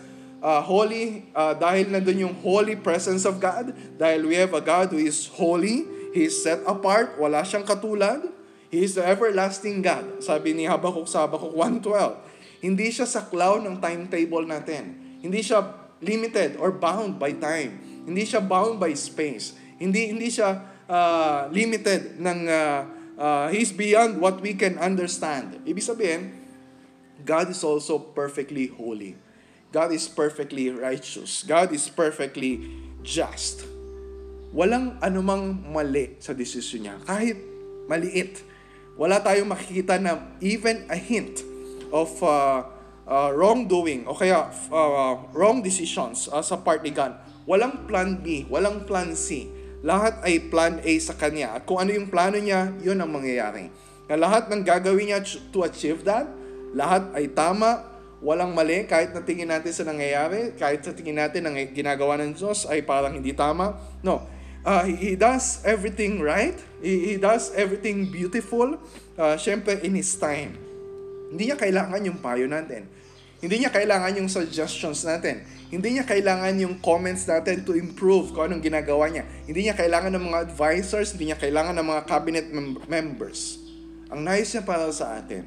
uh, 0.45 0.61
holy 0.61 1.25
uh, 1.33 1.57
dahil 1.57 1.89
nandun 1.89 2.29
yung 2.29 2.37
holy 2.45 2.77
presence 2.77 3.25
of 3.25 3.41
God, 3.41 3.73
dahil 3.97 4.29
we 4.29 4.37
have 4.37 4.53
a 4.53 4.61
God 4.61 4.93
who 4.93 5.01
is 5.01 5.25
holy, 5.33 5.89
He 6.13 6.29
is 6.29 6.37
set 6.37 6.61
apart, 6.69 7.17
wala 7.17 7.41
siyang 7.43 7.65
katulad, 7.65 8.29
He 8.69 8.85
is 8.85 8.93
the 8.93 9.03
everlasting 9.03 9.81
God. 9.81 10.21
Sabi 10.21 10.53
ni 10.53 10.69
Habakkuk 10.69 11.09
sa 11.09 11.25
Habakkuk 11.25 11.57
1.12, 11.57 12.61
hindi 12.61 12.93
siya 12.93 13.09
sa 13.09 13.25
cloud 13.25 13.65
ng 13.65 13.81
timetable 13.81 14.45
natin. 14.45 15.01
Hindi 15.25 15.41
siya 15.41 15.65
limited 16.05 16.61
or 16.61 16.77
bound 16.77 17.17
by 17.17 17.33
time. 17.33 17.81
Hindi 18.05 18.29
siya 18.29 18.45
bound 18.45 18.77
by 18.77 18.93
space. 18.93 19.57
Hindi 19.81 20.13
hindi 20.13 20.29
siya 20.29 20.61
uh, 20.85 21.49
limited 21.49 22.21
ng 22.21 22.39
uh, 22.45 22.81
uh, 23.17 23.47
he's 23.49 23.73
beyond 23.73 24.21
what 24.21 24.41
we 24.45 24.53
can 24.53 24.77
understand. 24.77 25.61
Ibig 25.65 25.85
sabihin, 25.85 26.33
God 27.25 27.49
is 27.53 27.65
also 27.65 27.97
perfectly 27.97 28.69
holy. 28.69 29.24
God 29.75 29.91
is 29.91 30.07
perfectly 30.07 30.71
righteous. 30.71 31.43
God 31.43 31.75
is 31.75 31.91
perfectly 31.91 32.63
just. 33.03 33.67
Walang 34.55 35.03
anumang 35.03 35.67
mali 35.67 36.15
sa 36.23 36.31
desisyon 36.31 36.87
niya. 36.87 36.95
Kahit 37.03 37.35
maliit. 37.91 38.39
Wala 38.95 39.19
tayong 39.19 39.51
makikita 39.51 39.99
na 39.99 40.31
even 40.39 40.87
a 40.87 40.95
hint 40.95 41.43
of 41.91 42.07
uh, 42.23 42.63
uh, 43.03 43.31
wrongdoing 43.35 44.07
o 44.07 44.15
kaya 44.15 44.47
uh, 44.71 45.19
wrong 45.35 45.59
decisions 45.59 46.31
uh, 46.31 46.39
sa 46.39 46.55
part 46.55 46.87
ni 46.87 46.95
God. 46.95 47.19
Walang 47.43 47.91
plan 47.91 48.23
B, 48.23 48.47
walang 48.47 48.87
plan 48.87 49.19
C. 49.19 49.51
Lahat 49.83 50.23
ay 50.23 50.55
plan 50.55 50.79
A 50.87 50.93
sa 51.03 51.19
kanya. 51.19 51.59
At 51.59 51.67
kung 51.67 51.83
ano 51.83 51.91
yung 51.91 52.07
plano 52.07 52.39
niya, 52.39 52.71
yun 52.79 53.03
ang 53.03 53.11
mangyayari. 53.11 53.75
Na 54.07 54.15
lahat 54.15 54.47
ng 54.55 54.63
gagawin 54.63 55.11
niya 55.11 55.19
to 55.51 55.67
achieve 55.67 56.07
that, 56.07 56.31
lahat 56.73 57.11
ay 57.19 57.27
tama, 57.35 57.94
walang 58.25 58.57
mali 58.57 58.89
kahit 58.89 59.13
na 59.13 59.21
tingin 59.21 59.53
natin 59.53 59.69
sa 59.69 59.85
nangyayari, 59.85 60.57
kahit 60.57 60.81
sa 60.81 60.97
tingin 60.97 61.21
natin 61.21 61.45
ang 61.45 61.55
ginagawa 61.77 62.17
ng 62.25 62.33
Diyos 62.33 62.65
ay 62.65 62.81
parang 62.81 63.13
hindi 63.13 63.37
tama. 63.37 63.77
No. 64.01 64.25
Uh, 64.65 64.89
he, 64.89 65.13
does 65.13 65.61
everything 65.69 66.25
right. 66.25 66.57
He, 66.81 67.13
he 67.13 67.15
does 67.21 67.53
everything 67.53 68.09
beautiful. 68.09 68.81
Uh, 69.13 69.37
Siyempre, 69.37 69.77
in 69.85 69.93
His 69.93 70.17
time. 70.17 70.57
Hindi 71.29 71.53
niya 71.53 71.61
kailangan 71.61 72.01
yung 72.01 72.17
payo 72.25 72.49
natin. 72.49 72.89
Hindi 73.45 73.61
niya 73.61 73.69
kailangan 73.69 74.17
yung 74.17 74.33
suggestions 74.33 75.05
natin. 75.05 75.45
Hindi 75.69 76.01
niya 76.01 76.09
kailangan 76.09 76.57
yung 76.65 76.81
comments 76.81 77.29
natin 77.29 77.61
to 77.61 77.77
improve 77.77 78.33
kung 78.33 78.49
anong 78.49 78.65
ginagawa 78.65 79.05
niya. 79.13 79.29
Hindi 79.45 79.69
niya 79.69 79.77
kailangan 79.77 80.17
ng 80.17 80.25
mga 80.33 80.39
advisors, 80.49 81.13
hindi 81.13 81.29
niya 81.29 81.37
kailangan 81.37 81.77
ng 81.77 81.87
mga 81.93 82.03
cabinet 82.09 82.47
mem- 82.49 82.81
members. 82.89 83.61
Ang 84.09 84.25
nais 84.25 84.49
niya 84.49 84.65
para 84.65 84.89
sa 84.97 85.21
atin 85.21 85.45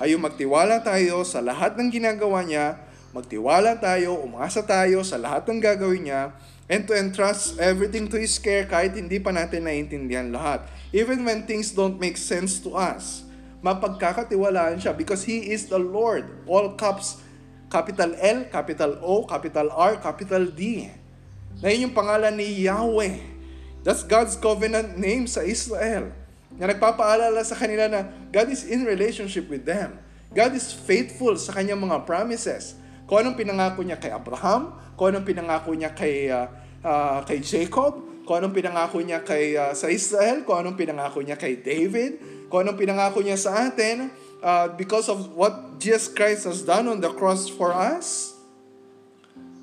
ay 0.00 0.16
magtiwala 0.16 0.80
tayo 0.80 1.20
sa 1.26 1.44
lahat 1.44 1.76
ng 1.76 1.92
ginagawa 1.92 2.40
niya, 2.40 2.80
magtiwala 3.12 3.76
tayo, 3.76 4.16
umasa 4.24 4.64
tayo 4.64 5.04
sa 5.04 5.20
lahat 5.20 5.44
ng 5.44 5.60
gagawin 5.60 6.08
niya, 6.08 6.32
and 6.72 6.88
to 6.88 6.96
entrust 6.96 7.60
everything 7.60 8.08
to 8.08 8.16
His 8.16 8.40
care 8.40 8.64
kahit 8.64 8.96
hindi 8.96 9.20
pa 9.20 9.34
natin 9.34 9.68
naiintindihan 9.68 10.32
lahat. 10.32 10.64
Even 10.96 11.20
when 11.28 11.44
things 11.44 11.76
don't 11.76 12.00
make 12.00 12.16
sense 12.16 12.56
to 12.64 12.72
us, 12.72 13.28
mapagkakatiwalaan 13.60 14.80
siya 14.80 14.96
because 14.96 15.28
He 15.28 15.52
is 15.52 15.68
the 15.68 15.76
Lord. 15.76 16.24
All 16.48 16.72
caps, 16.80 17.20
capital 17.68 18.16
L, 18.16 18.48
capital 18.48 18.96
O, 19.04 19.28
capital 19.28 19.68
R, 19.68 20.00
capital 20.00 20.48
D. 20.48 20.88
Na 21.60 21.68
yun 21.68 21.92
yung 21.92 21.96
pangalan 21.96 22.32
ni 22.32 22.64
Yahweh. 22.64 23.20
That's 23.84 24.06
God's 24.06 24.40
covenant 24.40 24.96
name 24.96 25.28
sa 25.28 25.44
Israel 25.44 26.21
na 26.56 26.68
nagpapaalala 26.68 27.40
sa 27.44 27.56
kanila 27.56 27.88
na 27.88 28.08
God 28.28 28.48
is 28.52 28.64
in 28.68 28.84
relationship 28.84 29.48
with 29.48 29.64
them. 29.64 29.96
God 30.32 30.56
is 30.56 30.72
faithful 30.72 31.36
sa 31.36 31.52
kanyang 31.52 31.80
mga 31.80 32.08
promises. 32.08 32.76
Kung 33.04 33.20
anong 33.20 33.36
pinangako 33.36 33.84
niya 33.84 34.00
kay 34.00 34.08
Abraham, 34.08 34.72
kung 34.96 35.12
anong 35.12 35.26
pinangako 35.28 35.76
niya 35.76 35.92
kay, 35.92 36.32
uh, 36.32 36.48
uh, 36.80 37.20
kay 37.28 37.44
Jacob, 37.44 38.00
kung 38.24 38.40
anong 38.40 38.56
pinangako 38.56 39.04
niya 39.04 39.20
kay, 39.20 39.52
uh, 39.52 39.76
sa 39.76 39.92
Israel, 39.92 40.40
kung 40.48 40.56
anong 40.56 40.80
pinangako 40.80 41.20
niya 41.20 41.36
kay 41.36 41.60
David, 41.60 42.16
kung 42.48 42.64
anong 42.64 42.80
pinangako 42.80 43.20
niya 43.20 43.36
sa 43.36 43.68
atin, 43.68 44.08
uh, 44.40 44.72
because 44.80 45.12
of 45.12 45.36
what 45.36 45.76
Jesus 45.76 46.08
Christ 46.08 46.48
has 46.48 46.64
done 46.64 46.88
on 46.88 47.04
the 47.04 47.12
cross 47.12 47.52
for 47.52 47.76
us, 47.76 48.32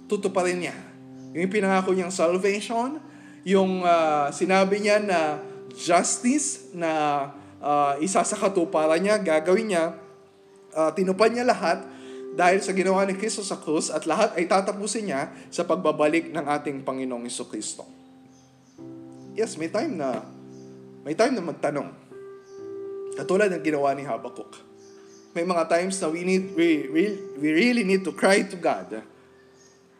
tutuparin 0.05 0.61
niya. 0.61 0.77
Yung 1.33 1.49
pinangako 1.49 1.93
niyang 1.93 2.13
salvation, 2.13 3.01
yung 3.45 3.81
uh, 3.81 4.29
sinabi 4.33 4.81
niya 4.81 5.01
na 5.01 5.41
justice 5.73 6.73
na 6.73 6.91
uh, 7.59 7.93
isa 7.99 8.23
sa 8.23 8.37
niya, 8.97 9.15
gagawin 9.19 9.67
niya, 9.71 9.95
uh, 10.73 10.91
tinupad 10.95 11.31
niya 11.31 11.45
lahat 11.47 11.85
dahil 12.33 12.61
sa 12.61 12.71
ginawa 12.71 13.03
ni 13.03 13.17
Kristo 13.17 13.41
sa 13.41 13.57
krus 13.57 13.89
at 13.91 14.05
lahat 14.05 14.37
ay 14.37 14.45
tatapusin 14.45 15.09
niya 15.09 15.33
sa 15.49 15.65
pagbabalik 15.65 16.31
ng 16.31 16.45
ating 16.45 16.85
Panginoong 16.85 17.25
Iso 17.25 17.43
Kristo. 17.49 17.83
Yes, 19.33 19.55
may 19.55 19.71
time 19.71 19.97
na 19.97 20.23
may 21.03 21.15
time 21.15 21.35
na 21.35 21.43
magtanong. 21.43 21.89
Katulad 23.15 23.51
ng 23.51 23.63
ginawa 23.63 23.95
ni 23.95 24.03
Habakkuk. 24.03 24.51
May 25.35 25.45
mga 25.45 25.67
times 25.67 25.95
na 25.99 26.07
we 26.11 26.21
need 26.25 26.51
we, 26.55 26.89
we, 26.91 27.01
we 27.39 27.49
really 27.51 27.83
need 27.83 28.03
to 28.03 28.11
cry 28.15 28.43
to 28.43 28.57
God. 28.59 29.03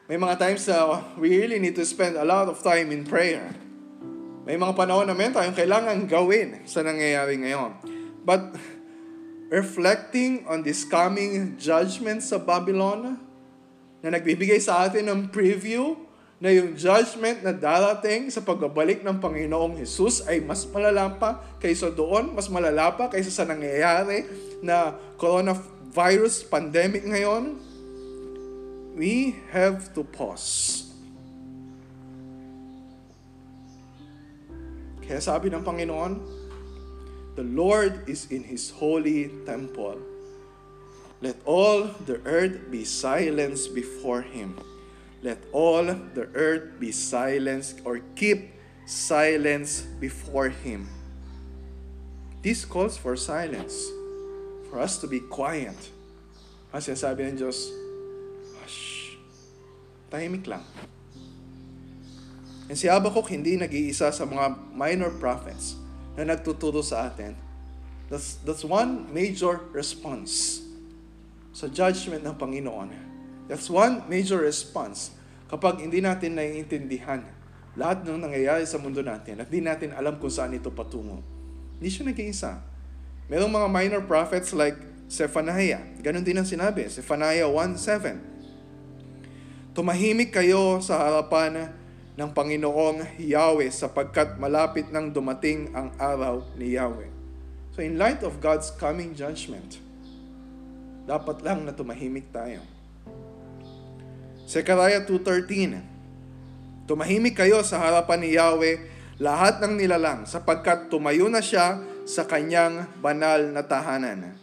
May 0.09 0.17
mga 0.17 0.35
times 0.41 0.65
na 0.67 1.05
we 1.15 1.37
really 1.37 1.61
need 1.61 1.77
to 1.77 1.85
spend 1.85 2.17
a 2.17 2.25
lot 2.25 2.49
of 2.49 2.59
time 2.65 2.89
in 2.89 3.05
prayer. 3.05 3.53
May 4.49 4.57
mga 4.57 4.73
panahon 4.73 5.05
naman 5.05 5.29
tayong 5.29 5.53
kailangan 5.53 6.09
gawin 6.09 6.65
sa 6.65 6.81
nangyayari 6.81 7.37
ngayon. 7.37 7.69
But 8.25 8.57
reflecting 9.53 10.41
on 10.49 10.65
this 10.65 10.81
coming 10.81 11.53
judgment 11.61 12.25
sa 12.25 12.41
Babylon 12.41 13.21
na 14.01 14.09
nagbibigay 14.09 14.57
sa 14.57 14.89
atin 14.89 15.05
ng 15.05 15.29
preview 15.29 15.93
na 16.41 16.49
yung 16.49 16.73
judgment 16.73 17.45
na 17.45 17.53
darating 17.53 18.33
sa 18.33 18.41
pagbabalik 18.41 19.05
ng 19.05 19.21
Panginoong 19.21 19.85
Jesus 19.85 20.25
ay 20.25 20.41
mas 20.41 20.65
malala 20.65 21.13
pa 21.13 21.45
kaysa 21.61 21.93
doon, 21.93 22.33
mas 22.33 22.49
malala 22.49 22.89
pa 22.97 23.05
kaysa 23.05 23.29
sa 23.29 23.45
nangyayari 23.45 24.25
na 24.65 24.97
coronavirus 25.21 26.49
pandemic 26.49 27.05
ngayon, 27.05 27.53
we 28.97 29.37
have 29.53 29.93
to 29.93 30.01
pause 30.01 30.88
Kaya 35.09 35.25
sabi 35.25 35.49
ng 35.49 35.65
Panginoon, 35.65 36.21
The 37.33 37.41
Lord 37.41 38.05
is 38.05 38.29
in 38.29 38.45
His 38.45 38.69
holy 38.69 39.33
temple. 39.41 39.97
Let 41.17 41.41
all 41.49 41.89
the 42.05 42.21
earth 42.29 42.69
be 42.69 42.85
silenced 42.85 43.73
before 43.73 44.21
Him. 44.21 44.61
Let 45.25 45.41
all 45.49 45.89
the 46.13 46.29
earth 46.37 46.77
be 46.77 46.93
silenced 46.93 47.81
or 47.89 48.05
keep 48.13 48.53
silence 48.85 49.81
before 49.97 50.53
Him. 50.53 50.85
This 52.45 52.61
calls 52.61 52.93
for 52.93 53.17
silence. 53.17 53.89
For 54.69 54.77
us 54.77 55.01
to 55.01 55.09
be 55.09 55.25
quiet. 55.25 55.75
Ang 56.69 56.85
sinasabi 56.85 57.33
ng 57.33 57.35
Diyos, 57.41 57.73
Hush. 58.61 59.17
Tahimik 60.13 60.45
lang. 60.45 60.61
And 62.69 62.77
si 62.77 62.85
Habakkuk 62.85 63.33
hindi 63.33 63.57
nag-iisa 63.57 64.13
sa 64.13 64.23
mga 64.29 64.53
minor 64.77 65.09
prophets 65.17 65.73
na 66.13 66.21
nagtuturo 66.21 66.85
sa 66.85 67.09
atin. 67.09 67.33
That's, 68.13 68.37
that's 68.45 68.61
one 68.61 69.09
major 69.09 69.65
response 69.73 70.61
sa 71.49 71.65
judgment 71.65 72.21
ng 72.21 72.37
Panginoon. 72.37 72.93
That's 73.49 73.73
one 73.73 74.05
major 74.05 74.45
response 74.45 75.17
kapag 75.49 75.81
hindi 75.81 75.97
natin 75.97 76.37
naiintindihan 76.37 77.25
lahat 77.73 78.05
ng 78.05 78.21
nangyayari 78.21 78.69
sa 78.69 78.77
mundo 78.77 79.01
natin 79.01 79.41
at 79.41 79.49
hindi 79.49 79.65
natin 79.65 79.89
alam 79.97 80.21
kung 80.21 80.29
saan 80.29 80.53
ito 80.53 80.69
patungo. 80.69 81.25
Hindi 81.81 81.89
siya 81.89 82.05
nag-iisa. 82.05 82.61
Merong 83.33 83.49
mga 83.49 83.67
minor 83.69 84.01
prophets 84.05 84.53
like 84.53 84.77
Zephaniah. 85.09 85.81
Ganon 86.05 86.21
din 86.21 86.37
ang 86.37 86.45
sinabi. 86.45 86.85
Zephaniah 86.85 87.49
1.7 87.49 89.73
Tumahimik 89.73 90.33
kayo 90.33 90.81
sa 90.85 91.01
harapan 91.01 91.78
ng 92.19 92.35
Panginoong 92.35 93.15
Yahweh 93.15 93.71
sapagkat 93.71 94.35
malapit 94.35 94.91
nang 94.91 95.07
dumating 95.07 95.71
ang 95.71 95.95
araw 95.95 96.43
ni 96.59 96.75
Yahweh. 96.75 97.07
So 97.71 97.79
in 97.79 97.95
light 97.95 98.27
of 98.27 98.43
God's 98.43 98.75
coming 98.75 99.15
judgment, 99.15 99.79
dapat 101.07 101.39
lang 101.39 101.63
na 101.63 101.71
tumahimik 101.71 102.27
tayo. 102.35 102.59
Zechariah 104.43 105.07
2.13 105.07 105.79
Tumahimik 106.91 107.39
kayo 107.39 107.63
sa 107.63 107.79
harapan 107.79 108.19
ni 108.19 108.35
Yahweh 108.35 108.75
lahat 109.15 109.63
ng 109.63 109.79
nilalang 109.79 110.27
sapagkat 110.27 110.91
tumayo 110.91 111.31
na 111.31 111.39
siya 111.39 111.79
sa 112.03 112.27
kanyang 112.27 112.83
banal 112.99 113.47
na 113.47 113.63
tahanan. 113.63 114.35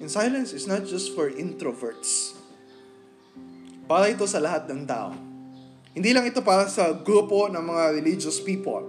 And 0.00 0.08
silence 0.08 0.56
is 0.56 0.64
not 0.64 0.88
just 0.88 1.12
for 1.12 1.28
introverts. 1.28 2.33
Para 3.84 4.08
ito 4.08 4.24
sa 4.24 4.40
lahat 4.40 4.64
ng 4.68 4.88
tao. 4.88 5.12
Hindi 5.94 6.10
lang 6.10 6.26
ito 6.26 6.42
para 6.42 6.66
sa 6.66 6.90
grupo 6.90 7.46
ng 7.52 7.60
mga 7.60 7.84
religious 7.94 8.42
people 8.42 8.82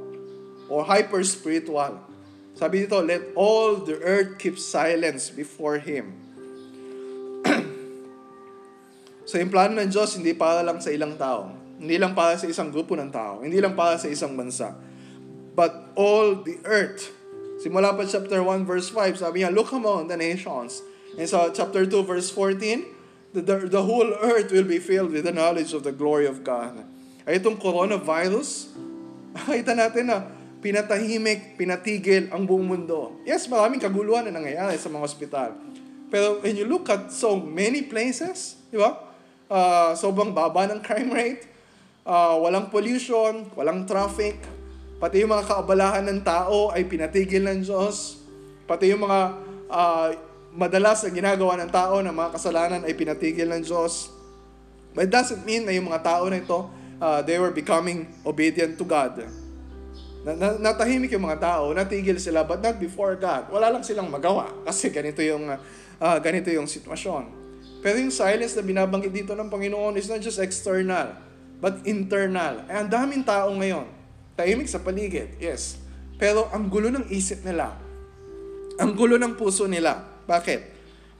or 0.71 0.87
hyper-spiritual. 0.87 2.01
Sabi 2.55 2.87
dito, 2.87 2.97
let 3.03 3.35
all 3.35 3.83
the 3.83 3.99
earth 4.01 4.39
keep 4.39 4.55
silence 4.55 5.29
before 5.29 5.77
Him. 5.77 6.15
so 9.29 9.35
yung 9.35 9.51
plano 9.51 9.77
ng 9.77 9.91
Diyos, 9.91 10.15
hindi 10.15 10.31
para 10.33 10.63
lang 10.63 10.79
sa 10.79 10.89
ilang 10.89 11.19
tao. 11.19 11.51
Hindi 11.75 11.99
lang 11.99 12.15
para 12.15 12.39
sa 12.39 12.47
isang 12.47 12.71
grupo 12.71 12.95
ng 12.95 13.11
tao. 13.11 13.43
Hindi 13.43 13.59
lang 13.59 13.75
para 13.75 13.99
sa 13.99 14.07
isang 14.07 14.33
bansa. 14.33 14.73
But 15.53 15.91
all 15.99 16.41
the 16.41 16.63
earth. 16.63 17.11
Simula 17.59 17.91
pa 17.91 18.07
chapter 18.07 18.39
1 18.39 18.63
verse 18.63 18.91
5, 18.91 19.19
sabi 19.19 19.43
niya, 19.43 19.51
look 19.51 19.75
among 19.75 20.07
the 20.07 20.15
nations. 20.15 20.79
And 21.19 21.27
so 21.27 21.51
chapter 21.51 21.83
2 21.83 22.07
verse 22.07 22.31
14, 22.31 22.94
the, 23.41 23.67
the, 23.67 23.83
whole 23.83 24.07
earth 24.23 24.51
will 24.51 24.67
be 24.67 24.79
filled 24.79 25.11
with 25.11 25.27
the 25.27 25.35
knowledge 25.35 25.75
of 25.75 25.83
the 25.83 25.91
glory 25.91 26.23
of 26.23 26.39
God. 26.45 26.87
Ay 27.27 27.41
itong 27.41 27.59
coronavirus, 27.59 28.71
kita 29.51 29.75
natin 29.75 30.07
na 30.07 30.23
pinatahimik, 30.63 31.59
pinatigil 31.59 32.31
ang 32.31 32.47
buong 32.47 32.65
mundo. 32.65 33.19
Yes, 33.27 33.45
maraming 33.51 33.83
kaguluhan 33.83 34.25
na 34.29 34.33
nangyayari 34.39 34.79
sa 34.79 34.87
mga 34.87 35.03
ospital. 35.03 35.49
Pero 36.09 36.39
when 36.39 36.55
you 36.55 36.65
look 36.65 36.87
at 36.87 37.11
so 37.11 37.35
many 37.37 37.85
places, 37.85 38.57
di 38.71 38.79
ba? 38.79 38.97
Uh, 39.45 39.93
sobrang 39.93 40.33
baba 40.33 40.65
ng 40.65 40.81
crime 40.81 41.11
rate, 41.13 41.45
uh, 42.07 42.33
walang 42.41 42.73
pollution, 42.73 43.45
walang 43.53 43.85
traffic, 43.85 44.41
pati 44.97 45.21
yung 45.21 45.33
mga 45.33 45.45
kaabalahan 45.45 46.05
ng 46.07 46.25
tao 46.25 46.73
ay 46.73 46.87
pinatigil 46.89 47.45
ng 47.45 47.61
Diyos, 47.61 48.25
pati 48.65 48.89
yung 48.89 49.05
mga 49.05 49.19
uh, 49.69 50.09
madalas 50.55 51.03
ang 51.03 51.11
ginagawa 51.11 51.59
ng 51.59 51.69
tao 51.69 51.99
na 51.99 52.15
mga 52.15 52.31
kasalanan 52.31 52.81
ay 52.87 52.95
pinatigil 52.95 53.51
ng 53.51 53.61
Diyos. 53.61 54.09
But 54.95 55.11
it 55.11 55.11
doesn't 55.11 55.43
mean 55.43 55.67
na 55.67 55.75
yung 55.75 55.91
mga 55.91 56.01
tao 56.01 56.31
na 56.31 56.39
ito, 56.39 56.71
uh, 57.03 57.19
they 57.27 57.35
were 57.35 57.51
becoming 57.51 58.07
obedient 58.23 58.79
to 58.79 58.87
God. 58.87 59.27
Na, 60.23 60.31
na, 60.33 60.47
natahimik 60.71 61.11
yung 61.11 61.27
mga 61.27 61.43
tao, 61.43 61.75
natigil 61.75 62.15
sila, 62.17 62.47
but 62.47 62.63
not 62.63 62.79
before 62.79 63.19
God. 63.19 63.51
Wala 63.51 63.67
lang 63.69 63.83
silang 63.83 64.07
magawa 64.07 64.47
kasi 64.67 64.89
ganito 64.89 65.19
yung, 65.19 65.51
uh, 65.51 66.17
ganito 66.23 66.47
yung 66.49 66.65
sitwasyon. 66.65 67.43
Pero 67.83 68.01
yung 68.01 68.09
silence 68.09 68.55
na 68.57 68.63
binabanggit 68.65 69.13
dito 69.13 69.35
ng 69.35 69.51
Panginoon 69.51 69.99
is 69.99 70.07
not 70.07 70.23
just 70.23 70.39
external, 70.39 71.19
but 71.59 71.83
internal. 71.85 72.63
Eh, 72.71 72.79
ang 72.79 72.89
daming 72.89 73.21
tao 73.21 73.51
ngayon. 73.53 73.85
Tahimik 74.39 74.71
sa 74.71 74.81
paligid, 74.81 75.35
yes. 75.37 75.77
Pero 76.15 76.47
ang 76.49 76.71
gulo 76.71 76.89
ng 76.89 77.11
isip 77.11 77.43
nila, 77.43 77.75
ang 78.79 78.95
gulo 78.95 79.19
ng 79.19 79.35
puso 79.35 79.67
nila, 79.67 80.14
bakit? 80.25 80.61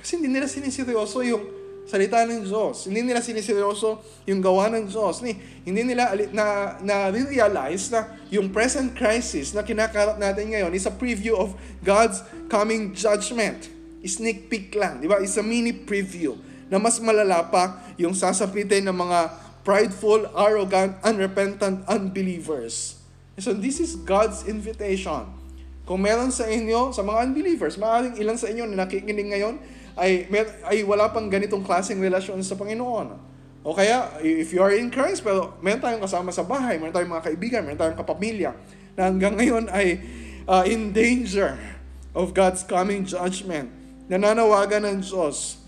Kasi 0.02 0.22
hindi 0.22 0.30
nila 0.30 0.50
siniseryoso 0.50 1.22
yung 1.26 1.44
salita 1.86 2.26
ng 2.26 2.46
Diyos. 2.46 2.90
Hindi 2.90 3.06
nila 3.06 3.22
siniseryoso 3.22 4.02
yung 4.26 4.42
gawa 4.42 4.74
ng 4.74 4.90
Diyos. 4.90 5.22
Hindi 5.62 5.82
nila 5.86 6.18
na, 6.34 6.78
na 6.82 6.96
realize 7.14 7.94
na 7.94 8.10
yung 8.34 8.50
present 8.50 8.98
crisis 8.98 9.54
na 9.54 9.62
kinakarap 9.62 10.18
natin 10.18 10.50
ngayon 10.50 10.74
is 10.74 10.90
a 10.90 10.94
preview 10.94 11.38
of 11.38 11.54
God's 11.86 12.26
coming 12.50 12.98
judgment. 12.98 13.70
Sneak 14.06 14.50
peek 14.50 14.74
lang, 14.78 15.02
di 15.02 15.10
ba? 15.10 15.18
It's 15.18 15.38
a 15.38 15.46
mini 15.46 15.74
preview 15.74 16.38
na 16.70 16.78
mas 16.78 17.02
malala 17.02 17.46
pa 17.50 17.82
yung 17.98 18.14
sasapitin 18.14 18.86
ng 18.90 18.98
mga 18.98 19.34
prideful, 19.66 20.30
arrogant, 20.38 20.98
unrepentant 21.02 21.82
unbelievers. 21.90 23.02
So 23.42 23.54
this 23.54 23.82
is 23.82 23.98
God's 23.98 24.46
invitation 24.46 25.45
kung 25.86 26.02
meron 26.02 26.34
sa 26.34 26.50
inyo, 26.50 26.90
sa 26.90 27.06
mga 27.06 27.30
unbelievers, 27.30 27.78
maaaring 27.78 28.18
ilan 28.18 28.38
sa 28.42 28.50
inyo 28.50 28.66
na 28.66 28.86
nakikinig 28.86 29.30
ngayon 29.30 29.62
ay, 29.94 30.26
may, 30.34 30.42
ay 30.66 30.82
wala 30.82 31.14
pang 31.14 31.30
ganitong 31.30 31.62
klaseng 31.62 32.02
relasyon 32.02 32.42
sa 32.42 32.58
Panginoon. 32.58 33.14
O 33.62 33.74
kaya, 33.74 34.18
if 34.22 34.50
you 34.50 34.66
are 34.66 34.74
in 34.74 34.90
Christ, 34.90 35.22
pero 35.22 35.58
meron 35.62 35.82
tayong 35.82 36.02
kasama 36.02 36.34
sa 36.34 36.42
bahay, 36.42 36.82
meron 36.82 36.94
tayong 36.94 37.14
mga 37.14 37.26
kaibigan, 37.30 37.62
meron 37.62 37.78
tayong 37.78 37.98
kapamilya, 38.02 38.58
na 38.98 39.14
hanggang 39.14 39.38
ngayon 39.38 39.70
ay 39.70 40.02
uh, 40.50 40.66
in 40.66 40.90
danger 40.90 41.54
of 42.18 42.34
God's 42.34 42.66
coming 42.66 43.06
judgment. 43.06 43.70
Nananawagan 44.10 44.90
ng 44.90 44.98
Diyos 45.06 45.62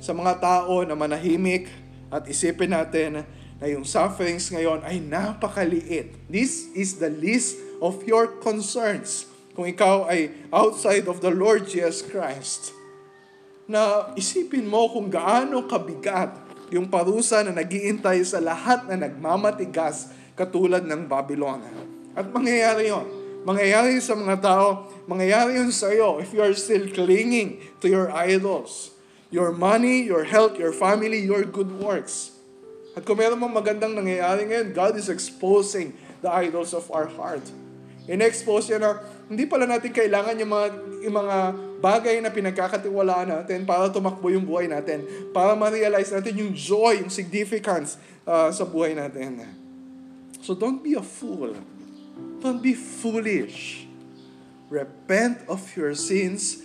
sa 0.00 0.16
mga 0.16 0.40
tao 0.40 0.80
na 0.84 0.96
manahimik 0.96 1.68
at 2.08 2.24
isipin 2.24 2.72
natin 2.72 3.28
na 3.60 3.66
yung 3.68 3.84
sufferings 3.84 4.48
ngayon 4.48 4.80
ay 4.80 4.96
napakaliit. 4.96 6.16
This 6.28 6.72
is 6.72 6.96
the 6.96 7.12
least 7.12 7.67
of 7.78 8.02
your 8.06 8.38
concerns 8.42 9.28
kung 9.58 9.66
ikaw 9.66 10.06
ay 10.06 10.30
outside 10.54 11.10
of 11.10 11.18
the 11.18 11.34
Lord 11.34 11.66
Jesus 11.66 12.06
Christ. 12.06 12.70
Na 13.66 14.14
isipin 14.14 14.70
mo 14.70 14.86
kung 14.86 15.10
gaano 15.10 15.66
kabigat 15.66 16.30
yung 16.70 16.86
parusa 16.86 17.42
na 17.42 17.50
nagiintay 17.50 18.22
sa 18.22 18.38
lahat 18.38 18.86
na 18.86 19.08
nagmamatigas 19.08 20.14
katulad 20.38 20.86
ng 20.86 21.10
Babylon. 21.10 21.64
At 22.14 22.30
mangyayari 22.30 22.86
yon. 22.92 23.06
Mangyayari 23.42 23.98
sa 23.98 24.14
mga 24.14 24.36
tao, 24.38 24.86
mangyayari 25.10 25.58
yun 25.58 25.74
sa 25.74 25.90
iyo 25.90 26.22
if 26.22 26.30
you 26.30 26.42
are 26.42 26.54
still 26.54 26.86
clinging 26.94 27.58
to 27.82 27.90
your 27.90 28.14
idols. 28.14 28.94
Your 29.28 29.52
money, 29.52 30.06
your 30.06 30.24
health, 30.24 30.56
your 30.56 30.72
family, 30.72 31.20
your 31.20 31.44
good 31.44 31.68
works. 31.82 32.32
At 32.96 33.04
kung 33.04 33.20
meron 33.20 33.42
mong 33.42 33.58
magandang 33.58 33.98
nangyayari 33.98 34.48
ngayon, 34.48 34.68
God 34.72 34.94
is 34.96 35.10
exposing 35.12 35.92
the 36.24 36.30
idols 36.32 36.72
of 36.72 36.88
our 36.94 37.06
heart. 37.06 37.44
In-expose 38.08 38.72
yan 38.72 38.80
na 38.80 39.04
hindi 39.28 39.44
pala 39.44 39.68
natin 39.68 39.92
kailangan 39.92 40.40
yung 40.40 40.48
mga, 40.48 40.66
yung 41.04 41.16
mga 41.20 41.36
bagay 41.84 42.16
na 42.24 42.32
pinagkakatiwalaan 42.32 43.28
natin 43.28 43.68
para 43.68 43.92
tumakbo 43.92 44.32
yung 44.32 44.48
buhay 44.48 44.64
natin. 44.64 45.04
Para 45.36 45.52
ma-realize 45.52 46.08
natin 46.10 46.40
yung 46.40 46.56
joy, 46.56 47.04
yung 47.04 47.12
significance 47.12 48.00
uh, 48.24 48.48
sa 48.48 48.64
buhay 48.64 48.96
natin. 48.96 49.44
So 50.40 50.56
don't 50.56 50.80
be 50.80 50.96
a 50.96 51.04
fool. 51.04 51.52
Don't 52.40 52.64
be 52.64 52.72
foolish. 52.72 53.84
Repent 54.72 55.44
of 55.44 55.60
your 55.76 55.92
sins 55.92 56.64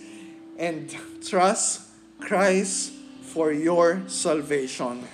and 0.56 0.88
trust 1.20 1.92
Christ 2.24 2.96
for 3.20 3.52
your 3.52 4.00
salvation. 4.08 5.04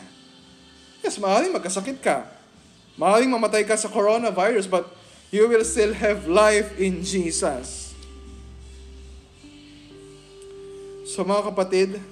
Yes, 1.03 1.19
maaaring 1.19 1.51
magkasakit 1.57 1.99
ka. 1.99 2.29
Maaaring 3.01 3.33
mamatay 3.33 3.65
ka 3.65 3.75
sa 3.75 3.89
coronavirus, 3.89 4.69
but 4.69 5.00
you 5.31 5.47
will 5.47 5.63
still 5.63 5.95
have 5.95 6.27
life 6.27 6.75
in 6.79 7.07
Jesus. 7.07 7.95
So 11.07 11.23
mga 11.23 11.55
kapatid, 11.55 12.03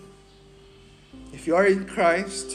if 1.34 1.46
you 1.46 1.58
are 1.58 1.66
in 1.66 1.86
Christ, 1.86 2.54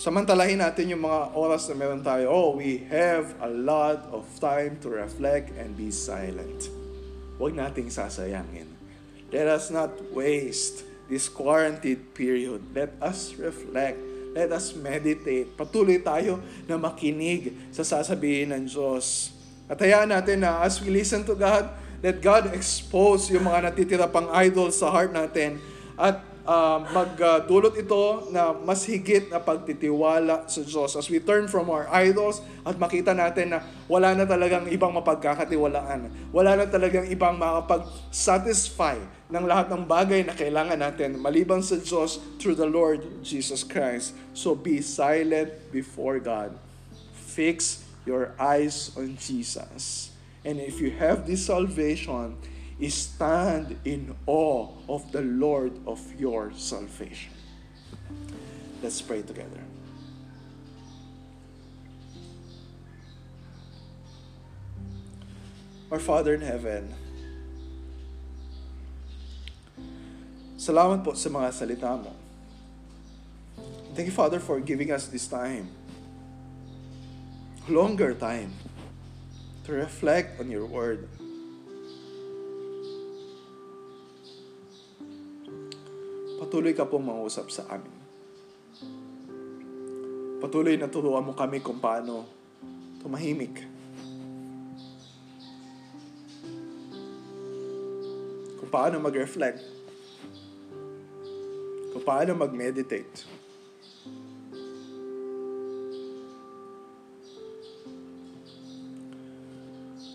samantalahin 0.00 0.64
natin 0.64 0.96
yung 0.96 1.04
mga 1.04 1.36
oras 1.36 1.68
na 1.68 1.76
meron 1.76 2.00
tayo. 2.00 2.32
Oh, 2.32 2.56
we 2.56 2.88
have 2.88 3.36
a 3.44 3.48
lot 3.48 4.08
of 4.12 4.24
time 4.40 4.80
to 4.80 4.88
reflect 4.88 5.52
and 5.60 5.76
be 5.76 5.92
silent. 5.92 6.72
Huwag 7.36 7.52
nating 7.52 7.92
sasayangin. 7.92 8.68
Let 9.28 9.48
us 9.48 9.68
not 9.68 9.92
waste 10.12 10.88
this 11.08 11.28
quarantine 11.28 12.00
period. 12.16 12.64
Let 12.72 12.96
us 13.00 13.36
reflect 13.36 14.14
Let 14.34 14.50
us 14.50 14.74
meditate. 14.74 15.54
Patuloy 15.54 16.02
tayo 16.02 16.42
na 16.66 16.74
makinig 16.74 17.54
sa 17.70 17.86
sasabihin 17.86 18.50
ng 18.50 18.66
Diyos. 18.66 19.30
At 19.64 19.80
hayaan 19.80 20.12
natin 20.12 20.44
na 20.44 20.60
as 20.60 20.76
we 20.84 20.92
listen 20.92 21.24
to 21.24 21.32
God, 21.32 21.72
let 22.04 22.20
God 22.20 22.52
expose 22.52 23.32
yung 23.32 23.48
mga 23.48 23.72
natitira 23.72 24.04
pang 24.04 24.28
idols 24.28 24.76
sa 24.76 24.92
heart 24.92 25.16
natin. 25.16 25.56
At 25.96 26.20
uh, 26.44 26.84
magdulot 26.92 27.74
ito 27.80 28.28
na 28.28 28.52
mas 28.52 28.84
higit 28.84 29.32
na 29.32 29.40
pagtitiwala 29.40 30.44
sa 30.48 30.60
Diyos 30.60 30.94
as 30.94 31.08
we 31.08 31.18
turn 31.18 31.48
from 31.48 31.72
our 31.72 31.88
idols 31.88 32.44
at 32.62 32.76
makita 32.76 33.16
natin 33.16 33.56
na 33.56 33.64
wala 33.88 34.12
na 34.12 34.28
talagang 34.28 34.68
ibang 34.68 34.92
mapagkakatiwalaan. 34.92 36.12
Wala 36.30 36.60
na 36.60 36.64
talagang 36.68 37.08
ibang 37.08 37.40
makapag-satisfy 37.40 39.00
ng 39.32 39.44
lahat 39.48 39.72
ng 39.72 39.82
bagay 39.88 40.20
na 40.28 40.36
kailangan 40.36 40.78
natin 40.78 41.16
maliban 41.16 41.64
sa 41.64 41.80
Diyos 41.80 42.20
through 42.36 42.56
the 42.56 42.68
Lord 42.68 43.00
Jesus 43.24 43.64
Christ. 43.64 44.12
So 44.36 44.52
be 44.52 44.84
silent 44.84 45.50
before 45.72 46.20
God. 46.20 46.52
Fix 47.34 47.83
your 48.06 48.34
eyes 48.38 48.92
on 48.96 49.16
Jesus. 49.16 50.10
And 50.44 50.60
if 50.60 50.80
you 50.80 50.90
have 50.92 51.26
this 51.26 51.46
salvation, 51.46 52.36
stand 52.88 53.78
in 53.84 54.14
awe 54.26 54.68
of 54.88 55.10
the 55.12 55.22
Lord 55.22 55.72
of 55.86 56.00
your 56.20 56.52
salvation. 56.52 57.32
Let's 58.82 59.00
pray 59.00 59.22
together. 59.22 59.64
Our 65.90 66.00
Father 66.00 66.34
in 66.34 66.42
heaven, 66.42 66.90
salamat 70.58 71.06
po 71.06 71.14
sa 71.14 71.30
mga 71.30 71.48
salita 71.54 71.94
mo. 71.94 72.12
Thank 73.94 74.10
you, 74.10 74.16
Father, 74.16 74.42
for 74.42 74.58
giving 74.58 74.90
us 74.90 75.06
this 75.06 75.30
time, 75.30 75.70
longer 77.64 78.12
time, 78.12 78.52
to 79.64 79.72
reflect 79.72 80.36
on 80.36 80.52
your 80.52 80.68
word. 80.68 81.08
Patuloy 86.36 86.76
ka 86.76 86.84
pong 86.84 87.08
mangusap 87.08 87.48
sa 87.48 87.64
amin. 87.72 87.96
Patuloy 90.44 90.76
na 90.76 90.92
turuan 90.92 91.24
mo 91.24 91.32
kami 91.32 91.64
kung 91.64 91.80
paano 91.80 92.28
tumahimik. 93.00 93.64
Kung 98.60 98.68
paano 98.68 99.00
mag-reflect. 99.00 99.64
Kung 101.96 102.04
paano 102.04 102.36
mag-meditate. 102.36 103.43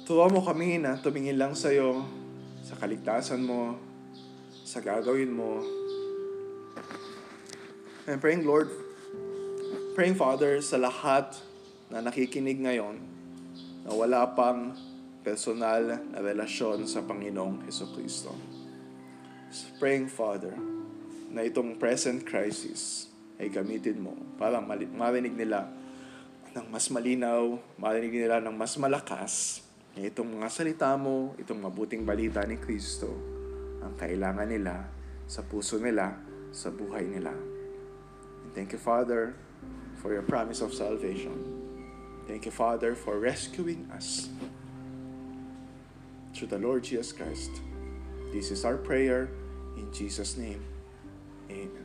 Turuan 0.10 0.34
mo 0.34 0.42
kami 0.42 0.82
na 0.82 0.98
tumingin 0.98 1.38
lang 1.38 1.54
sa'yo, 1.54 2.02
sa 2.66 2.74
kaligtasan 2.82 3.46
mo, 3.46 3.78
sa 4.66 4.82
gagawin 4.82 5.30
mo, 5.30 5.62
I'm 8.10 8.18
praying, 8.18 8.42
Lord, 8.42 8.74
praying, 9.94 10.18
Father, 10.18 10.58
sa 10.66 10.82
lahat 10.82 11.38
na 11.94 12.02
nakikinig 12.02 12.58
ngayon 12.58 12.98
na 13.86 13.94
wala 13.94 14.26
pang 14.34 14.74
personal 15.22 16.02
na 16.10 16.18
relasyon 16.18 16.90
sa 16.90 17.06
Panginoong 17.06 17.70
Heso 17.70 17.86
Kristo. 17.94 18.34
Praying, 19.78 20.10
Father, 20.10 20.58
na 21.30 21.46
itong 21.46 21.78
present 21.78 22.26
crisis 22.26 23.14
ay 23.38 23.54
gamitin 23.54 24.02
mo 24.02 24.18
para 24.42 24.58
marinig 24.90 25.38
nila 25.38 25.70
ng 26.58 26.66
mas 26.74 26.90
malinaw, 26.90 27.62
marinig 27.78 28.26
nila 28.26 28.42
ng 28.42 28.58
mas 28.58 28.74
malakas 28.74 29.69
itong 30.06 30.40
mga 30.40 30.48
salita 30.52 30.94
mo, 30.96 31.34
itong 31.40 31.66
mabuting 31.66 32.06
balita 32.06 32.44
ni 32.46 32.60
Kristo, 32.60 33.10
ang 33.82 33.96
kailangan 33.96 34.48
nila 34.48 34.86
sa 35.26 35.42
puso 35.42 35.80
nila, 35.82 36.16
sa 36.54 36.70
buhay 36.70 37.06
nila. 37.06 37.34
Thank 38.54 38.74
you, 38.74 38.82
Father, 38.82 39.34
for 40.02 40.14
your 40.14 40.26
promise 40.26 40.62
of 40.62 40.74
salvation. 40.74 41.36
Thank 42.28 42.46
you, 42.46 42.54
Father, 42.54 42.94
for 42.94 43.18
rescuing 43.18 43.90
us 43.94 44.30
through 46.34 46.50
the 46.54 46.60
Lord 46.60 46.84
Jesus 46.84 47.12
Christ. 47.12 47.52
This 48.32 48.52
is 48.52 48.66
our 48.66 48.78
prayer 48.78 49.30
in 49.78 49.92
Jesus' 49.92 50.38
name. 50.38 50.62
Amen. 51.50 51.79